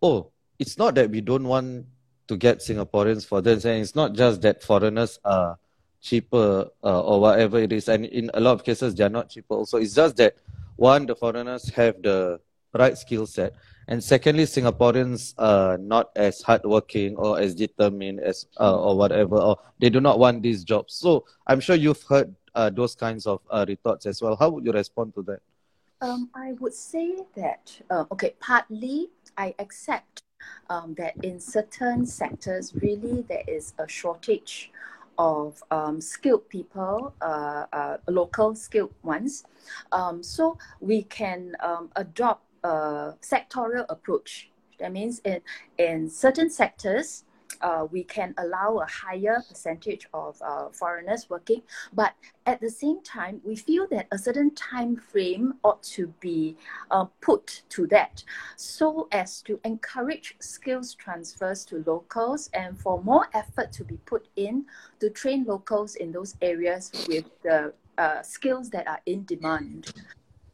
oh, 0.00 0.30
it's 0.58 0.78
not 0.78 0.94
that 0.94 1.10
we 1.10 1.20
don't 1.20 1.44
want 1.44 1.84
to 2.28 2.36
get 2.36 2.60
Singaporeans 2.60 3.26
for 3.26 3.42
this, 3.42 3.64
and 3.66 3.82
it's 3.82 3.94
not 3.94 4.14
just 4.14 4.40
that 4.42 4.62
foreigners 4.62 5.18
are 5.24 5.58
cheaper 6.00 6.68
uh, 6.82 7.02
or 7.02 7.20
whatever 7.20 7.58
it 7.58 7.72
is, 7.72 7.88
and 7.88 8.06
in 8.06 8.30
a 8.32 8.40
lot 8.40 8.52
of 8.52 8.64
cases 8.64 8.94
they 8.94 9.04
are 9.04 9.10
not 9.12 9.28
cheaper. 9.28 9.54
Also, 9.54 9.76
it's 9.78 9.94
just 9.94 10.16
that 10.16 10.36
one, 10.76 11.04
the 11.04 11.14
foreigners 11.14 11.68
have 11.70 12.00
the 12.02 12.40
right 12.72 12.96
skill 12.96 13.26
set, 13.26 13.52
and 13.88 14.02
secondly, 14.02 14.44
Singaporeans 14.44 15.34
are 15.38 15.78
not 15.78 16.10
as 16.16 16.42
hardworking 16.42 17.16
or 17.16 17.38
as 17.40 17.54
determined 17.54 18.20
as 18.20 18.46
uh, 18.58 18.76
or 18.76 18.96
whatever, 18.96 19.36
or 19.36 19.58
they 19.78 19.90
do 19.90 20.00
not 20.00 20.18
want 20.18 20.42
these 20.42 20.64
jobs. 20.64 20.94
So 20.94 21.24
I'm 21.46 21.60
sure 21.60 21.76
you've 21.76 22.02
heard 22.02 22.34
uh, 22.54 22.70
those 22.70 22.94
kinds 22.94 23.26
of 23.26 23.40
uh, 23.50 23.64
retorts 23.68 24.06
as 24.06 24.22
well. 24.22 24.36
How 24.36 24.50
would 24.50 24.64
you 24.64 24.72
respond 24.72 25.14
to 25.14 25.22
that? 25.22 25.40
Um, 26.00 26.28
I 26.34 26.52
would 26.60 26.74
say 26.74 27.18
that 27.36 27.80
uh, 27.90 28.04
okay, 28.12 28.34
partly 28.40 29.10
I 29.36 29.54
accept 29.58 30.22
um, 30.68 30.94
that 30.94 31.16
in 31.24 31.40
certain 31.40 32.06
sectors, 32.06 32.74
really 32.74 33.22
there 33.22 33.44
is 33.46 33.74
a 33.78 33.88
shortage 33.88 34.70
of 35.18 35.62
um, 35.70 36.00
skilled 36.00 36.48
people, 36.48 37.14
uh, 37.20 37.66
uh, 37.72 37.96
local 38.08 38.54
skilled 38.54 38.94
ones. 39.02 39.44
Um, 39.92 40.22
so 40.22 40.58
we 40.80 41.04
can 41.04 41.54
um, 41.60 41.90
adopt 41.96 42.43
a 42.64 43.14
sectorial 43.20 43.86
approach. 43.88 44.50
That 44.78 44.92
means 44.92 45.20
in 45.24 45.40
in 45.78 46.10
certain 46.10 46.50
sectors. 46.50 47.24
Uh, 47.60 47.86
we 47.90 48.02
can 48.02 48.34
allow 48.38 48.78
a 48.78 48.86
higher 48.86 49.40
percentage 49.48 50.08
of 50.12 50.36
uh, 50.42 50.68
foreigners 50.70 51.30
working, 51.30 51.62
but 51.92 52.12
at 52.46 52.60
the 52.60 52.68
same 52.68 53.00
time, 53.02 53.40
we 53.44 53.54
feel 53.54 53.86
that 53.88 54.06
a 54.10 54.18
certain 54.18 54.50
time 54.54 54.96
frame 54.96 55.54
ought 55.62 55.82
to 55.82 56.12
be 56.20 56.56
uh, 56.90 57.04
put 57.20 57.62
to 57.68 57.86
that 57.86 58.24
so 58.56 59.08
as 59.12 59.40
to 59.40 59.60
encourage 59.64 60.34
skills 60.40 60.94
transfers 60.94 61.64
to 61.64 61.84
locals 61.86 62.50
and 62.54 62.76
for 62.76 63.00
more 63.02 63.28
effort 63.34 63.72
to 63.72 63.84
be 63.84 63.98
put 64.04 64.26
in 64.34 64.64
to 64.98 65.08
train 65.08 65.44
locals 65.44 65.94
in 65.94 66.10
those 66.10 66.34
areas 66.42 66.90
with 67.08 67.24
the 67.44 67.72
uh, 67.98 68.20
skills 68.22 68.68
that 68.70 68.86
are 68.88 69.00
in 69.06 69.24
demand. 69.24 69.92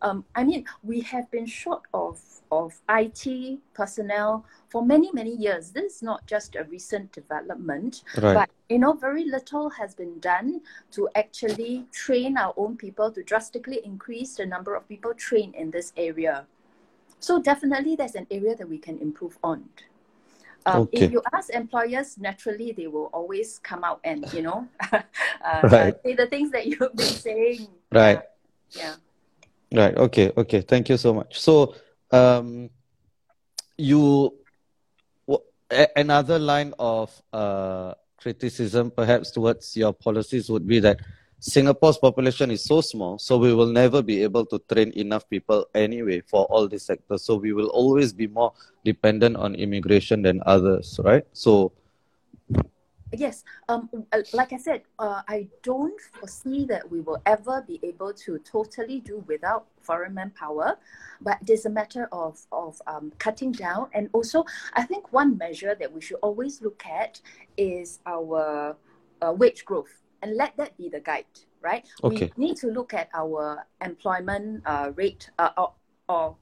Um, 0.02 0.24
I 0.34 0.44
mean, 0.44 0.64
we 0.82 1.00
have 1.02 1.30
been 1.30 1.46
short 1.46 1.82
of, 1.92 2.20
of 2.50 2.80
IT 2.88 3.58
personnel 3.74 4.44
for 4.68 4.84
many, 4.84 5.10
many 5.12 5.34
years. 5.34 5.70
This 5.70 5.96
is 5.96 6.02
not 6.02 6.26
just 6.26 6.56
a 6.56 6.64
recent 6.64 7.12
development, 7.12 8.02
Right. 8.16 8.34
but 8.34 8.50
you 8.68 8.78
know, 8.78 8.92
very 8.92 9.24
little 9.24 9.68
has 9.70 9.94
been 9.94 10.18
done 10.20 10.62
to 10.92 11.08
actually 11.16 11.86
train 11.92 12.38
our 12.38 12.54
own 12.56 12.76
people 12.76 13.10
to 13.12 13.22
drastically 13.22 13.80
increase 13.84 14.36
the 14.36 14.46
number 14.46 14.74
of 14.74 14.88
people 14.88 15.12
trained 15.14 15.54
in 15.54 15.70
this 15.70 15.92
area. 15.96 16.46
So 17.18 17.40
definitely, 17.42 17.96
there's 17.96 18.14
an 18.14 18.26
area 18.30 18.56
that 18.56 18.68
we 18.68 18.78
can 18.78 18.98
improve 18.98 19.38
on. 19.44 19.68
Um, 20.66 20.82
Okay. 20.82 21.06
If 21.06 21.12
you 21.12 21.22
ask 21.32 21.50
employers, 21.50 22.16
naturally 22.18 22.72
they 22.72 22.86
will 22.86 23.10
always 23.12 23.58
come 23.62 23.82
out 23.84 24.00
and 24.04 24.30
you 24.32 24.42
know 24.42 24.68
uh, 24.92 25.02
uh, 25.44 25.68
Right. 25.68 25.94
say 26.04 26.14
the 26.14 26.26
things 26.26 26.50
that 26.52 26.66
you've 26.66 26.94
been 26.96 27.06
saying. 27.06 27.68
Right. 27.92 28.22
Yeah. 28.74 28.94
Right. 29.72 29.96
Okay. 29.96 30.32
Okay. 30.36 30.60
Thank 30.62 30.88
you 30.88 30.96
so 30.96 31.14
much. 31.14 31.38
So, 31.38 31.74
um, 32.10 32.70
you 33.78 34.40
another 35.96 36.38
line 36.38 36.74
of 36.78 37.10
uh, 37.32 37.94
criticism, 38.18 38.90
perhaps 38.90 39.30
towards 39.30 39.76
your 39.76 39.92
policies, 39.92 40.50
would 40.50 40.66
be 40.66 40.80
that 40.80 41.00
Singapore's 41.38 41.96
population 41.96 42.50
is 42.50 42.62
so 42.64 42.80
small, 42.82 43.18
so 43.18 43.38
we 43.38 43.54
will 43.54 43.72
never 43.72 44.02
be 44.02 44.22
able 44.22 44.44
to 44.46 44.58
train 44.70 44.92
enough 44.92 45.28
people 45.30 45.66
anyway 45.74 46.20
for 46.20 46.44
all 46.46 46.68
these 46.68 46.82
sectors. 46.84 47.24
So 47.24 47.36
we 47.36 47.52
will 47.52 47.68
always 47.68 48.12
be 48.12 48.26
more 48.26 48.52
dependent 48.84 49.36
on 49.36 49.54
immigration 49.54 50.20
than 50.22 50.42
others, 50.44 51.00
right? 51.02 51.24
So, 51.32 51.72
Yes, 53.12 53.44
um, 53.68 53.88
uh, 54.12 54.22
like 54.32 54.52
I 54.52 54.56
said, 54.56 54.82
uh, 54.98 55.22
I 55.26 55.48
don't 55.62 56.00
foresee 56.00 56.64
that 56.66 56.88
we 56.88 57.00
will 57.00 57.20
ever 57.26 57.62
be 57.66 57.80
able 57.82 58.12
to 58.12 58.38
totally 58.38 59.00
do 59.00 59.24
without 59.26 59.66
foreign 59.80 60.14
manpower, 60.14 60.78
but 61.20 61.38
it 61.42 61.50
is 61.50 61.66
a 61.66 61.70
matter 61.70 62.08
of 62.12 62.40
of 62.52 62.80
um, 62.86 63.12
cutting 63.18 63.50
down. 63.50 63.88
And 63.94 64.10
also, 64.12 64.44
I 64.74 64.84
think 64.84 65.12
one 65.12 65.36
measure 65.36 65.74
that 65.74 65.92
we 65.92 66.00
should 66.00 66.18
always 66.22 66.62
look 66.62 66.84
at 66.86 67.20
is 67.56 67.98
our 68.06 68.76
uh, 69.22 69.32
wage 69.32 69.64
growth, 69.64 70.02
and 70.22 70.36
let 70.36 70.56
that 70.56 70.76
be 70.76 70.88
the 70.88 71.00
guide, 71.00 71.26
right? 71.60 71.84
Okay. 72.04 72.30
We 72.36 72.46
need 72.46 72.56
to 72.58 72.68
look 72.68 72.94
at 72.94 73.08
our 73.12 73.66
employment 73.84 74.62
uh, 74.66 74.92
rate, 74.94 75.30
uh, 75.38 75.50
or, 75.58 75.72
or 76.08 76.36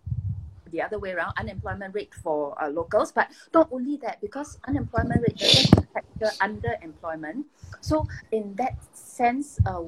the 0.71 0.83
other 0.83 0.99
way 0.99 1.13
around, 1.13 1.33
unemployment 1.37 1.95
rate 1.95 2.15
for 2.23 2.61
uh, 2.63 2.69
locals. 2.69 3.13
But 3.13 3.29
not 3.55 3.69
only 3.71 3.97
that, 3.99 4.21
because 4.21 4.59
unemployment 4.67 5.23
rate 5.23 5.39
doesn't 5.39 5.89
factor 5.93 6.31
underemployment. 6.41 7.45
So 7.81 8.07
in 8.33 8.55
that 8.57 8.77
sense, 8.97 9.59
uh, 9.67 9.85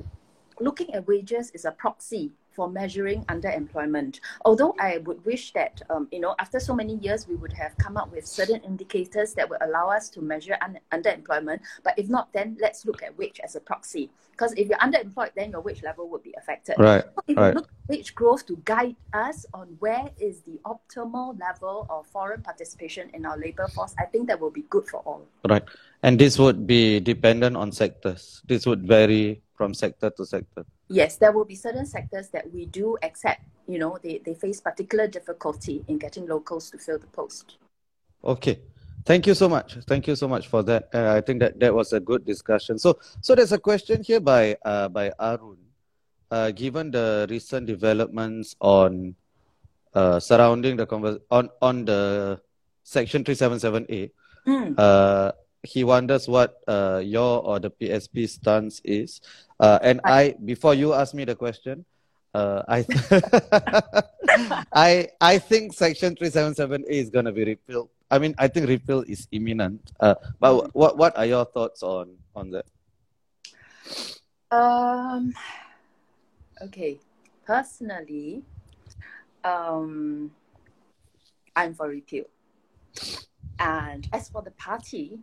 looking 0.60 0.94
at 0.94 1.06
wages 1.06 1.50
is 1.52 1.64
a 1.64 1.72
proxy 1.72 2.32
for 2.52 2.68
measuring 2.68 3.24
underemployment. 3.24 4.20
Although 4.44 4.74
I 4.78 4.98
would 4.98 5.24
wish 5.24 5.52
that, 5.52 5.82
um, 5.90 6.08
you 6.10 6.20
know, 6.20 6.34
after 6.38 6.60
so 6.60 6.74
many 6.74 6.96
years, 6.96 7.26
we 7.28 7.36
would 7.36 7.52
have 7.52 7.76
come 7.78 7.96
up 7.96 8.12
with 8.12 8.26
certain 8.26 8.60
indicators 8.62 9.34
that 9.34 9.48
would 9.48 9.62
allow 9.62 9.88
us 9.88 10.08
to 10.10 10.20
measure 10.20 10.56
un- 10.60 10.78
underemployment. 10.92 11.60
But 11.84 11.98
if 11.98 12.08
not, 12.08 12.32
then 12.32 12.56
let's 12.60 12.84
look 12.84 13.02
at 13.02 13.16
wage 13.16 13.40
as 13.42 13.56
a 13.56 13.60
proxy. 13.60 14.10
Because 14.32 14.52
if 14.54 14.68
you're 14.68 14.78
underemployed, 14.78 15.30
then 15.36 15.50
your 15.50 15.60
wage 15.60 15.82
level 15.82 16.08
would 16.08 16.22
be 16.22 16.34
affected. 16.36 16.76
right. 16.78 17.04
If 17.28 17.36
Right. 17.36 17.50
we 17.50 17.54
look 17.60 17.68
at 17.68 17.88
wage 17.88 18.14
growth 18.14 18.46
to 18.46 18.56
guide 18.64 18.96
us 19.12 19.46
on 19.54 19.76
where 19.78 20.10
is 20.18 20.42
the 20.42 20.58
optimal 20.64 21.38
level 21.38 21.86
of 21.90 22.06
foreign 22.06 22.42
participation 22.42 23.10
in 23.14 23.26
our 23.26 23.36
labor 23.36 23.68
force, 23.68 23.94
I 23.98 24.06
think 24.06 24.28
that 24.28 24.40
will 24.40 24.50
be 24.50 24.62
good 24.70 24.88
for 24.88 25.00
all. 25.04 25.26
Right. 25.48 25.62
And 26.02 26.18
this 26.18 26.38
would 26.38 26.66
be 26.66 27.00
dependent 27.00 27.56
on 27.56 27.72
sectors. 27.72 28.42
This 28.46 28.66
would 28.66 28.86
vary 28.86 29.42
from 29.60 29.74
sector 29.74 30.08
to 30.16 30.24
sector. 30.24 30.64
Yes, 30.88 31.18
there 31.20 31.32
will 31.36 31.44
be 31.44 31.54
certain 31.66 31.84
sectors 31.84 32.30
that 32.30 32.50
we 32.50 32.64
do 32.64 32.96
accept, 33.02 33.42
you 33.68 33.78
know, 33.78 33.98
they, 34.02 34.16
they 34.24 34.32
face 34.32 34.58
particular 34.58 35.06
difficulty 35.06 35.84
in 35.86 35.98
getting 35.98 36.24
locals 36.26 36.70
to 36.70 36.78
fill 36.78 36.98
the 36.98 37.06
post. 37.08 37.58
Okay. 38.24 38.56
Thank 39.04 39.26
you 39.26 39.34
so 39.34 39.48
much. 39.50 39.76
Thank 39.86 40.06
you 40.08 40.16
so 40.16 40.26
much 40.28 40.48
for 40.48 40.62
that. 40.62 40.88
Uh, 40.94 41.12
I 41.12 41.20
think 41.20 41.40
that 41.40 41.60
that 41.60 41.74
was 41.74 41.92
a 41.92 42.00
good 42.00 42.24
discussion. 42.24 42.78
So, 42.78 42.98
so 43.20 43.34
there's 43.34 43.52
a 43.52 43.58
question 43.58 44.02
here 44.02 44.20
by 44.20 44.56
uh, 44.64 44.88
by 44.88 45.12
Arun. 45.20 45.58
Uh, 46.30 46.50
given 46.52 46.90
the 46.90 47.26
recent 47.28 47.66
developments 47.66 48.56
on 48.60 49.14
uh, 49.92 50.20
surrounding 50.20 50.76
the 50.80 50.86
convers 50.86 51.18
on 51.30 51.48
on 51.60 51.84
the 51.84 52.00
Section 52.84 53.24
377A, 53.24 54.10
Mm. 54.46 54.72
uh, 54.78 55.32
he 55.62 55.84
wonders 55.84 56.28
what 56.28 56.60
uh, 56.66 57.00
your 57.04 57.42
or 57.44 57.58
the 57.58 57.70
PSP 57.70 58.28
stance 58.28 58.80
is. 58.84 59.20
Uh, 59.58 59.78
and 59.82 60.00
I, 60.04 60.36
before 60.44 60.74
you 60.74 60.94
ask 60.94 61.14
me 61.14 61.24
the 61.24 61.34
question, 61.34 61.84
uh, 62.34 62.62
I, 62.68 62.86
I, 64.72 65.08
I 65.20 65.38
think 65.38 65.72
Section 65.72 66.14
377A 66.16 66.84
is 66.88 67.10
going 67.10 67.24
to 67.26 67.32
be 67.32 67.44
repealed. 67.44 67.90
I 68.10 68.18
mean, 68.18 68.34
I 68.38 68.48
think 68.48 68.68
repeal 68.68 69.04
is 69.06 69.28
imminent. 69.30 69.92
Uh, 70.00 70.14
but 70.38 70.74
what, 70.74 70.96
what 70.96 71.16
are 71.16 71.26
your 71.26 71.44
thoughts 71.44 71.82
on, 71.82 72.16
on 72.34 72.50
that? 72.50 72.66
Um, 74.50 75.34
okay, 76.62 76.98
personally, 77.46 78.42
um, 79.44 80.30
I'm 81.54 81.74
for 81.74 81.88
repeal. 81.88 82.24
And 83.58 84.08
as 84.12 84.28
for 84.28 84.42
the 84.42 84.50
party, 84.52 85.20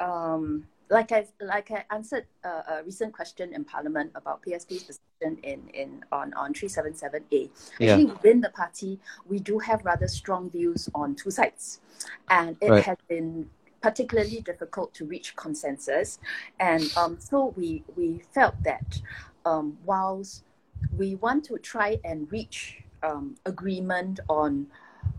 um, 0.00 0.66
like 0.90 1.12
I 1.12 1.26
like 1.40 1.70
I 1.70 1.84
answered 1.90 2.26
a, 2.44 2.48
a 2.48 2.82
recent 2.84 3.12
question 3.12 3.52
in 3.54 3.64
Parliament 3.64 4.10
about 4.14 4.42
PSP's 4.42 4.84
position 4.84 5.38
in, 5.42 5.68
in 5.74 6.04
on 6.12 6.32
on 6.34 6.54
three 6.54 6.68
seven 6.68 6.94
seven 6.94 7.24
A. 7.32 7.50
Actually, 7.80 8.06
within 8.06 8.40
the 8.40 8.50
party, 8.50 8.98
we 9.26 9.38
do 9.38 9.58
have 9.58 9.84
rather 9.84 10.08
strong 10.08 10.48
views 10.50 10.88
on 10.94 11.14
two 11.14 11.30
sides, 11.30 11.80
and 12.30 12.56
it 12.60 12.70
Right. 12.70 12.84
has 12.84 12.96
been 13.08 13.50
particularly 13.80 14.40
difficult 14.40 14.92
to 14.94 15.04
reach 15.04 15.36
consensus. 15.36 16.18
And 16.58 16.90
um, 16.96 17.16
so 17.20 17.54
we, 17.56 17.84
we 17.96 18.22
felt 18.34 18.54
that 18.64 19.00
um, 19.46 19.78
whilst 19.84 20.44
we 20.96 21.14
want 21.16 21.44
to 21.44 21.58
try 21.58 21.98
and 22.04 22.30
reach 22.32 22.82
um, 23.02 23.36
agreement 23.46 24.20
on, 24.28 24.66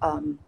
um, 0.01 0.39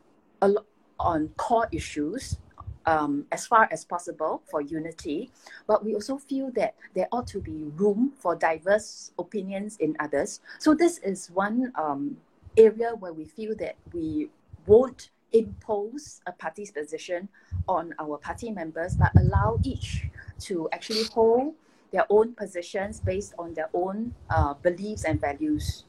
on 1.00 1.30
core 1.38 1.67
issues, 1.72 2.38
um, 2.86 3.26
as 3.32 3.48
far 3.48 3.67
as 3.72 3.86
possible 3.86 4.41
for 4.50 4.62
unity, 4.62 5.32
but 5.67 5.84
we 5.84 5.94
also 5.94 6.17
feel 6.17 6.52
that 6.52 6.76
there 6.96 7.08
ought 7.12 7.28
to 7.28 7.39
be 7.39 7.65
room 7.76 8.13
for 8.17 8.36
diverse 8.36 9.12
opinions 9.20 9.78
in 9.78 9.96
others. 10.00 10.41
So 10.60 10.74
this 10.74 10.98
is 11.00 11.30
one 11.32 11.72
um, 11.76 12.17
area 12.58 12.96
where 12.96 13.13
we 13.13 13.26
feel 13.26 13.56
that 13.58 13.76
we 13.94 14.30
won't 14.65 15.10
impose 15.34 16.22
a 16.28 16.32
party's 16.32 16.72
position 16.72 17.30
on 17.67 17.94
our 18.00 18.17
party 18.17 18.52
members, 18.52 18.96
but 18.96 19.12
allow 19.17 19.60
each 19.63 20.06
to 20.39 20.67
actually 20.72 21.04
hold 21.06 21.54
their 21.91 22.06
own 22.10 22.34
positions 22.34 23.00
based 23.00 23.34
on 23.38 23.54
their 23.54 23.70
own 23.74 24.13
uh, 24.30 24.54
beliefs 24.56 25.04
and 25.06 25.20
values. 25.20 25.86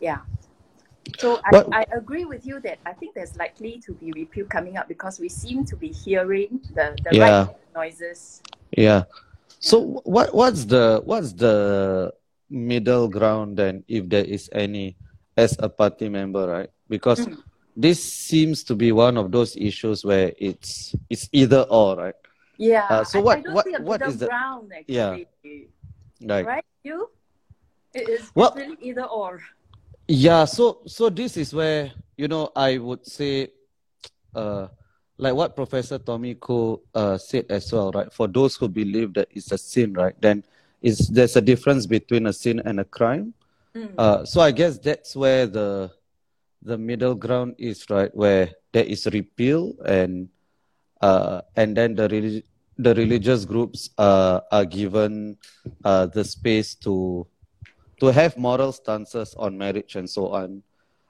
Yeah. 0.00 0.20
So 1.18 1.40
I, 1.44 1.82
I 1.82 1.84
agree 1.92 2.24
with 2.24 2.46
you 2.46 2.60
that 2.60 2.78
I 2.86 2.92
think 2.92 3.14
there's 3.14 3.36
likely 3.36 3.82
to 3.86 3.92
be 3.92 4.12
repeal 4.12 4.46
coming 4.46 4.76
up 4.76 4.86
because 4.86 5.18
we 5.18 5.28
seem 5.28 5.64
to 5.66 5.74
be 5.74 5.88
hearing 5.88 6.60
the, 6.74 6.96
the 7.02 7.16
yeah. 7.16 7.46
right 7.46 7.56
noises. 7.74 8.40
Yeah. 8.70 9.02
So 9.58 10.00
what 10.04 10.32
what's 10.32 10.64
the 10.64 11.02
what's 11.04 11.32
the 11.32 12.14
middle 12.48 13.08
ground 13.08 13.56
then 13.58 13.84
if 13.88 14.08
there 14.08 14.24
is 14.24 14.48
any 14.52 14.96
as 15.36 15.56
a 15.58 15.68
party 15.68 16.08
member, 16.08 16.46
right? 16.46 16.70
Because 16.88 17.26
mm. 17.26 17.36
this 17.76 17.98
seems 18.02 18.62
to 18.64 18.76
be 18.76 18.92
one 18.92 19.16
of 19.16 19.32
those 19.32 19.56
issues 19.56 20.04
where 20.04 20.32
it's 20.38 20.94
it's 21.10 21.28
either 21.32 21.66
or, 21.68 21.96
right? 21.96 22.14
Yeah. 22.58 22.86
Uh, 22.88 23.02
so 23.02 23.20
what 23.20 23.42
I 23.42 23.52
what 23.52 23.66
what 23.82 24.02
is 24.02 24.18
the 24.18 24.26
middle 24.26 24.38
ground 24.38 24.70
actually? 24.70 24.94
Yeah. 24.94 25.18
Right. 26.22 26.46
Right. 26.46 26.64
You. 26.84 27.10
It 27.94 28.08
is 28.08 28.30
well, 28.34 28.52
really 28.54 28.78
either 28.80 29.04
or. 29.04 29.40
Yeah. 30.08 30.46
So 30.46 30.80
so 30.86 31.10
this 31.10 31.36
is 31.36 31.52
where 31.52 31.92
you 32.16 32.28
know 32.28 32.50
I 32.56 32.78
would 32.78 33.04
say, 33.06 33.52
uh, 34.34 34.68
like 35.18 35.34
what 35.34 35.54
Professor 35.54 35.98
Tommy 35.98 36.34
Koh 36.34 36.80
uh, 36.94 37.18
said 37.18 37.44
as 37.50 37.70
well, 37.70 37.92
right? 37.92 38.10
For 38.12 38.26
those 38.26 38.56
who 38.56 38.68
believe 38.68 39.12
that 39.14 39.28
it's 39.30 39.52
a 39.52 39.58
sin, 39.58 39.92
right? 39.92 40.18
Then 40.20 40.44
is 40.80 41.08
there's 41.08 41.36
a 41.36 41.42
difference 41.42 41.84
between 41.84 42.26
a 42.26 42.32
sin 42.32 42.62
and 42.64 42.80
a 42.80 42.84
crime. 42.84 43.34
Mm. 43.76 43.94
Uh, 43.98 44.24
so 44.24 44.40
I 44.40 44.50
guess 44.50 44.78
that's 44.78 45.14
where 45.14 45.46
the 45.46 45.92
the 46.62 46.78
middle 46.78 47.14
ground 47.14 47.56
is, 47.58 47.84
right? 47.90 48.14
Where 48.16 48.50
there 48.72 48.84
is 48.84 49.06
repeal 49.12 49.76
and 49.84 50.28
uh, 51.02 51.42
and 51.54 51.76
then 51.76 51.94
the 51.94 52.08
relig- 52.08 52.48
the 52.78 52.94
religious 52.94 53.44
groups 53.44 53.90
uh, 53.98 54.40
are 54.50 54.64
given 54.64 55.36
uh, 55.84 56.06
the 56.06 56.24
space 56.24 56.74
to 56.76 57.26
to 58.00 58.06
have 58.06 58.36
moral 58.36 58.72
stances 58.72 59.34
on 59.38 59.58
marriage 59.58 59.96
and 59.96 60.08
so 60.08 60.28
on. 60.28 60.62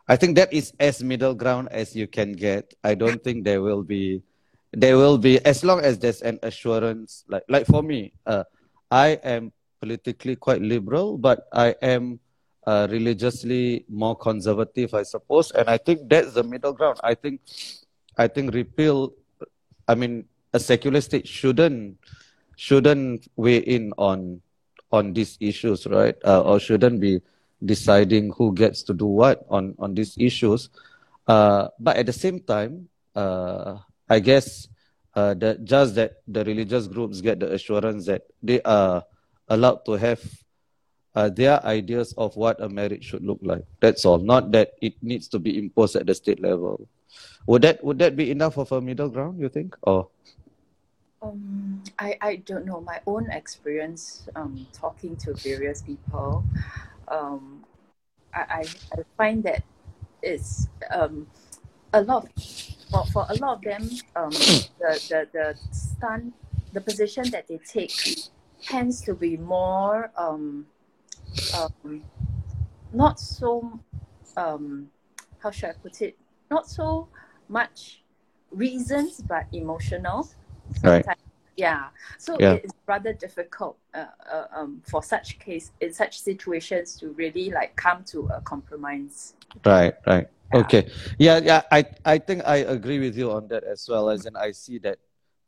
I 0.09 0.17
think 0.17 0.37
that 0.37 0.53
is 0.53 0.73
as 0.81 1.03
middle 1.03 1.35
ground 1.35 1.69
as 1.71 1.95
you 1.95 2.07
can 2.07 2.33
get. 2.33 2.75
I 2.83 2.95
don't 2.95 3.23
think 3.23 3.45
there 3.45 3.61
will 3.61 3.83
be 3.83 4.23
there 4.73 4.97
will 4.97 5.19
be 5.19 5.45
as 5.45 5.65
long 5.65 5.81
as 5.81 5.99
there's 5.99 6.21
an 6.21 6.39
assurance 6.43 7.25
like 7.29 7.43
like 7.49 7.65
for 7.65 7.83
me 7.83 8.13
uh, 8.27 8.45
i 8.91 9.17
am 9.25 9.51
politically 9.81 10.37
quite 10.37 10.61
liberal 10.61 11.17
but 11.17 11.49
i 11.55 11.75
am 11.81 12.21
uh, 12.69 12.87
religiously 12.91 13.87
more 13.89 14.15
conservative, 14.15 14.93
I 14.93 15.03
suppose. 15.03 15.51
And 15.53 15.71
I 15.71 15.79
think 15.79 16.05
that's 16.05 16.35
the 16.35 16.43
middle 16.43 16.75
ground. 16.75 17.01
I 17.03 17.15
think, 17.15 17.41
I 18.19 18.29
think 18.29 18.53
repeal. 18.53 19.15
I 19.89 19.95
mean, 19.95 20.27
a 20.53 20.61
secular 20.61 21.01
state 21.01 21.27
shouldn't 21.27 21.97
shouldn't 22.57 23.31
weigh 23.37 23.65
in 23.65 23.95
on 23.97 24.43
on 24.91 25.13
these 25.13 25.37
issues, 25.41 25.87
right? 25.87 26.17
Uh, 26.25 26.43
or 26.43 26.61
shouldn't 26.61 27.01
be 27.01 27.21
deciding 27.65 28.33
who 28.37 28.55
gets 28.55 28.83
to 28.85 28.95
do 28.95 29.07
what 29.07 29.45
on 29.51 29.75
on 29.79 29.95
these 29.95 30.17
issues. 30.19 30.71
Uh, 31.27 31.69
but 31.79 31.97
at 31.97 32.07
the 32.07 32.13
same 32.13 32.41
time, 32.41 32.89
uh, 33.15 33.77
I 34.09 34.21
guess 34.21 34.69
uh, 35.15 35.35
that 35.35 35.65
just 35.65 35.95
that 35.97 36.23
the 36.27 36.45
religious 36.45 36.87
groups 36.87 37.21
get 37.21 37.41
the 37.41 37.53
assurance 37.53 38.07
that 38.07 38.23
they 38.43 38.63
are 38.63 39.05
allowed 39.49 39.85
to 39.85 39.93
have 39.93 40.23
uh, 41.15 41.29
their 41.29 41.59
ideas 41.67 42.15
of 42.17 42.37
what 42.37 42.61
a 42.63 42.69
marriage 42.69 43.05
should 43.05 43.25
look 43.25 43.41
like. 43.43 43.65
That's 43.81 44.05
all. 44.05 44.19
Not 44.19 44.53
that 44.53 44.73
it 44.81 44.95
needs 45.03 45.29
to 45.29 45.39
be 45.39 45.59
imposed 45.59 45.97
at 45.97 46.07
the 46.07 46.15
state 46.15 46.41
level. 46.41 46.89
Would 47.47 47.63
that 47.63 47.83
would 47.83 47.99
that 47.99 48.15
be 48.15 48.31
enough 48.31 48.57
of 48.59 48.71
a 48.73 48.81
middle 48.81 49.09
ground? 49.09 49.41
You 49.41 49.49
think? 49.49 49.77
Or 49.83 50.09
um, 51.23 51.83
I 51.99 52.17
I 52.21 52.37
don't 52.37 52.65
know. 52.67 52.81
My 52.81 53.01
own 53.07 53.31
experience 53.31 54.29
um, 54.35 54.67
talking 54.73 55.17
to 55.17 55.35
various 55.35 55.83
people, 55.83 56.45
um, 57.09 57.65
I, 58.35 58.41
I 58.41 58.65
I 58.93 59.03
find 59.17 59.43
that 59.45 59.63
it's 60.23 60.69
um, 60.91 61.27
a 61.93 62.03
lot 62.03 62.29
for 62.91 63.05
for 63.07 63.27
a 63.29 63.35
lot 63.37 63.59
of 63.59 63.63
them 63.63 63.89
um, 64.17 64.31
the 64.31 65.01
the 65.09 65.29
the 65.33 65.59
stand 65.73 66.33
the 66.73 66.81
position 66.81 67.31
that 67.31 67.49
they 67.49 67.59
take 67.59 67.93
tends 68.63 69.01
to 69.03 69.15
be 69.15 69.37
more 69.37 70.11
um, 70.17 70.67
um, 71.57 72.03
not 72.93 73.19
so 73.19 73.81
um, 74.37 74.91
how 75.41 75.51
should 75.51 75.71
I 75.71 75.73
put 75.73 76.01
it? 76.03 76.17
Not 76.51 76.69
so 76.69 77.09
much 77.49 78.03
reasons, 78.51 79.21
but 79.21 79.47
emotional. 79.53 80.29
Sometimes. 80.75 81.07
Right. 81.07 81.17
Yeah. 81.57 81.89
So 82.19 82.37
yeah. 82.39 82.55
it's 82.55 82.73
rather 82.87 83.13
difficult 83.13 83.77
uh, 83.93 84.07
uh, 84.31 84.47
um, 84.55 84.81
for 84.87 85.03
such 85.03 85.39
case 85.41 85.73
in 85.81 85.93
such 85.93 86.21
situations 86.21 86.95
to 86.97 87.11
really 87.11 87.51
like 87.51 87.75
come 87.75 88.05
to 88.05 88.29
a 88.29 88.41
compromise. 88.41 89.35
Right. 89.65 89.95
Right. 90.07 90.29
Yeah. 90.55 90.61
Okay. 90.61 90.91
Yeah. 91.19 91.39
Yeah. 91.43 91.63
I 91.73 91.85
I 92.05 92.19
think 92.19 92.43
I 92.47 92.59
agree 92.59 93.01
with 93.01 93.17
you 93.17 93.33
on 93.33 93.49
that 93.49 93.65
as 93.65 93.89
well. 93.89 94.09
As 94.09 94.25
in, 94.25 94.37
I 94.37 94.53
see 94.53 94.79
that 94.87 94.99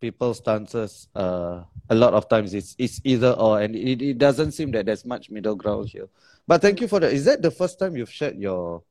people's 0.00 0.38
stances 0.38 1.09
uh, 1.14 1.62
a 1.90 1.94
lot 1.94 2.14
of 2.14 2.28
times 2.28 2.54
it's 2.54 2.74
it's 2.78 3.00
either 3.04 3.33
or 3.33 3.61
and 3.61 3.76
it, 3.76 4.00
it 4.00 4.18
doesn't 4.18 4.52
seem 4.52 4.72
that 4.72 4.87
there's 4.87 5.04
much 5.04 5.30
middle 5.30 5.54
ground 5.54 5.88
here 5.88 6.09
but 6.48 6.62
thank 6.62 6.80
you 6.80 6.88
for 6.88 6.98
that 6.98 7.12
is 7.12 7.26
that 7.26 7.42
the 7.42 7.50
first 7.50 7.78
time 7.78 7.96
you've 7.96 8.11
shared 8.11 8.37
your 8.37 8.83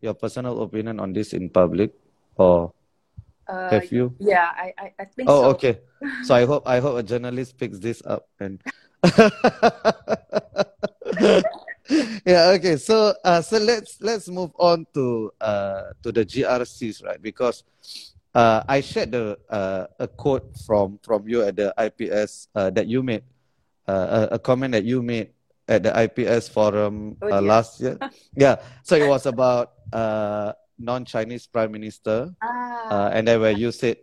your 0.00 0.12
personal 0.12 0.62
opinion 0.62 0.98
on 0.98 1.12
this 1.12 1.32
in 1.32 1.48
public 1.48 1.94
or 2.36 2.72
uh, 3.50 3.70
have 3.70 3.90
you 3.90 4.14
yeah 4.18 4.54
i 4.54 4.72
i, 4.78 4.92
I 5.00 5.04
think 5.04 5.28
oh 5.28 5.42
so. 5.42 5.50
okay 5.50 5.80
so 6.22 6.34
i 6.34 6.46
hope 6.46 6.62
i 6.66 6.78
hope 6.78 6.96
a 6.96 7.02
journalist 7.02 7.58
picks 7.58 7.78
this 7.78 8.02
up 8.06 8.28
and 8.38 8.62
yeah 12.24 12.54
okay 12.54 12.76
so 12.76 13.12
uh 13.24 13.42
so 13.42 13.58
let's 13.58 13.98
let's 14.00 14.28
move 14.28 14.52
on 14.58 14.86
to 14.94 15.32
uh 15.40 15.90
to 16.02 16.12
the 16.12 16.24
grcs 16.24 17.02
right 17.04 17.20
because 17.20 17.64
uh, 18.34 18.62
I 18.68 18.80
shared 18.80 19.12
the, 19.12 19.38
uh, 19.48 19.86
a 19.98 20.08
quote 20.08 20.56
from, 20.66 20.98
from 21.02 21.28
you 21.28 21.42
at 21.42 21.56
the 21.56 21.74
IPS 21.78 22.48
uh, 22.54 22.70
that 22.70 22.86
you 22.86 23.02
made, 23.02 23.24
uh, 23.88 24.28
a, 24.30 24.34
a, 24.34 24.38
comment 24.38 24.72
that 24.72 24.84
you 24.84 25.02
made 25.02 25.30
at 25.66 25.82
the 25.82 26.02
IPS 26.04 26.48
forum 26.48 27.16
oh, 27.22 27.26
uh, 27.26 27.30
yeah. 27.30 27.40
last 27.40 27.80
year. 27.80 27.98
yeah, 28.36 28.56
so 28.82 28.94
it 28.96 29.08
was 29.08 29.26
about 29.26 29.72
uh, 29.92 30.52
non-Chinese 30.80 31.46
prime 31.46 31.72
minister, 31.72 32.32
ah. 32.42 33.10
and 33.12 33.28
then 33.28 33.40
where 33.40 33.52
you 33.52 33.70
said 33.70 33.98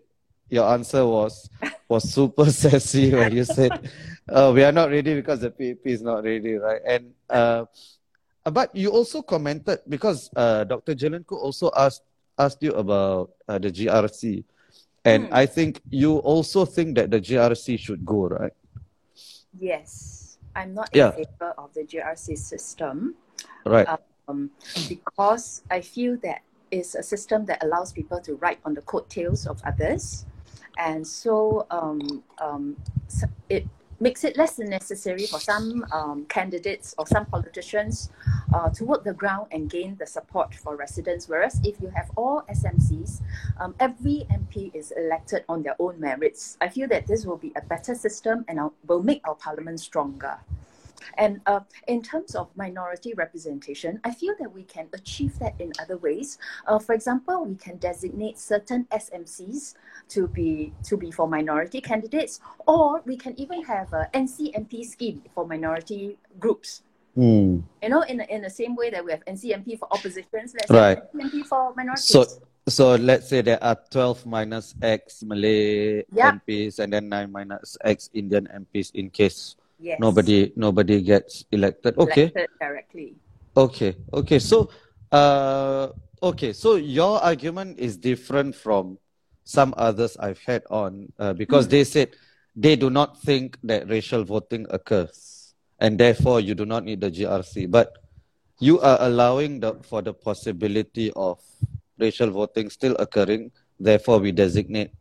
your 0.49 0.69
answer 0.71 1.05
was 1.05 1.49
was 1.89 2.07
super 2.07 2.45
sassy 2.51 3.11
where 3.11 3.31
you 3.31 3.43
said 3.43 3.89
oh, 4.29 4.53
we 4.53 4.63
are 4.63 4.71
not 4.71 4.89
ready 4.89 5.15
because 5.15 5.41
the 5.41 5.51
PAP 5.51 5.83
is 5.85 6.01
not 6.01 6.23
ready, 6.23 6.55
right? 6.55 6.81
And 6.85 7.13
but 7.27 8.75
you 8.75 8.89
also 8.89 9.21
commented 9.21 9.79
because 9.89 10.29
Dr. 10.29 10.95
Gillian 10.95 11.23
Koh 11.23 11.37
also 11.37 11.71
asked 11.75 12.03
asked 12.37 12.61
you 12.61 12.71
about 12.73 13.31
uh, 13.47 13.57
the 13.57 13.71
GRC, 13.71 14.43
and 15.03 15.25
mm. 15.25 15.33
I 15.33 15.45
think 15.45 15.81
you 15.89 16.17
also 16.19 16.65
think 16.65 16.95
that 16.95 17.09
the 17.09 17.19
GRC 17.19 17.79
should 17.79 18.05
go, 18.05 18.27
right? 18.27 18.53
Yes, 19.57 20.37
I'm 20.55 20.73
not 20.73 20.93
in 20.93 20.99
yeah. 20.99 21.11
favor 21.11 21.53
of 21.57 21.73
the 21.73 21.81
GRC 21.81 22.37
system. 22.37 23.15
Right. 23.65 23.87
Um, 24.27 24.51
because 24.89 25.63
I 25.71 25.81
feel 25.81 26.17
that 26.23 26.41
it's 26.71 26.95
a 26.95 27.03
system 27.03 27.45
that 27.45 27.63
allows 27.63 27.91
people 27.91 28.19
to 28.21 28.35
ride 28.35 28.57
on 28.65 28.73
the 28.73 28.81
coattails 28.81 29.47
of 29.47 29.61
others, 29.65 30.25
and 30.77 31.05
so 31.05 31.65
um, 31.71 32.23
um, 32.39 32.77
it 33.49 33.65
makes 33.99 34.23
it 34.23 34.37
less 34.37 34.59
necessary 34.59 35.25
for 35.25 35.39
some 35.39 35.85
um, 35.91 36.25
candidates 36.25 36.93
or 36.97 37.07
some 37.07 37.25
politicians 37.25 38.11
uh, 38.53 38.69
to 38.69 38.85
work 38.85 39.03
the 39.03 39.13
ground 39.13 39.47
and 39.51 39.69
gain 39.69 39.95
the 39.99 40.05
support 40.05 40.53
for 40.53 40.75
residents. 40.75 41.27
Whereas 41.27 41.59
if 41.63 41.81
you 41.81 41.91
have 41.95 42.11
all 42.15 42.43
SMCs, 42.49 43.21
um, 43.59 43.73
every 43.79 44.27
MP 44.31 44.73
is 44.75 44.91
elected 44.91 45.43
on 45.49 45.63
their 45.63 45.75
own 45.79 45.99
merits. 45.99 46.57
I 46.61 46.69
feel 46.69 46.87
that 46.89 47.07
this 47.07 47.25
will 47.25 47.37
be 47.37 47.51
a 47.55 47.61
better 47.61 47.95
system 47.95 48.45
and 48.47 48.59
will 48.85 49.03
make 49.03 49.27
our 49.27 49.35
parliament 49.35 49.79
stronger. 49.79 50.37
And 51.17 51.41
uh, 51.45 51.61
in 51.87 52.01
terms 52.01 52.35
of 52.35 52.49
minority 52.55 53.13
representation, 53.13 53.99
I 54.03 54.11
feel 54.11 54.35
that 54.39 54.53
we 54.53 54.63
can 54.63 54.87
achieve 54.93 55.37
that 55.39 55.55
in 55.59 55.71
other 55.79 55.97
ways. 55.97 56.37
Uh, 56.65 56.79
for 56.79 56.93
example, 56.93 57.45
we 57.45 57.55
can 57.55 57.77
designate 57.77 58.39
certain 58.39 58.85
SMCs 58.91 59.75
to 60.09 60.27
be 60.27 60.73
to 60.83 60.97
be 60.97 61.11
for 61.11 61.27
minority 61.27 61.81
candidates, 61.81 62.39
or 62.67 63.01
we 63.05 63.17
can 63.17 63.39
even 63.39 63.63
have 63.63 63.93
a 63.93 64.09
NCMP 64.13 64.85
scheme 64.85 65.21
for 65.33 65.45
minority 65.45 66.17
groups. 66.39 66.83
Mm. 67.17 67.63
You 67.81 67.89
know, 67.89 68.01
in 68.03 68.17
the, 68.17 68.33
in 68.33 68.41
the 68.43 68.49
same 68.49 68.75
way 68.75 68.91
that 68.91 69.03
we 69.03 69.11
have 69.11 69.25
NCMP 69.25 69.79
for 69.79 69.87
oppositions, 69.91 70.53
let's 70.53 70.69
Right. 70.69 70.97
have 70.97 71.09
NCMP 71.13 71.45
for 71.47 71.73
minorities. 71.75 72.05
So, 72.05 72.25
so 72.69 72.95
let's 72.95 73.27
say 73.27 73.41
there 73.41 73.63
are 73.63 73.75
12 73.89 74.25
minus 74.25 74.75
X 74.81 75.23
Malay 75.23 76.03
Yeah. 76.13 76.37
MPs 76.37 76.77
and 76.79 76.93
then 76.93 77.09
9 77.09 77.31
minus 77.31 77.77
X 77.83 78.09
Indian 78.13 78.47
MPs 78.53 78.91
in 78.93 79.09
case 79.09 79.55
yes. 79.79 79.99
nobody 79.99 80.51
nobody 80.55 81.01
gets 81.01 81.45
elected. 81.51 81.97
Okay. 81.97 82.31
elected 82.33 82.49
directly. 82.59 83.15
Okay. 83.55 83.95
Okay. 84.13 84.39
So, 84.39 84.69
uh, 85.11 85.89
okay. 86.21 86.53
So 86.53 86.75
your 86.75 87.21
argument 87.23 87.79
is 87.79 87.97
different 87.97 88.55
from 88.55 88.97
some 89.43 89.73
others 89.77 90.17
I've 90.17 90.39
had 90.39 90.63
on 90.69 91.11
uh, 91.17 91.33
because 91.33 91.67
Mm. 91.67 91.69
they 91.71 91.83
said 91.83 92.09
they 92.55 92.75
do 92.75 92.89
not 92.89 93.21
think 93.21 93.57
that 93.63 93.89
racial 93.89 94.23
voting 94.23 94.65
occurs, 94.69 95.53
and 95.79 95.97
therefore 95.97 96.39
you 96.41 96.53
do 96.53 96.65
not 96.65 96.83
need 96.83 97.01
the 97.01 97.09
GRC. 97.09 97.69
But 97.69 97.93
you 98.59 98.79
are 98.81 98.97
allowing 99.01 99.59
the 99.59 99.75
for 99.85 100.01
the 100.01 100.13
possibility 100.13 101.11
of 101.15 101.39
racial 101.97 102.29
voting 102.29 102.69
still 102.69 102.95
occurring. 102.97 103.51
Therefore, 103.79 104.17
we 104.19 104.31
designate 104.31 104.91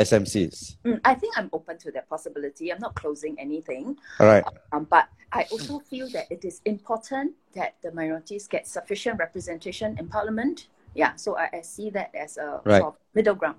SMCs. 0.00 0.76
Mm, 0.84 1.00
I 1.04 1.14
think 1.14 1.36
I'm 1.36 1.50
open 1.52 1.76
to 1.78 1.90
that 1.92 2.08
possibility. 2.08 2.72
I'm 2.72 2.80
not 2.80 2.94
closing 2.94 3.38
anything. 3.38 3.96
All 4.18 4.26
right. 4.26 4.44
Um, 4.72 4.86
but 4.88 5.08
I 5.32 5.46
also 5.52 5.78
feel 5.78 6.08
that 6.10 6.26
it 6.30 6.44
is 6.44 6.60
important 6.64 7.32
that 7.54 7.74
the 7.82 7.92
minorities 7.92 8.48
get 8.48 8.66
sufficient 8.66 9.18
representation 9.18 9.98
in 9.98 10.08
parliament. 10.08 10.68
Yeah, 10.94 11.14
so 11.16 11.36
I, 11.36 11.48
I 11.52 11.60
see 11.60 11.90
that 11.90 12.10
as 12.14 12.36
a 12.36 12.60
Right. 12.64 12.80
sort 12.80 12.94
of 12.94 13.00
middle 13.14 13.34
ground. 13.34 13.58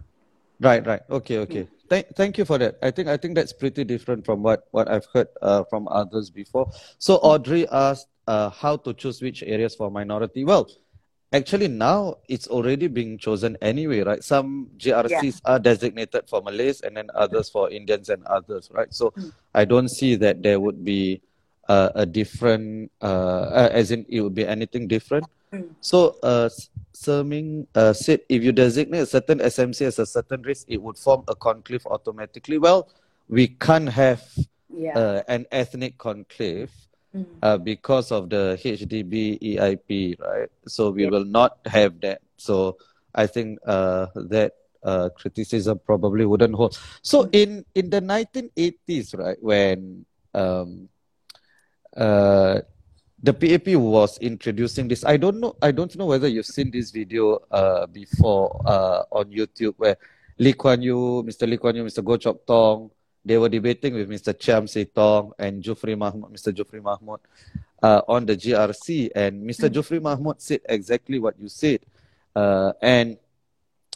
Right, 0.59 0.85
right. 0.85 1.01
Okay, 1.09 1.37
okay. 1.39 1.67
Thank, 1.89 2.15
thank 2.15 2.37
you 2.37 2.45
for 2.45 2.57
that. 2.59 2.77
I 2.83 2.91
think, 2.91 3.07
I 3.07 3.17
think 3.17 3.35
that's 3.35 3.53
pretty 3.53 3.83
different 3.83 4.25
from 4.25 4.43
what, 4.43 4.67
what 4.71 4.87
I've 4.87 5.07
heard 5.13 5.27
uh, 5.41 5.63
from 5.69 5.87
others 5.87 6.29
before. 6.29 6.69
So 6.99 7.15
Audrey 7.15 7.67
asked 7.69 8.07
uh, 8.27 8.49
how 8.49 8.77
to 8.77 8.93
choose 8.93 9.21
which 9.21 9.43
areas 9.43 9.75
for 9.75 9.89
minority. 9.89 10.45
Well, 10.45 10.69
actually 11.33 11.67
now 11.67 12.17
it's 12.27 12.47
already 12.47 12.87
being 12.87 13.17
chosen 13.17 13.57
anyway, 13.61 14.01
right? 14.01 14.23
Some 14.23 14.67
GRCs 14.77 15.41
are 15.45 15.59
designated 15.59 16.27
for 16.27 16.41
Malays 16.41 16.81
and 16.81 16.95
then 16.97 17.09
others 17.15 17.49
for 17.49 17.69
Indians 17.71 18.09
and 18.09 18.23
others, 18.25 18.69
right? 18.71 18.93
So 18.93 19.11
Mm. 19.11 19.31
I 19.55 19.65
don't 19.65 19.89
see 19.89 20.15
that 20.15 20.43
there 20.43 20.59
would 20.59 20.83
be 20.83 21.21
uh, 21.69 21.89
a 21.95 22.05
different, 22.05 22.91
uh, 23.01 23.05
uh, 23.65 23.69
as 23.71 23.91
in 23.91 24.05
it 24.09 24.19
would 24.21 24.35
be 24.35 24.45
anything 24.45 24.87
different. 24.87 25.25
Mm. 25.53 25.69
So, 25.79 26.15
uh, 26.23 26.49
Serming 26.93 27.65
uh, 27.73 27.93
said 27.93 28.19
if 28.27 28.43
you 28.43 28.51
designate 28.51 28.99
a 28.99 29.05
certain 29.05 29.39
SMC 29.39 29.85
as 29.85 29.97
a 29.99 30.05
certain 30.05 30.41
race, 30.43 30.65
it 30.67 30.81
would 30.81 30.97
form 30.97 31.23
a 31.27 31.35
conclave 31.35 31.85
automatically. 31.87 32.57
Well, 32.57 32.89
we 33.29 33.47
can't 33.47 33.89
have 33.89 34.21
Yeah. 34.69 34.97
uh, 34.97 35.23
an 35.27 35.45
ethnic 35.51 35.97
conclave 35.97 36.71
Mm. 37.11 37.25
uh, 37.43 37.57
because 37.57 38.11
of 38.11 38.29
the 38.29 38.55
HDB 38.55 39.35
EIP, 39.43 40.15
right? 40.23 40.47
So 40.65 40.91
we 40.91 41.03
Yeah. 41.03 41.09
will 41.11 41.25
not 41.27 41.59
have 41.67 41.99
that. 42.07 42.21
So 42.37 42.77
I 43.13 43.27
think 43.27 43.59
uh, 43.67 44.07
that 44.31 44.55
uh, 44.83 45.09
criticism 45.09 45.79
probably 45.83 46.23
wouldn't 46.25 46.55
hold. 46.55 46.79
So 47.03 47.27
in 47.35 47.65
in 47.75 47.89
the 47.91 47.99
1980s, 47.99 49.11
right, 49.19 49.35
when 49.43 50.05
um, 50.33 50.87
uh, 51.97 52.61
the 53.21 53.33
PAP 53.33 53.75
was 53.75 54.17
introducing 54.19 54.87
this, 54.87 55.03
I 55.03 55.17
don't 55.17 55.39
know. 55.39 55.55
I 55.61 55.71
don't 55.71 55.93
know 55.99 56.05
whether 56.07 56.27
you've 56.31 56.47
seen 56.47 56.71
this 56.71 56.91
video 56.91 57.43
uh, 57.51 57.85
before 57.87 58.55
uh, 58.65 59.03
on 59.11 59.25
YouTube 59.29 59.75
where 59.77 59.97
Lee 60.39 60.53
Kuan 60.53 60.81
Yew, 60.81 61.23
Mr. 61.27 61.43
Lee 61.47 61.57
Kuan 61.57 61.75
Yew, 61.75 61.83
Mr. 61.83 62.01
Goh 62.01 62.17
Chok 62.19 62.45
Tong, 62.47 62.89
they 63.23 63.37
were 63.37 63.49
debating 63.49 63.93
with 63.93 64.09
Mr. 64.09 64.33
Chiam 64.33 64.67
See 64.67 64.85
Tong 64.85 65.31
and 65.37 65.63
Jufrie 65.63 65.97
Mahmood, 65.97 66.31
Mr. 66.31 66.53
Jufrie 66.53 66.81
Mahmood, 66.81 67.19
uh, 67.81 68.01
on 68.07 68.25
the 68.25 68.35
GRC. 68.35 69.11
And 69.15 69.43
Mr. 69.47 69.69
Jufrie 69.69 70.01
Mahmood 70.01 70.41
said 70.41 70.61
exactly 70.67 71.19
what 71.19 71.39
you 71.39 71.47
said. 71.47 71.81
Uh, 72.35 72.73
and 72.81 73.17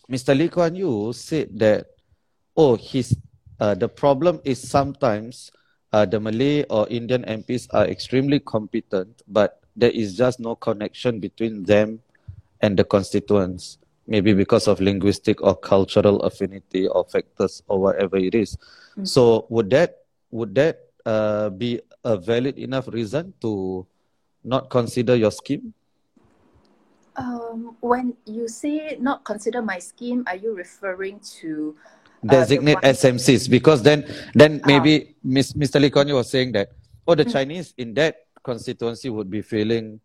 Mr. 0.10 0.38
Lee 0.38 0.50
Kuan 0.50 0.76
Yew 0.76 1.14
said 1.14 1.58
that, 1.58 1.88
oh, 2.56 2.76
his, 2.76 3.18
uh, 3.60 3.74
the 3.74 3.90
problem 3.90 4.40
is 4.44 4.62
sometimes 4.62 5.52
uh, 5.92 6.06
the 6.06 6.20
Malay 6.20 6.64
or 6.70 6.88
Indian 6.90 7.24
MPs 7.24 7.68
are 7.72 7.86
extremely 7.86 8.40
competent, 8.40 9.22
but 9.28 9.62
there 9.76 9.92
is 9.92 10.16
just 10.16 10.40
no 10.40 10.56
connection 10.56 11.20
between 11.20 11.64
them 11.64 12.00
and 12.62 12.78
the 12.78 12.84
constituents, 12.84 13.78
maybe 14.08 14.34
because 14.34 14.68
of 14.68 14.80
linguistic 14.80 15.42
or 15.42 15.56
cultural 15.56 16.22
affinity 16.22 16.88
or 16.88 17.04
factors 17.06 17.64
or 17.68 17.82
whatever 17.82 18.18
it 18.18 18.36
is. 18.36 18.58
Mm. 18.98 19.08
So 19.08 19.46
would 19.50 19.70
that 19.72 20.06
would 20.32 20.54
that 20.56 20.80
uh, 21.06 21.50
be 21.50 21.82
a 22.04 22.18
valid 22.18 22.58
enough 22.58 22.88
reason 22.88 23.34
to 23.42 23.86
not 24.44 24.70
consider 24.70 25.16
your 25.16 25.32
scheme? 25.32 25.74
Um, 27.16 27.78
when 27.80 28.14
you 28.26 28.48
say 28.48 28.98
not 29.00 29.24
consider 29.24 29.62
my 29.62 29.80
scheme, 29.80 30.24
are 30.28 30.36
you 30.36 30.54
referring 30.54 31.20
to 31.42 31.76
uh, 31.80 32.28
Designate 32.28 32.78
SMCs 32.84 33.48
because 33.50 33.82
then 33.82 34.04
then 34.34 34.60
Ah. 34.64 34.68
maybe 34.68 35.16
Miss, 35.24 35.54
Mr. 35.54 35.80
Lee 35.80 35.90
Kuan 35.90 36.08
Yew 36.10 36.16
was 36.20 36.30
saying 36.30 36.52
that 36.54 36.74
oh 37.08 37.16
the 37.16 37.24
Mm. 37.24 37.32
Chinese 37.32 37.74
in 37.78 37.94
that 37.96 38.26
constituency 38.44 39.10
would 39.10 39.30
be 39.30 39.42
feeling 39.42 40.02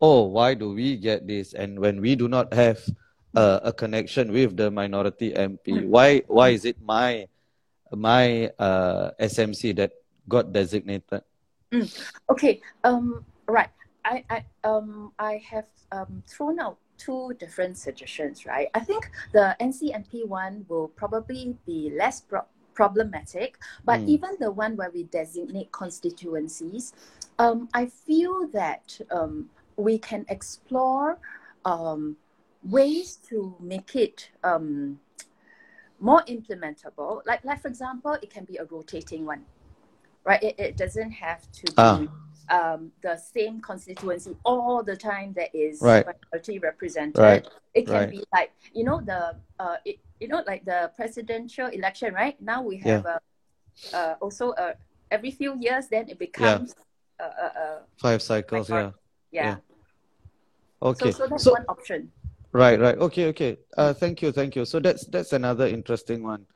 oh 0.00 0.24
why 0.26 0.54
do 0.56 0.72
we 0.72 0.96
get 0.96 1.28
this 1.28 1.52
and 1.52 1.78
when 1.78 2.00
we 2.00 2.16
do 2.16 2.28
not 2.28 2.52
have 2.52 2.80
uh, 3.34 3.60
a 3.62 3.72
connection 3.72 4.32
with 4.32 4.56
the 4.56 4.70
minority 4.70 5.32
MP 5.32 5.68
Mm. 5.70 5.86
why 5.88 6.22
why 6.26 6.48
is 6.50 6.64
it 6.64 6.76
my 6.82 7.26
my 7.92 8.50
uh, 8.58 9.10
SMC 9.18 9.74
that 9.76 9.92
got 10.28 10.52
designated? 10.52 11.22
Okay. 12.30 12.60
Um. 12.84 13.24
Right. 13.46 13.70
I. 14.04 14.24
I. 14.30 14.44
Um. 14.62 15.12
I 15.18 15.42
have 15.50 15.66
um 15.90 16.22
thrown 16.26 16.58
out 16.60 16.78
two 16.98 17.34
different 17.38 17.78
suggestions. 17.78 18.46
Right. 18.46 18.68
I 18.74 18.80
think 18.80 19.10
the 19.32 19.56
NCMP 19.60 20.26
one 20.26 20.66
will 20.68 20.88
probably 20.94 21.56
be 21.66 21.90
less 21.94 22.20
pro- 22.22 22.46
problematic, 22.74 23.58
but 23.84 23.98
Mm. 24.00 24.08
even 24.08 24.30
the 24.38 24.50
one 24.50 24.76
where 24.76 24.90
we 24.90 25.04
designate 25.10 25.70
constituencies, 25.72 26.94
um, 27.38 27.68
I 27.74 27.86
feel 27.86 28.46
that 28.54 28.98
um 29.10 29.50
we 29.76 29.98
can 29.98 30.26
explore 30.28 31.18
um 31.64 32.16
ways 32.62 33.16
to 33.28 33.56
make 33.60 33.94
it 33.96 34.30
um 34.44 34.98
more 35.98 36.22
implementable. 36.28 37.20
Like, 37.26 37.44
like 37.44 37.60
for 37.60 37.68
example, 37.68 38.12
it 38.22 38.30
can 38.30 38.44
be 38.44 38.56
a 38.56 38.64
rotating 38.64 39.26
one, 39.26 39.44
right? 40.24 40.42
It, 40.42 40.54
it 40.58 40.76
doesn't 40.76 41.10
have 41.12 41.42
to 41.52 41.66
be 41.72 42.08
Ah. 42.48 42.72
um, 42.74 42.90
the 43.02 43.16
same 43.16 43.60
constituency 43.60 44.34
all 44.44 44.82
the 44.82 44.96
time 44.96 45.32
that 45.34 45.54
is 45.54 45.80
Right. 45.82 46.04
minority 46.06 46.58
represented. 46.58 47.18
Right, 47.20 47.46
It 47.74 47.86
can 47.86 47.94
right. 47.94 48.10
be 48.10 48.24
like 48.32 48.50
you 48.74 48.84
know 48.84 49.00
the 49.00 49.36
uh, 49.58 49.76
it, 49.84 49.98
you 50.18 50.28
know 50.28 50.42
like 50.46 50.64
the 50.64 50.90
presidential 50.96 51.66
election, 51.68 52.14
right? 52.14 52.40
Now 52.40 52.62
we 52.62 52.78
have 52.78 53.04
a, 53.06 53.20
uh, 53.94 54.14
also 54.20 54.52
a, 54.58 54.74
every 55.10 55.30
few 55.30 55.56
years, 55.60 55.88
then 55.88 56.08
it 56.08 56.18
becomes 56.18 56.74
a, 57.20 57.24
a, 57.24 57.46
a 57.64 57.80
Five 57.98 58.22
cycles, 58.22 58.70
yeah. 58.70 58.90
Yeah. 59.30 59.44
Yeah. 59.44 59.56
Okay. 60.82 61.12
So, 61.12 61.18
so 61.18 61.26
that's 61.28 61.44
So 61.44 61.52
one 61.52 61.66
option. 61.68 62.10
Right, 62.52 62.78
right. 62.80 62.98
Okay, 62.98 63.26
okay. 63.28 63.58
Uh, 63.76 63.92
thank 63.92 64.22
you, 64.22 64.32
thank 64.32 64.56
you. 64.56 64.64
So 64.64 64.80
that's 64.80 65.06
that's 65.06 65.32
another 65.32 65.66
interesting 65.66 66.22
one. 66.22 66.46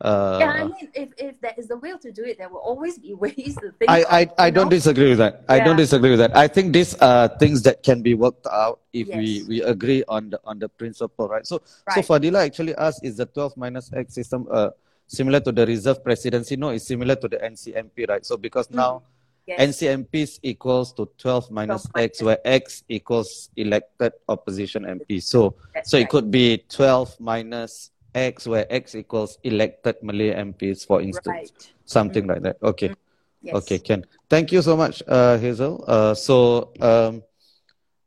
Uh, 0.00 0.38
yeah, 0.40 0.50
I 0.50 0.64
mean, 0.64 0.88
if, 0.94 1.08
if 1.18 1.40
there 1.40 1.54
is 1.58 1.66
the 1.66 1.76
will 1.76 1.98
to 1.98 2.12
do 2.12 2.22
it, 2.22 2.38
there 2.38 2.48
will 2.48 2.60
always 2.62 2.98
be 2.98 3.14
ways 3.24 3.34
to 3.58 3.72
think. 3.78 3.88
I, 3.90 4.04
I, 4.08 4.30
I 4.38 4.50
don't 4.50 4.66
know? 4.66 4.70
disagree 4.70 5.08
with 5.10 5.18
that. 5.18 5.44
I 5.48 5.58
don't 5.58 5.76
disagree 5.76 6.10
with 6.10 6.20
that. 6.20 6.36
I 6.36 6.46
think 6.46 6.72
these 6.72 6.94
are 7.02 7.26
things 7.26 7.62
that 7.62 7.82
can 7.82 8.00
be 8.02 8.14
worked 8.14 8.46
out 8.46 8.78
if 8.92 9.08
we, 9.08 9.42
Yes. 9.42 9.48
we 9.48 9.62
agree 9.62 10.04
on 10.06 10.30
the 10.30 10.40
on 10.44 10.60
the 10.60 10.68
principle, 10.68 11.26
right? 11.26 11.44
So 11.46 11.58
so 11.66 11.82
Right. 11.88 12.04
Fadila 12.06 12.44
actually 12.46 12.76
asked, 12.76 13.02
is 13.04 13.16
the 13.16 13.26
12 13.26 13.56
minus 13.56 13.90
X 13.92 14.14
system 14.14 14.46
uh, 14.52 14.70
similar 15.08 15.40
to 15.40 15.50
the 15.50 15.66
reserve 15.66 16.04
presidency? 16.04 16.54
No, 16.56 16.68
it's 16.70 16.86
similar 16.86 17.16
to 17.16 17.26
the 17.26 17.38
NCMP, 17.42 18.08
right? 18.08 18.24
So 18.24 18.36
because 18.36 18.68
Mm. 18.68 18.76
now 18.76 19.02
Yes. 19.48 19.80
NCMPs 19.80 20.40
equals 20.42 20.92
to 20.92 21.08
12 21.16 21.50
minus 21.50 21.88
12 21.88 22.04
X, 22.04 22.22
where 22.22 22.38
X 22.44 22.84
equals 22.90 23.48
elected 23.56 24.12
opposition 24.28 24.84
MP. 24.84 25.22
So 25.22 25.54
That's 25.72 25.90
so 25.90 25.96
it 25.96 26.10
could 26.10 26.30
be 26.30 26.58
12 26.68 27.18
minus 27.18 27.90
X, 28.14 28.46
where 28.46 28.66
X 28.68 28.94
equals 28.94 29.38
elected 29.44 29.96
Malay 30.02 30.34
MPs, 30.34 30.86
for 30.86 31.00
instance, 31.00 31.48
Right. 31.48 31.72
something 31.86 32.26
like 32.26 32.42
that. 32.42 32.58
Okay. 32.62 32.92
Yes. 33.40 33.54
Okay, 33.54 33.78
Ken. 33.78 34.04
Thank 34.28 34.52
you 34.52 34.60
so 34.60 34.76
much, 34.76 35.02
uh, 35.08 35.38
Hazel. 35.38 35.82
Uh, 35.88 36.12
so, 36.12 36.70
um, 36.80 37.22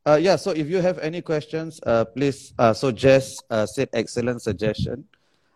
uh, 0.06 0.18
yeah, 0.22 0.36
so 0.36 0.52
if 0.52 0.68
you 0.68 0.78
have 0.78 1.00
any 1.00 1.22
questions, 1.22 1.80
uh, 1.84 2.04
please, 2.04 2.54
uh, 2.58 2.72
so 2.72 2.92
Jess 2.92 3.42
uh, 3.50 3.66
said 3.66 3.88
excellent 3.94 4.42
suggestion. 4.42 5.02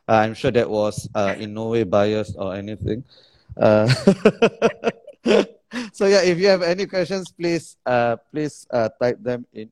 Uh, 0.08 0.14
I'm 0.26 0.34
sure 0.34 0.50
that 0.50 0.68
was 0.68 1.08
uh, 1.14 1.34
in 1.38 1.54
no 1.54 1.68
way 1.68 1.84
biased 1.84 2.34
or 2.38 2.56
anything. 2.56 3.04
So 5.92 6.06
yeah, 6.06 6.22
if 6.22 6.38
you 6.38 6.46
have 6.48 6.62
any 6.62 6.86
questions, 6.86 7.30
please 7.32 7.76
uh, 7.86 8.16
please 8.30 8.66
uh, 8.70 8.88
type 9.00 9.18
them 9.22 9.46
in. 9.52 9.70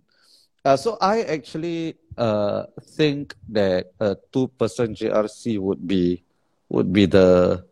Uh, 0.65 0.77
so 0.77 0.97
I 1.01 1.23
actually 1.23 1.95
uh, 2.17 2.67
think 2.97 3.37
that 3.53 3.93
a 4.01 4.17
two-person 4.33 4.95
GRC 4.95 5.59
would 5.61 5.87
be 5.87 6.25
would 6.69 6.93
be 6.93 7.07
the 7.07 7.63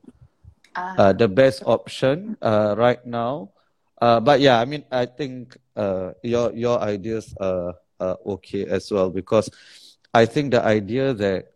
ah. 0.77 0.95
uh, 0.99 1.13
the 1.13 1.29
best 1.29 1.63
option 1.67 2.37
uh, 2.43 2.75
right 2.77 3.01
now. 3.07 3.51
Uh, 4.01 4.21
but 4.21 4.41
yeah, 4.41 4.61
I 4.61 4.67
mean, 4.67 4.85
I 4.91 5.07
think 5.07 5.57
uh, 5.77 6.13
your 6.23 6.53
your 6.53 6.79
ideas 6.83 7.35
are, 7.41 7.75
are 7.99 8.19
okay 8.39 8.67
as 8.67 8.91
well 8.91 9.11
because 9.11 9.49
I 10.13 10.27
think 10.27 10.53
the 10.53 10.63
idea 10.63 11.15
that 11.15 11.52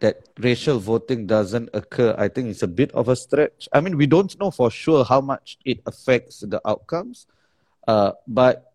that 0.00 0.28
racial 0.38 0.78
voting 0.78 1.26
doesn't 1.26 1.70
occur, 1.72 2.14
I 2.18 2.28
think 2.28 2.48
it's 2.48 2.62
a 2.62 2.68
bit 2.68 2.92
of 2.92 3.08
a 3.08 3.16
stretch. 3.16 3.68
I 3.72 3.80
mean, 3.80 3.96
we 3.96 4.06
don't 4.06 4.38
know 4.38 4.50
for 4.50 4.70
sure 4.70 5.04
how 5.04 5.20
much 5.20 5.58
it 5.64 5.80
affects 5.86 6.40
the 6.40 6.60
outcomes, 6.66 7.26
uh, 7.86 8.12
but 8.26 8.72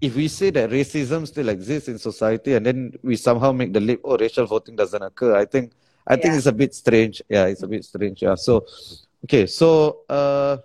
if 0.00 0.16
we 0.16 0.28
say 0.28 0.50
that 0.50 0.70
racism 0.70 1.26
still 1.26 1.48
exists 1.48 1.88
in 1.88 1.98
society 1.98 2.54
and 2.54 2.64
then 2.64 2.92
we 3.02 3.16
somehow 3.16 3.52
make 3.52 3.72
the 3.72 3.80
leap, 3.80 4.00
oh, 4.04 4.16
racial 4.16 4.46
voting 4.46 4.76
doesn't 4.76 5.02
occur, 5.02 5.36
I 5.36 5.44
think 5.44 5.72
I 6.06 6.14
yeah. 6.14 6.22
think 6.22 6.34
it's 6.34 6.46
a 6.46 6.52
bit 6.52 6.74
strange. 6.74 7.22
Yeah, 7.28 7.46
it's 7.46 7.62
a 7.62 7.68
bit 7.68 7.84
strange. 7.84 8.22
Yeah. 8.22 8.34
So, 8.34 8.66
okay. 9.24 9.46
So, 9.46 10.00
uh, 10.08 10.58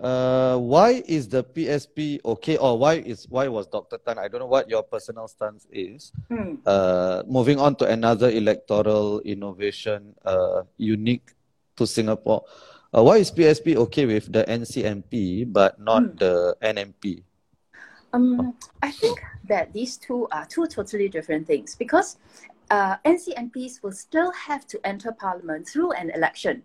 uh, 0.00 0.58
why 0.58 1.02
is 1.06 1.28
the 1.28 1.42
PSP 1.42 2.20
okay, 2.24 2.56
or 2.56 2.78
why 2.78 2.94
is 3.00 3.26
why 3.28 3.48
was 3.48 3.66
Dr. 3.66 3.96
Tan? 3.98 4.18
I 4.18 4.28
don't 4.28 4.40
know 4.40 4.50
what 4.50 4.68
your 4.68 4.82
personal 4.82 5.28
stance 5.28 5.66
is. 5.72 6.12
Hmm. 6.28 6.60
Uh, 6.66 7.22
moving 7.26 7.58
on 7.58 7.76
to 7.76 7.88
another 7.88 8.28
electoral 8.28 9.20
innovation, 9.20 10.14
uh, 10.24 10.62
unique 10.76 11.32
to 11.76 11.86
Singapore. 11.86 12.44
Uh, 12.92 13.02
why 13.02 13.16
is 13.16 13.30
PSP 13.30 13.76
okay 13.88 14.04
with 14.04 14.32
the 14.32 14.44
NCMP 14.44 15.50
but 15.50 15.80
not 15.80 16.02
hmm. 16.02 16.16
the 16.16 16.56
NMP? 16.60 17.22
Um, 18.12 18.54
I 18.82 18.90
think 18.90 19.20
that 19.48 19.72
these 19.72 19.96
two 19.96 20.28
are 20.32 20.46
two 20.46 20.66
totally 20.66 21.08
different 21.08 21.46
things 21.46 21.74
because 21.74 22.16
uh, 22.70 22.96
NCMPs 23.04 23.82
will 23.82 23.92
still 23.92 24.32
have 24.32 24.66
to 24.68 24.80
enter 24.86 25.12
parliament 25.12 25.68
through 25.68 25.92
an 25.92 26.10
election 26.10 26.62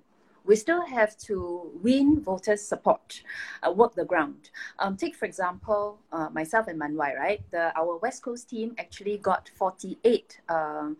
we 0.52 0.58
still 0.58 0.86
have 0.86 1.16
to 1.18 1.72
win 1.82 2.20
voters' 2.20 2.62
support, 2.62 3.24
uh, 3.64 3.72
work 3.72 3.96
the 3.96 4.04
ground. 4.04 4.50
Um, 4.80 4.98
take, 4.98 5.16
for 5.16 5.24
example, 5.24 6.02
uh, 6.12 6.28
myself 6.30 6.68
and 6.68 6.78
Mun 6.78 6.98
Wai, 6.98 7.14
right? 7.16 7.42
The, 7.52 7.72
our 7.80 7.96
West 8.00 8.22
Coast 8.22 8.50
team 8.50 8.76
actually 8.78 9.18
got 9.18 9.50
48 9.56 10.42
um, 10.50 10.98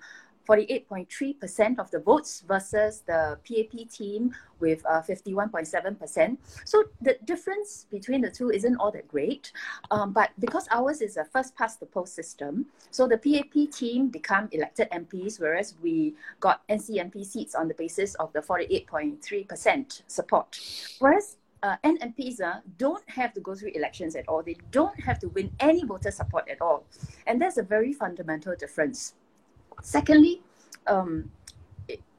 48.3% 0.52 1.80
of 1.80 1.90
the 1.92 2.00
votes 2.00 2.44
versus 2.46 3.04
the 3.08 3.40
PAP 3.48 3.90
team 3.90 4.36
with 4.60 4.86
uh, 4.86 5.02
51.7%. 5.02 6.38
So 6.66 6.84
the 7.00 7.18
difference 7.24 7.88
between 7.90 8.20
the 8.20 8.30
two 8.30 8.50
isn't 8.52 8.76
all 8.76 8.92
that 8.92 9.08
great. 9.08 9.54
Um, 9.92 10.12
but 10.12 10.32
because 10.40 10.68
ours 10.70 11.00
is 11.02 11.16
a 11.16 11.24
first 11.24 11.56
past 11.56 11.80
the 11.80 11.86
post 11.86 12.16
system, 12.16 12.66
so 12.92 13.08
the 13.08 13.18
PAP 13.18 13.72
team 13.72 14.10
become 14.10 14.50
elected 14.52 14.90
MPs, 14.92 15.40
whereas 15.40 15.76
we 15.82 16.16
got 16.42 16.68
NCMP 16.68 17.26
seats 17.26 17.56
on 17.56 17.70
the 17.70 17.74
basis 17.76 18.16
of 18.16 18.34
the 18.34 18.42
48.3% 18.42 20.02
support. 20.08 20.60
Whereas 21.00 21.38
uh, 21.64 21.78
NMPs 21.86 22.42
uh, 22.42 22.60
don't 22.78 23.08
have 23.10 23.34
to 23.36 23.40
go 23.40 23.56
through 23.56 23.72
elections 23.74 24.18
at 24.18 24.28
all. 24.28 24.44
They 24.44 24.58
don't 24.72 25.00
have 25.00 25.18
to 25.20 25.30
win 25.30 25.50
any 25.62 25.86
voter 25.86 26.12
support 26.12 26.50
at 26.50 26.62
all. 26.62 26.84
And 27.26 27.42
that's 27.42 27.58
a 27.58 27.64
very 27.64 27.94
fundamental 27.94 28.54
difference. 28.60 29.14
Secondly, 29.82 30.42
um, 30.88 31.32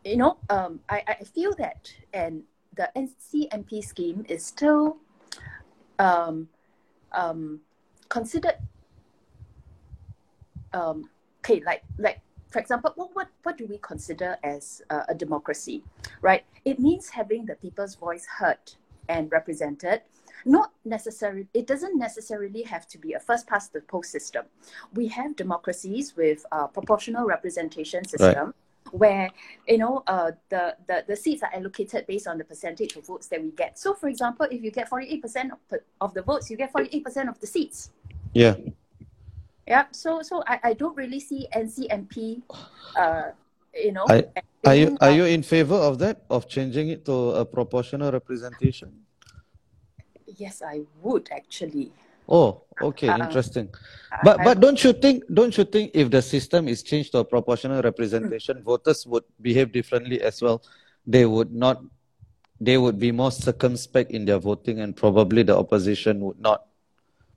you 0.05 0.17
know, 0.17 0.39
um, 0.51 0.81
I, 0.89 1.03
I 1.07 1.25
feel 1.25 1.55
that 1.59 1.93
and 2.13 2.43
the 2.75 2.91
NCMP 2.97 3.85
scheme 3.85 4.25
is 4.29 4.45
still 4.45 4.97
um, 5.99 6.49
um, 7.13 7.61
considered 8.09 8.57
um, 10.73 11.09
okay, 11.41 11.63
like 11.65 11.83
like 11.99 12.21
for 12.49 12.59
example, 12.59 12.93
what 12.97 13.15
what, 13.15 13.29
what 13.43 13.59
do 13.59 13.67
we 13.67 13.79
consider 13.79 14.37
as 14.43 14.83
uh, 14.91 15.03
a 15.09 15.15
democracy, 15.15 15.83
right? 16.21 16.45
It 16.65 16.79
means 16.79 17.11
having 17.11 17.47
the 17.47 17.55
people's 17.57 17.95
voice 17.95 18.27
heard 18.27 18.73
and 19.09 19.31
represented 19.31 20.03
not 20.45 20.73
necessarily 20.85 21.47
it 21.55 21.67
doesn't 21.67 21.99
necessarily 21.99 22.63
have 22.63 22.87
to 22.89 22.99
be 22.99 23.13
a 23.13 23.21
first 23.21 23.47
past 23.47 23.73
the 23.73 23.81
post 23.81 24.11
system. 24.11 24.45
We 24.95 25.09
have 25.09 25.37
democracies 25.37 26.17
with 26.17 26.45
a 26.53 26.69
proportional 26.69 27.27
representation 27.27 28.05
system 28.05 28.47
right. 28.47 28.93
where 28.93 29.31
you 29.69 29.79
know 29.79 30.03
uh, 30.07 30.33
the, 30.49 30.77
the 30.87 31.05
the 31.09 31.17
seats 31.17 31.43
are 31.43 31.51
allocated 31.55 32.07
based 32.07 32.27
on 32.27 32.39
the 32.39 32.45
percentage 32.45 32.97
of 32.97 33.07
votes 33.07 33.27
that 33.29 33.43
we 33.43 33.51
get. 33.51 33.79
So 33.79 33.95
for 33.95 34.09
example 34.09 34.47
if 34.51 34.63
you 34.63 34.71
get 34.71 34.91
48% 34.91 35.53
of, 35.53 35.79
of 36.01 36.15
the 36.15 36.23
votes 36.23 36.51
you 36.51 36.57
get 36.57 36.73
48% 36.73 37.29
of 37.29 37.41
the 37.41 37.47
seats. 37.47 37.91
Yeah. 38.35 38.57
Yeah 39.67 39.85
so 39.93 40.23
so 40.23 40.43
i, 40.49 40.59
I 40.65 40.73
don't 40.75 40.97
really 40.97 41.21
see 41.21 41.47
ncmp 41.55 42.43
uh, 42.97 43.31
you 43.75 43.93
know. 43.93 44.05
I, 44.09 44.25
are 44.65 44.75
you 44.75 44.97
are 45.01 45.11
you 45.11 45.25
in 45.25 45.43
favor 45.43 45.75
of 45.75 45.99
that 45.99 46.25
of 46.31 46.49
changing 46.49 46.89
it 46.89 47.05
to 47.07 47.31
a 47.43 47.45
proportional 47.45 48.13
representation 48.13 48.93
yes, 50.37 50.63
I 50.63 50.83
would 51.03 51.29
actually. 51.33 51.93
Oh, 52.29 52.63
okay, 52.81 53.09
uh, 53.09 53.19
interesting. 53.19 53.69
But 54.23 54.41
I, 54.41 54.45
but 54.45 54.61
don't 54.61 54.83
you 54.83 54.93
think 54.93 55.25
don't 55.33 55.57
you 55.57 55.65
think 55.65 55.91
if 55.95 56.11
the 56.11 56.23
system 56.23 56.69
is 56.69 56.83
changed 56.83 57.13
to 57.13 57.19
a 57.19 57.25
proportional 57.25 57.83
representation, 57.83 58.59
mm. 58.59 58.63
voters 58.63 59.07
would 59.07 59.25
behave 59.41 59.73
differently 59.73 60.21
as 60.23 60.41
well? 60.41 60.63
They 61.07 61.27
would 61.27 61.53
not. 61.53 61.83
They 62.61 62.79
would 62.79 62.99
be 62.99 63.11
more 63.11 63.33
circumspect 63.33 64.13
in 64.13 64.25
their 64.25 64.39
voting, 64.39 64.81
and 64.81 64.95
probably 64.95 65.43
the 65.43 65.59
opposition 65.59 66.21
would 66.21 66.39
not. 66.39 66.67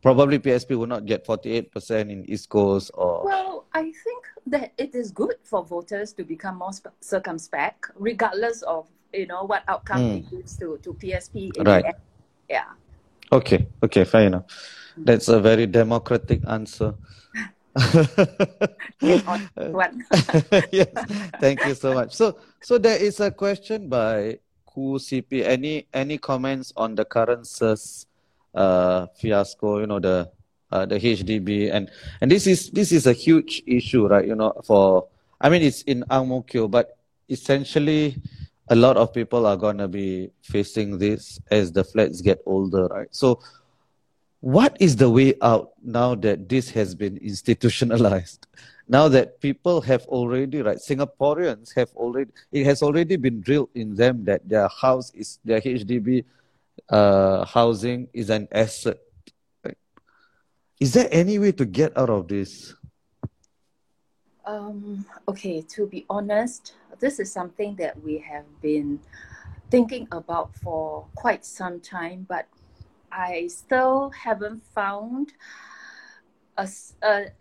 Probably 0.03 0.37
PSP 0.37 0.77
would 0.77 0.89
not 0.89 1.05
get 1.05 1.25
forty 1.25 1.51
eight 1.51 1.71
percent 1.71 2.11
in 2.11 2.29
East 2.29 2.49
Coast 2.49 2.91
or. 2.93 3.25
Well, 3.25 3.65
I 3.73 3.89
think 3.89 4.25
that 4.47 4.71
it 4.77 4.93
is 4.93 5.09
good 5.09 5.35
for 5.43 5.65
voters 5.65 6.13
to 6.13 6.23
become 6.23 6.57
more 6.59 6.71
circumspect, 7.01 7.89
regardless 7.95 8.61
of 8.61 8.87
you 9.13 9.25
know 9.25 9.43
what 9.43 9.63
outcome 9.67 10.01
mm. 10.01 10.17
it 10.17 10.29
gives 10.29 10.57
to 10.57 10.77
to 10.83 10.93
PSP. 10.93 11.51
right. 11.65 11.95
Yeah. 12.49 12.77
Okay, 13.31 13.67
okay, 13.83 14.03
fair 14.03 14.27
enough. 14.27 14.45
That's 14.97 15.27
a 15.27 15.41
very 15.41 15.67
democratic 15.67 16.41
answer. 16.47 16.95
yes, 20.71 20.87
thank 21.39 21.65
you 21.65 21.75
so 21.75 21.93
much. 21.93 22.13
So, 22.13 22.37
so 22.61 22.77
there 22.77 22.97
is 22.97 23.19
a 23.19 23.31
question 23.31 23.89
by 23.89 24.39
Ku 24.65 24.99
CP. 24.99 25.43
Any 25.43 25.87
any 25.93 26.17
comments 26.17 26.71
on 26.77 26.95
the 26.95 27.03
current 27.03 27.47
SERS 27.47 28.05
uh, 28.53 29.07
fiasco? 29.19 29.79
You 29.79 29.87
know 29.87 29.99
the 29.99 30.31
uh, 30.71 30.85
the 30.85 30.99
HDB 30.99 31.73
and 31.73 31.89
and 32.21 32.31
this 32.31 32.47
is 32.47 32.69
this 32.71 32.91
is 32.91 33.07
a 33.07 33.13
huge 33.13 33.63
issue, 33.67 34.07
right? 34.07 34.25
You 34.25 34.35
know, 34.35 34.53
for 34.63 35.07
I 35.41 35.49
mean 35.49 35.61
it's 35.61 35.81
in 35.83 36.03
Ang 36.09 36.29
Mo 36.29 36.41
Kio, 36.43 36.67
but 36.67 36.97
essentially 37.29 38.15
a 38.69 38.75
lot 38.75 38.97
of 38.97 39.13
people 39.13 39.45
are 39.45 39.57
going 39.57 39.77
to 39.77 39.87
be 39.87 40.31
facing 40.41 40.97
this 40.97 41.39
as 41.51 41.71
the 41.71 41.83
flats 41.83 42.21
get 42.21 42.41
older, 42.45 42.87
right? 42.87 43.07
So, 43.11 43.39
what 44.41 44.77
is 44.79 44.95
the 44.95 45.09
way 45.09 45.33
out 45.41 45.71
now 45.83 46.15
that 46.15 46.49
this 46.49 46.69
has 46.71 46.95
been 46.95 47.17
institutionalized? 47.17 48.47
Now 48.87 49.07
that 49.07 49.41
people 49.41 49.81
have 49.81 50.03
already, 50.03 50.61
right, 50.61 50.77
Singaporeans 50.77 51.73
have 51.75 51.89
already, 51.95 52.29
it 52.51 52.65
has 52.65 52.83
already 52.83 53.15
been 53.15 53.41
drilled 53.41 53.69
in 53.73 53.95
them 53.95 54.23
that 54.25 54.47
their 54.47 54.67
house 54.67 55.11
is, 55.15 55.39
their 55.43 55.59
HDB 55.59 56.23
uh, 56.89 57.45
housing 57.45 58.07
is 58.13 58.29
an 58.29 58.47
asset. 58.51 58.99
Is 60.79 60.93
there 60.93 61.07
any 61.09 61.39
way 61.39 61.51
to 61.53 61.65
get 61.65 61.97
out 61.97 62.11
of 62.11 62.27
this? 62.27 62.75
Um, 64.45 65.05
okay, 65.27 65.61
to 65.61 65.87
be 65.87 66.05
honest, 66.07 66.75
this 66.99 67.19
is 67.19 67.31
something 67.31 67.75
that 67.77 68.01
we 68.03 68.17
have 68.19 68.45
been 68.61 68.99
thinking 69.69 70.07
about 70.11 70.55
for 70.55 71.05
quite 71.15 71.45
some 71.45 71.79
time, 71.79 72.25
but 72.27 72.47
I 73.11 73.47
still 73.47 74.11
haven't 74.11 74.63
found 74.73 75.33
a, 76.57 76.67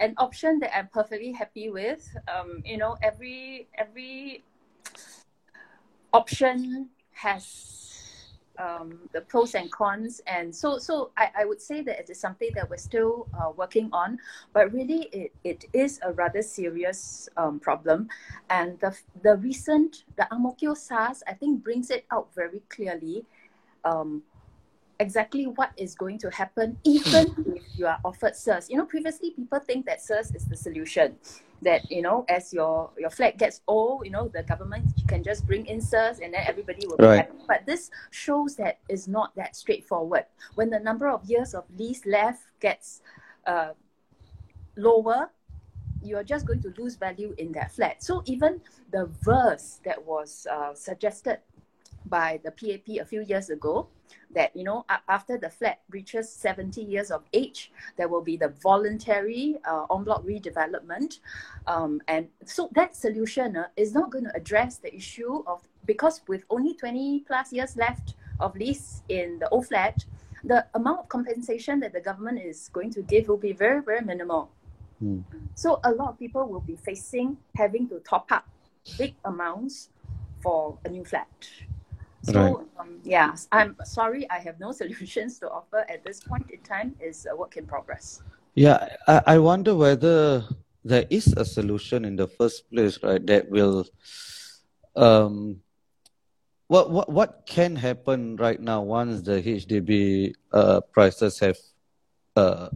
an 0.01 0.15
option 0.19 0.59
that 0.61 0.77
I'm 0.77 0.89
perfectly 0.89 1.33
happy 1.33 1.71
with. 1.71 2.17
Um, 2.29 2.63
you 2.65 2.77
know, 2.77 2.97
every 3.03 3.69
every 3.77 4.43
option 6.13 6.91
has 7.13 7.94
um, 8.59 8.99
the 9.13 9.21
pros 9.21 9.55
and 9.55 9.71
cons. 9.71 10.21
And 10.27 10.55
so, 10.55 10.79
so 10.79 11.11
I, 11.17 11.31
I 11.41 11.45
would 11.45 11.61
say 11.61 11.83
that 11.83 11.99
it 11.99 12.11
is 12.11 12.21
something 12.21 12.51
that 12.55 12.69
we're 12.69 12.77
still 12.77 13.27
uh, 13.39 13.51
working 13.57 13.89
on, 13.93 14.19
but 14.53 14.73
really 14.73 15.09
it, 15.13 15.33
it 15.45 15.65
is 15.73 16.01
a 16.03 16.13
rather 16.13 16.43
serious 16.43 17.29
um, 17.37 17.61
problem. 17.61 18.09
And 18.51 18.79
the, 18.81 18.97
the 19.23 19.37
recent, 19.37 20.05
the 20.17 20.33
Ang 20.33 20.43
Mo 20.43 20.53
Kio 20.53 20.75
SERS, 20.75 21.23
I 21.27 21.35
think 21.35 21.63
brings 21.63 21.91
it 21.91 22.05
out 22.11 22.29
very 22.35 22.63
clearly. 22.69 23.25
Um, 23.85 24.23
exactly 25.01 25.47
what 25.47 25.71
is 25.77 25.95
going 25.95 26.19
to 26.19 26.31
happen 26.31 26.77
even 26.85 27.35
if 27.55 27.63
you 27.77 27.87
are 27.87 27.99
offered 28.05 28.37
SERS. 28.37 28.71
You 28.71 28.77
know, 28.77 28.87
previously 28.87 29.31
people 29.31 29.59
think 29.61 29.87
that 29.87 30.03
SERS 30.03 30.35
is 30.35 30.45
the 30.45 30.57
solution 30.57 31.17
that 31.63 31.91
you 31.91 32.03
know 32.03 32.25
as 32.29 32.53
your 32.53 32.91
your 32.99 33.09
flat 33.09 33.39
gets 33.39 33.63
old 33.67 34.05
you 34.05 34.11
know 34.11 34.29
the 34.29 34.43
government 34.43 34.85
can 35.09 35.23
just 35.23 35.47
bring 35.47 35.65
in 35.67 35.81
SERS 35.81 36.19
and 36.19 36.35
then 36.35 36.45
everybody 36.47 36.87
will 36.87 36.97
be 36.97 37.05
happy. 37.05 37.33
But 37.49 37.67
this 37.67 37.91
shows 38.11 38.57
that 38.57 38.81
it's 38.89 39.09
not 39.09 39.35
that 39.37 39.57
straightforward. 39.57 40.27
When 40.55 40.71
the 40.71 40.81
number 40.81 41.09
of 41.09 41.25
years 41.25 41.55
of 41.55 41.65
lease 41.77 42.05
left 42.07 42.43
gets 42.61 43.01
uh, 43.47 43.71
lower 44.77 45.31
you're 46.03 46.23
just 46.23 46.47
going 46.47 46.61
to 46.61 46.73
lose 46.77 46.97
value 46.97 47.35
in 47.39 47.51
that 47.53 47.73
flat. 47.73 48.03
So 48.05 48.23
even 48.27 48.61
the 48.93 49.07
VERS 49.23 49.81
that 49.87 50.05
was 50.05 50.47
uh, 50.51 50.75
suggested 50.75 51.39
by 52.07 52.41
the 52.45 52.51
PAP 52.51 53.01
a 53.01 53.05
few 53.07 53.23
years 53.23 53.49
ago 53.49 53.89
that 54.35 54.55
you 54.55 54.65
know 54.65 54.85
after 55.09 55.39
the 55.39 55.49
flat 55.49 55.81
reaches 55.91 56.29
70 56.31 56.83
years 56.83 57.11
of 57.11 57.23
age 57.33 57.73
there 57.97 58.09
will 58.09 58.21
be 58.21 58.37
the 58.37 58.49
voluntary 58.63 59.57
uh, 59.65 59.87
en 59.91 60.05
bloc 60.05 60.25
redevelopment. 60.25 61.21
Um, 61.67 62.01
and 62.09 62.29
so 62.45 62.69
that 62.75 62.95
solution 62.95 63.57
uh, 63.57 63.69
is 63.77 63.95
not 63.95 64.11
going 64.11 64.25
to 64.25 64.37
address 64.37 64.79
the 64.79 64.95
issue 64.95 65.43
of 65.47 65.63
because 65.87 66.21
with 66.29 66.45
only 66.51 66.75
20 66.75 67.25
plus 67.27 67.53
years 67.53 67.77
left 67.77 68.15
of 68.41 68.57
lease 68.57 69.03
in 69.09 69.39
the 69.39 69.49
old 69.51 69.67
flat 69.69 70.05
the 70.43 70.67
amount 70.75 71.01
of 71.01 71.09
compensation 71.09 71.81
that 71.81 71.93
the 71.93 72.01
government 72.01 72.39
is 72.39 72.69
going 72.73 72.91
to 72.93 73.03
give 73.03 73.29
will 73.29 73.37
be 73.37 73.53
very 73.53 73.81
very 73.83 74.03
minimal. 74.03 74.51
Hmm. 75.01 75.21
so 75.55 75.81
a 75.83 75.91
lot 75.91 76.11
of 76.11 76.19
people 76.19 76.47
will 76.47 76.61
be 76.61 76.77
facing 76.77 77.37
having 77.57 77.89
to 77.89 77.99
top 78.01 78.31
up 78.31 78.47
big 78.97 79.15
amounts 79.25 79.89
for 80.41 80.79
a 80.85 80.89
new 80.89 81.05
flat 81.05 81.27
so 82.25 82.41
Right. 82.41 82.57
um, 82.81 82.99
yeah, 83.05 83.37
I'm 83.53 83.77
sorry, 83.85 84.29
I 84.31 84.39
have 84.39 84.59
no 84.59 84.73
solutions 84.83 85.39
to 85.41 85.51
offer 85.51 85.85
at 85.89 86.03
this 86.05 86.21
point 86.21 86.51
in 86.51 86.61
time. 86.61 86.97
Is 87.01 87.27
a 87.31 87.37
work 87.37 87.57
in 87.57 87.67
progress. 87.67 88.23
Yeah, 88.55 88.89
I, 89.07 89.37
I 89.37 89.39
wonder 89.39 89.75
whether 89.75 90.45
there 90.85 91.05
is 91.11 91.33
a 91.37 91.45
solution 91.45 92.05
in 92.05 92.17
the 92.17 92.29
first 92.29 92.71
place, 92.71 92.99
right? 93.03 93.25
That 93.27 93.51
will, 93.51 93.85
um, 94.97 95.61
what 96.69 96.91
what 96.91 97.09
what 97.11 97.31
can 97.47 97.77
happen 97.77 98.37
right 98.37 98.61
now 98.61 98.81
once 98.81 99.21
the 99.23 99.43
HDB 99.43 100.33
uh, 100.53 100.81
prices 100.93 101.39
have 101.41 101.59
uh, 102.37 102.69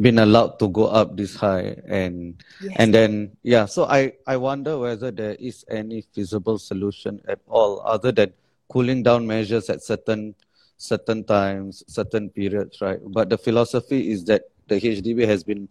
been 0.00 0.18
allowed 0.18 0.58
to 0.58 0.68
go 0.68 0.86
up 0.86 1.16
this 1.16 1.36
high, 1.36 1.76
and 1.86 2.42
Yes. 2.60 2.76
and 2.78 2.94
then 2.94 3.36
yeah, 3.42 3.66
so 3.66 3.84
I 3.84 4.12
I 4.26 4.36
wonder 4.36 4.78
whether 4.78 5.10
there 5.10 5.36
is 5.38 5.64
any 5.70 6.02
feasible 6.02 6.58
solution 6.58 7.20
at 7.28 7.38
all 7.46 7.82
other 7.86 8.10
than 8.12 8.32
cooling 8.68 9.02
down 9.02 9.26
measures 9.26 9.70
at 9.70 9.82
certain 9.82 10.34
certain 10.76 11.24
times, 11.24 11.82
certain 11.88 12.30
periods, 12.30 12.80
right? 12.80 13.00
But 13.02 13.28
the 13.30 13.38
philosophy 13.38 14.10
is 14.10 14.24
that 14.26 14.42
the 14.68 14.80
HDB 14.80 15.26
has 15.26 15.42
been, 15.42 15.68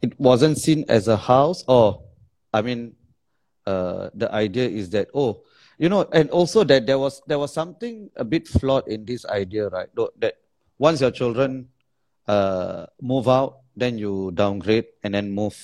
it 0.00 0.18
wasn't 0.18 0.56
seen 0.56 0.84
as 0.88 1.08
a 1.08 1.16
house, 1.16 1.62
or 1.68 2.02
I 2.52 2.62
mean, 2.62 2.94
uh, 3.66 4.08
the 4.14 4.32
idea 4.32 4.68
is 4.68 4.90
that 4.90 5.08
oh, 5.14 5.42
you 5.78 5.88
know, 5.88 6.08
and 6.12 6.30
also 6.30 6.64
that 6.64 6.86
there 6.86 6.98
was 6.98 7.22
there 7.26 7.38
was 7.38 7.52
something 7.52 8.10
a 8.16 8.24
bit 8.24 8.48
flawed 8.48 8.88
in 8.88 9.04
this 9.04 9.26
idea, 9.26 9.68
right? 9.68 9.88
That 10.18 10.36
once 10.78 11.00
your 11.00 11.10
children 11.10 11.68
uh, 12.26 12.86
move 13.00 13.28
out, 13.28 13.60
then 13.76 13.98
you 13.98 14.32
downgrade 14.34 14.86
and 15.04 15.14
then 15.14 15.30
move 15.30 15.56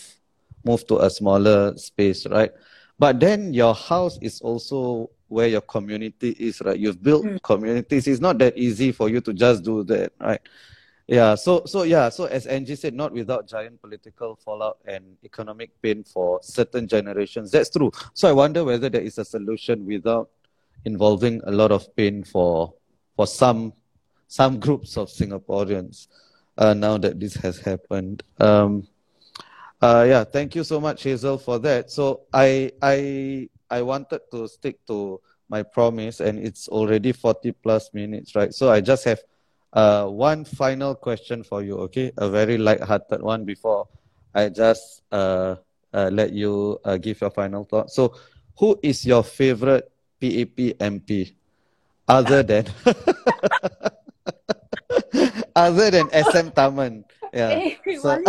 move 0.64 0.86
to 0.88 0.98
a 0.98 1.10
smaller 1.10 1.76
space, 1.76 2.26
right? 2.26 2.52
But 2.98 3.20
then 3.20 3.52
your 3.52 3.74
house 3.74 4.18
is 4.22 4.40
also 4.40 5.10
where 5.28 5.48
your 5.48 5.60
community 5.60 6.30
is, 6.38 6.60
right? 6.62 6.78
You've 6.78 7.02
built 7.02 7.24
Mm. 7.24 7.42
communities. 7.42 8.06
It's 8.06 8.20
not 8.20 8.38
that 8.38 8.56
easy 8.56 8.92
for 8.92 9.08
you 9.08 9.20
to 9.20 9.32
just 9.34 9.64
do 9.64 9.82
that, 9.84 10.12
right? 10.20 10.40
Yeah. 11.06 11.34
So 11.34 11.62
so 11.66 11.82
yeah. 11.82 12.08
So 12.08 12.24
as 12.24 12.46
Angie 12.46 12.74
said, 12.76 12.94
not 12.94 13.12
without 13.12 13.46
giant 13.48 13.80
political 13.80 14.36
fallout 14.36 14.78
and 14.86 15.16
economic 15.24 15.70
pain 15.82 16.04
for 16.04 16.40
certain 16.42 16.88
generations. 16.88 17.50
That's 17.50 17.70
true. 17.70 17.90
So 18.14 18.28
I 18.28 18.32
wonder 18.32 18.64
whether 18.64 18.88
there 18.88 19.02
is 19.02 19.18
a 19.18 19.24
solution 19.24 19.84
without 19.86 20.30
involving 20.84 21.40
a 21.44 21.50
lot 21.50 21.70
of 21.70 21.94
pain 21.96 22.24
for 22.24 22.72
for 23.14 23.26
some 23.26 23.72
some 24.28 24.58
groups 24.58 24.96
of 24.96 25.08
Singaporeans. 25.08 26.08
Uh, 26.58 26.72
now 26.72 26.96
that 26.98 27.20
this 27.20 27.34
has 27.34 27.58
happened. 27.60 28.22
Um, 28.40 28.88
uh, 29.82 30.04
yeah, 30.08 30.24
thank 30.24 30.54
you 30.54 30.64
so 30.64 30.80
much, 30.80 31.02
Hazel, 31.02 31.38
for 31.38 31.58
that. 31.60 31.90
So 31.90 32.22
I 32.32 32.70
I 32.82 33.48
I 33.70 33.82
wanted 33.82 34.20
to 34.32 34.48
stick 34.48 34.84
to 34.86 35.20
my 35.48 35.62
promise, 35.62 36.20
and 36.20 36.38
it's 36.38 36.68
already 36.68 37.12
forty 37.12 37.52
plus 37.52 37.90
minutes, 37.92 38.34
right? 38.34 38.52
So 38.52 38.70
I 38.70 38.80
just 38.80 39.04
have 39.04 39.20
uh, 39.72 40.06
one 40.06 40.44
final 40.44 40.94
question 40.94 41.42
for 41.42 41.62
you, 41.62 41.76
okay? 41.90 42.12
A 42.18 42.28
very 42.28 42.58
light-hearted 42.58 43.22
one 43.22 43.44
before 43.44 43.88
I 44.34 44.48
just 44.48 45.02
uh, 45.12 45.56
uh, 45.92 46.10
let 46.12 46.32
you 46.32 46.78
uh, 46.84 46.96
give 46.96 47.20
your 47.20 47.30
final 47.30 47.64
thought. 47.64 47.90
So, 47.90 48.14
who 48.58 48.78
is 48.82 49.04
your 49.04 49.22
favorite 49.22 49.90
PAP 50.20 50.76
MP 50.80 51.34
other 52.08 52.42
than 52.42 52.64
other 55.56 55.90
than 55.90 56.08
SM 56.12 56.50
Tharman? 56.50 57.04
Yeah. 57.32 57.50
Eh, 57.60 57.76
So- 58.00 58.22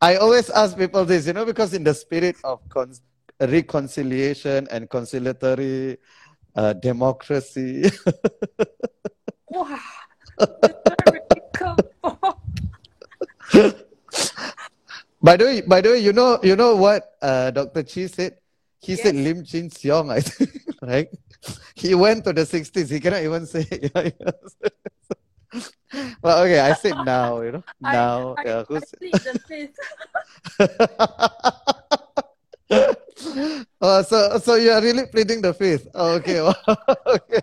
I 0.00 0.16
always 0.16 0.50
ask 0.50 0.76
people 0.76 1.04
this, 1.04 1.26
you 1.26 1.32
know, 1.32 1.44
because 1.46 1.72
in 1.72 1.84
the 1.84 1.94
spirit 1.94 2.36
of 2.44 2.60
con- 2.68 2.92
reconciliation 3.40 4.68
and 4.70 4.88
conciliatory 4.90 5.96
uh, 6.54 6.72
democracy, 6.74 7.90
Wow. 9.48 9.78
By 15.22 15.36
the 15.38 15.44
way, 15.46 15.60
by 15.62 15.80
the 15.80 15.88
way, 15.90 15.98
you 16.00 16.12
know, 16.12 16.38
you 16.42 16.54
know 16.54 16.76
what 16.76 17.14
uh, 17.22 17.50
Dr. 17.50 17.82
Chee 17.82 18.08
said? 18.08 18.36
He 18.78 18.94
said 18.96 19.14
Lim 19.14 19.42
Chin 19.44 19.70
Siong, 19.70 20.12
I 20.12 20.20
think, 20.20 20.50
right? 20.82 21.08
He 21.74 21.94
went 21.94 22.24
to 22.24 22.32
the 22.32 22.42
60s. 22.42 22.90
He 22.90 23.00
cannot 23.00 23.22
even 23.22 23.46
say. 23.46 23.66
well, 26.22 26.44
okay, 26.44 26.60
I 26.60 26.74
said 26.74 26.94
now, 27.04 27.40
you 27.40 27.52
know, 27.52 27.64
now. 27.80 28.34
I, 28.38 28.42
yeah, 28.44 28.60
I 28.60 28.64
who's 28.64 28.82
the 29.00 29.40
fifth. 29.48 29.78
oh, 33.80 34.02
so 34.02 34.38
so 34.38 34.54
you 34.56 34.70
are 34.70 34.82
really 34.82 35.06
pleading 35.06 35.42
the 35.42 35.54
fifth. 35.54 35.88
Oh, 35.94 36.14
okay. 36.14 36.40
okay. 37.06 37.40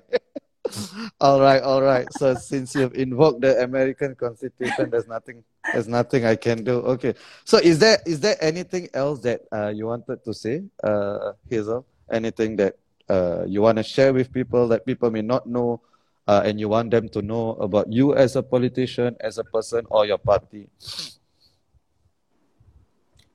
All 1.19 1.41
right, 1.41 1.61
all 1.61 1.81
right. 1.81 2.07
So 2.13 2.33
since 2.35 2.75
you've 2.75 2.95
invoked 2.95 3.41
the 3.41 3.61
American 3.63 4.15
Constitution, 4.15 4.89
there's 4.89 5.07
nothing 5.07 5.43
there's 5.73 5.87
nothing 5.87 6.25
I 6.25 6.35
can 6.35 6.63
do. 6.63 6.79
Okay. 6.95 7.15
So 7.45 7.57
is 7.57 7.79
there 7.79 7.99
is 8.05 8.19
there 8.19 8.37
anything 8.41 8.89
else 8.93 9.21
that 9.21 9.41
uh, 9.51 9.69
you 9.69 9.87
wanted 9.87 10.23
to 10.23 10.33
say, 10.33 10.63
uh, 10.83 11.33
Hazel? 11.49 11.85
Anything 12.11 12.57
that 12.57 12.75
uh, 13.09 13.43
you 13.47 13.61
want 13.61 13.77
to 13.77 13.83
share 13.83 14.13
with 14.13 14.31
people 14.31 14.67
that 14.69 14.85
people 14.85 15.11
may 15.11 15.21
not 15.21 15.47
know, 15.47 15.81
uh, 16.27 16.41
and 16.45 16.59
you 16.59 16.69
want 16.69 16.91
them 16.91 17.09
to 17.09 17.21
know 17.21 17.53
about 17.55 17.91
you 17.91 18.15
as 18.15 18.35
a 18.35 18.43
politician, 18.43 19.15
as 19.19 19.37
a 19.37 19.43
person, 19.43 19.85
or 19.89 20.05
your 20.05 20.17
party? 20.17 20.67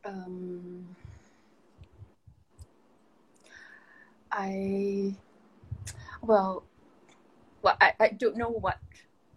Um, 0.04 0.86
I 4.30 5.14
well, 6.22 6.64
well, 7.62 7.76
I, 7.80 7.92
I 7.98 8.08
don't 8.08 8.36
know 8.36 8.50
what 8.50 8.78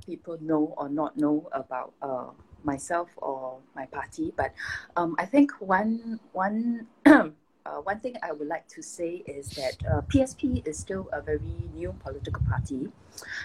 people 0.06 0.38
know 0.42 0.74
or 0.78 0.90
not 0.90 1.18
know 1.18 1.50
about 1.52 1.94
uh, 2.02 2.30
myself 2.64 3.10
or 3.18 3.60
my 3.76 3.86
party, 3.86 4.34
but 4.36 4.54
um, 4.96 5.16
I 5.18 5.26
think 5.26 5.52
one 5.60 6.20
one 6.34 6.88
uh, 7.66 7.78
one 7.82 8.00
thing 8.00 8.16
I 8.24 8.32
would 8.32 8.48
like 8.48 8.68
to 8.70 8.82
say 8.82 9.24
is 9.26 9.50
that 9.52 9.76
uh, 9.86 10.02
PSP 10.02 10.66
is 10.68 10.78
still 10.78 11.10
a 11.12 11.22
very 11.22 11.40
new 11.74 11.94
political 12.00 12.42
party, 12.50 12.90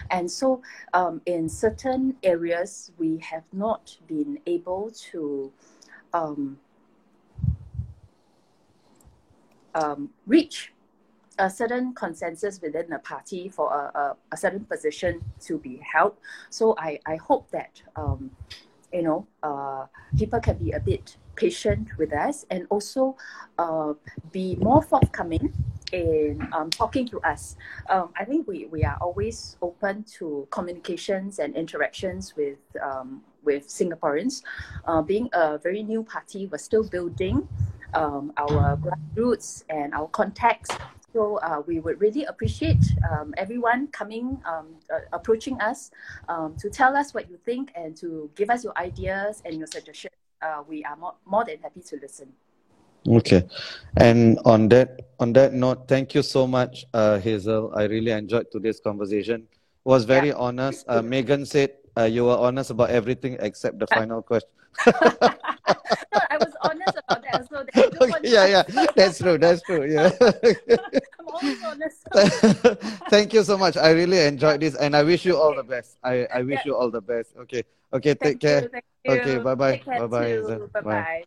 and 0.09 0.29
so 0.29 0.61
um, 0.93 1.21
in 1.25 1.49
certain 1.49 2.15
areas 2.23 2.91
we 2.97 3.17
have 3.19 3.43
not 3.53 3.97
been 4.07 4.39
able 4.45 4.91
to. 5.11 5.51
Um, 6.13 6.59
um, 9.75 10.09
reach 10.25 10.71
a 11.37 11.49
certain 11.49 11.93
consensus 11.93 12.61
within 12.61 12.89
the 12.89 12.99
party 12.99 13.49
for 13.49 13.71
a, 13.73 13.99
a, 13.99 14.17
a 14.31 14.37
certain 14.37 14.63
position 14.65 15.21
to 15.41 15.57
be 15.57 15.81
held. 15.83 16.13
So 16.49 16.75
I, 16.77 16.99
I 17.05 17.17
hope 17.17 17.51
that 17.51 17.81
um, 17.95 18.31
you 18.93 19.03
know 19.03 19.27
uh, 19.43 19.85
people 20.17 20.39
can 20.39 20.57
be 20.57 20.71
a 20.71 20.79
bit 20.79 21.17
patient 21.35 21.89
with 21.97 22.13
us 22.13 22.45
and 22.49 22.67
also 22.69 23.15
uh, 23.57 23.93
be 24.31 24.55
more 24.57 24.81
forthcoming 24.81 25.53
in 25.91 26.47
um, 26.53 26.69
talking 26.69 27.07
to 27.07 27.19
us. 27.21 27.55
Um, 27.89 28.09
I 28.17 28.25
think 28.25 28.47
we, 28.47 28.65
we 28.65 28.83
are 28.83 28.97
always 29.01 29.57
open 29.61 30.03
to 30.17 30.47
communications 30.51 31.39
and 31.39 31.55
interactions 31.55 32.35
with 32.35 32.59
um, 32.81 33.21
with 33.43 33.67
Singaporeans. 33.67 34.41
Uh, 34.85 35.01
being 35.03 35.29
a 35.33 35.59
very 35.59 35.83
new 35.83 36.03
party, 36.03 36.47
we're 36.47 36.57
still 36.57 36.83
building 36.83 37.47
um, 37.93 38.33
our 38.37 38.75
grassroots 38.77 39.63
and 39.69 39.93
our 39.93 40.07
contacts 40.07 40.71
So 41.13 41.37
uh, 41.37 41.61
we 41.65 41.79
would 41.79 42.01
really 42.01 42.25
appreciate 42.25 42.83
um, 43.09 43.33
everyone 43.37 43.87
coming, 43.87 44.41
um, 44.43 44.75
uh, 44.91 44.99
approaching 45.13 45.55
us 45.61 45.91
to 46.57 46.69
tell 46.69 46.97
us 46.97 47.13
what 47.13 47.29
you 47.29 47.37
think 47.45 47.71
and 47.73 47.95
to 47.97 48.29
give 48.35 48.49
us 48.49 48.65
your 48.65 48.77
ideas 48.77 49.41
and 49.45 49.55
your 49.55 49.67
suggestions. 49.67 50.24
Uh, 50.45 50.63
we 50.69 50.83
are 50.83 50.95
more, 50.95 51.15
more 51.25 51.43
than 51.43 51.57
happy 51.59 51.81
to 51.81 51.97
listen. 52.01 52.29
Okay, 53.07 53.43
and 53.97 54.37
on 54.45 54.69
that 54.69 55.01
on 55.19 55.33
that 55.33 55.53
note, 55.53 55.87
thank 55.87 56.13
you 56.13 56.21
so 56.21 56.45
much, 56.45 56.85
uh, 56.93 57.17
Hazel. 57.19 57.71
I 57.75 57.83
really 57.85 58.11
enjoyed 58.11 58.51
today's 58.51 58.79
conversation. 58.79 59.41
It 59.41 59.89
was 59.89 60.05
very 60.05 60.29
yeah. 60.29 60.41
honest. 60.45 60.85
Uh, 60.87 61.01
Megan 61.01 61.45
said 61.45 61.71
uh, 61.97 62.03
you 62.03 62.25
were 62.25 62.37
honest 62.37 62.69
about 62.69 62.89
everything 62.89 63.37
except 63.39 63.79
the 63.79 63.87
final 63.97 64.21
question. 64.21 64.49
no, 64.85 66.21
I 66.29 66.37
was 66.37 66.53
honest 66.61 66.97
about 66.97 67.23
that. 67.23 67.49
So 67.49 67.65
that 67.73 68.01
okay, 68.01 68.14
yeah, 68.25 68.45
yeah, 68.47 68.63
that's 68.95 69.19
true. 69.19 69.37
That's 69.37 69.63
true. 69.63 69.85
Yeah. 69.85 70.11
I'm 71.19 71.27
always 71.27 71.57
honest. 71.63 72.01
Thank 73.09 73.33
you 73.33 73.43
so 73.43 73.57
much. 73.57 73.77
I 73.77 73.91
really 73.91 74.19
enjoyed 74.19 74.59
this, 74.59 74.75
and 74.75 74.95
I 74.95 75.03
wish 75.03 75.25
you 75.25 75.37
all 75.37 75.55
the 75.55 75.63
best. 75.63 75.97
I, 76.03 76.25
I 76.33 76.41
wish 76.41 76.65
you 76.65 76.75
all 76.75 76.91
the 76.91 77.01
best. 77.01 77.35
Okay. 77.37 77.63
Okay. 77.93 78.13
Take 78.13 78.39
Thank 78.39 78.41
care. 78.41 78.69
You, 79.05 79.11
okay. 79.13 79.37
Bye 79.37 79.55
bye. 79.55 79.81
Bye 79.85 80.07
bye. 80.07 80.37
Bye 80.73 80.81
bye. 80.81 81.25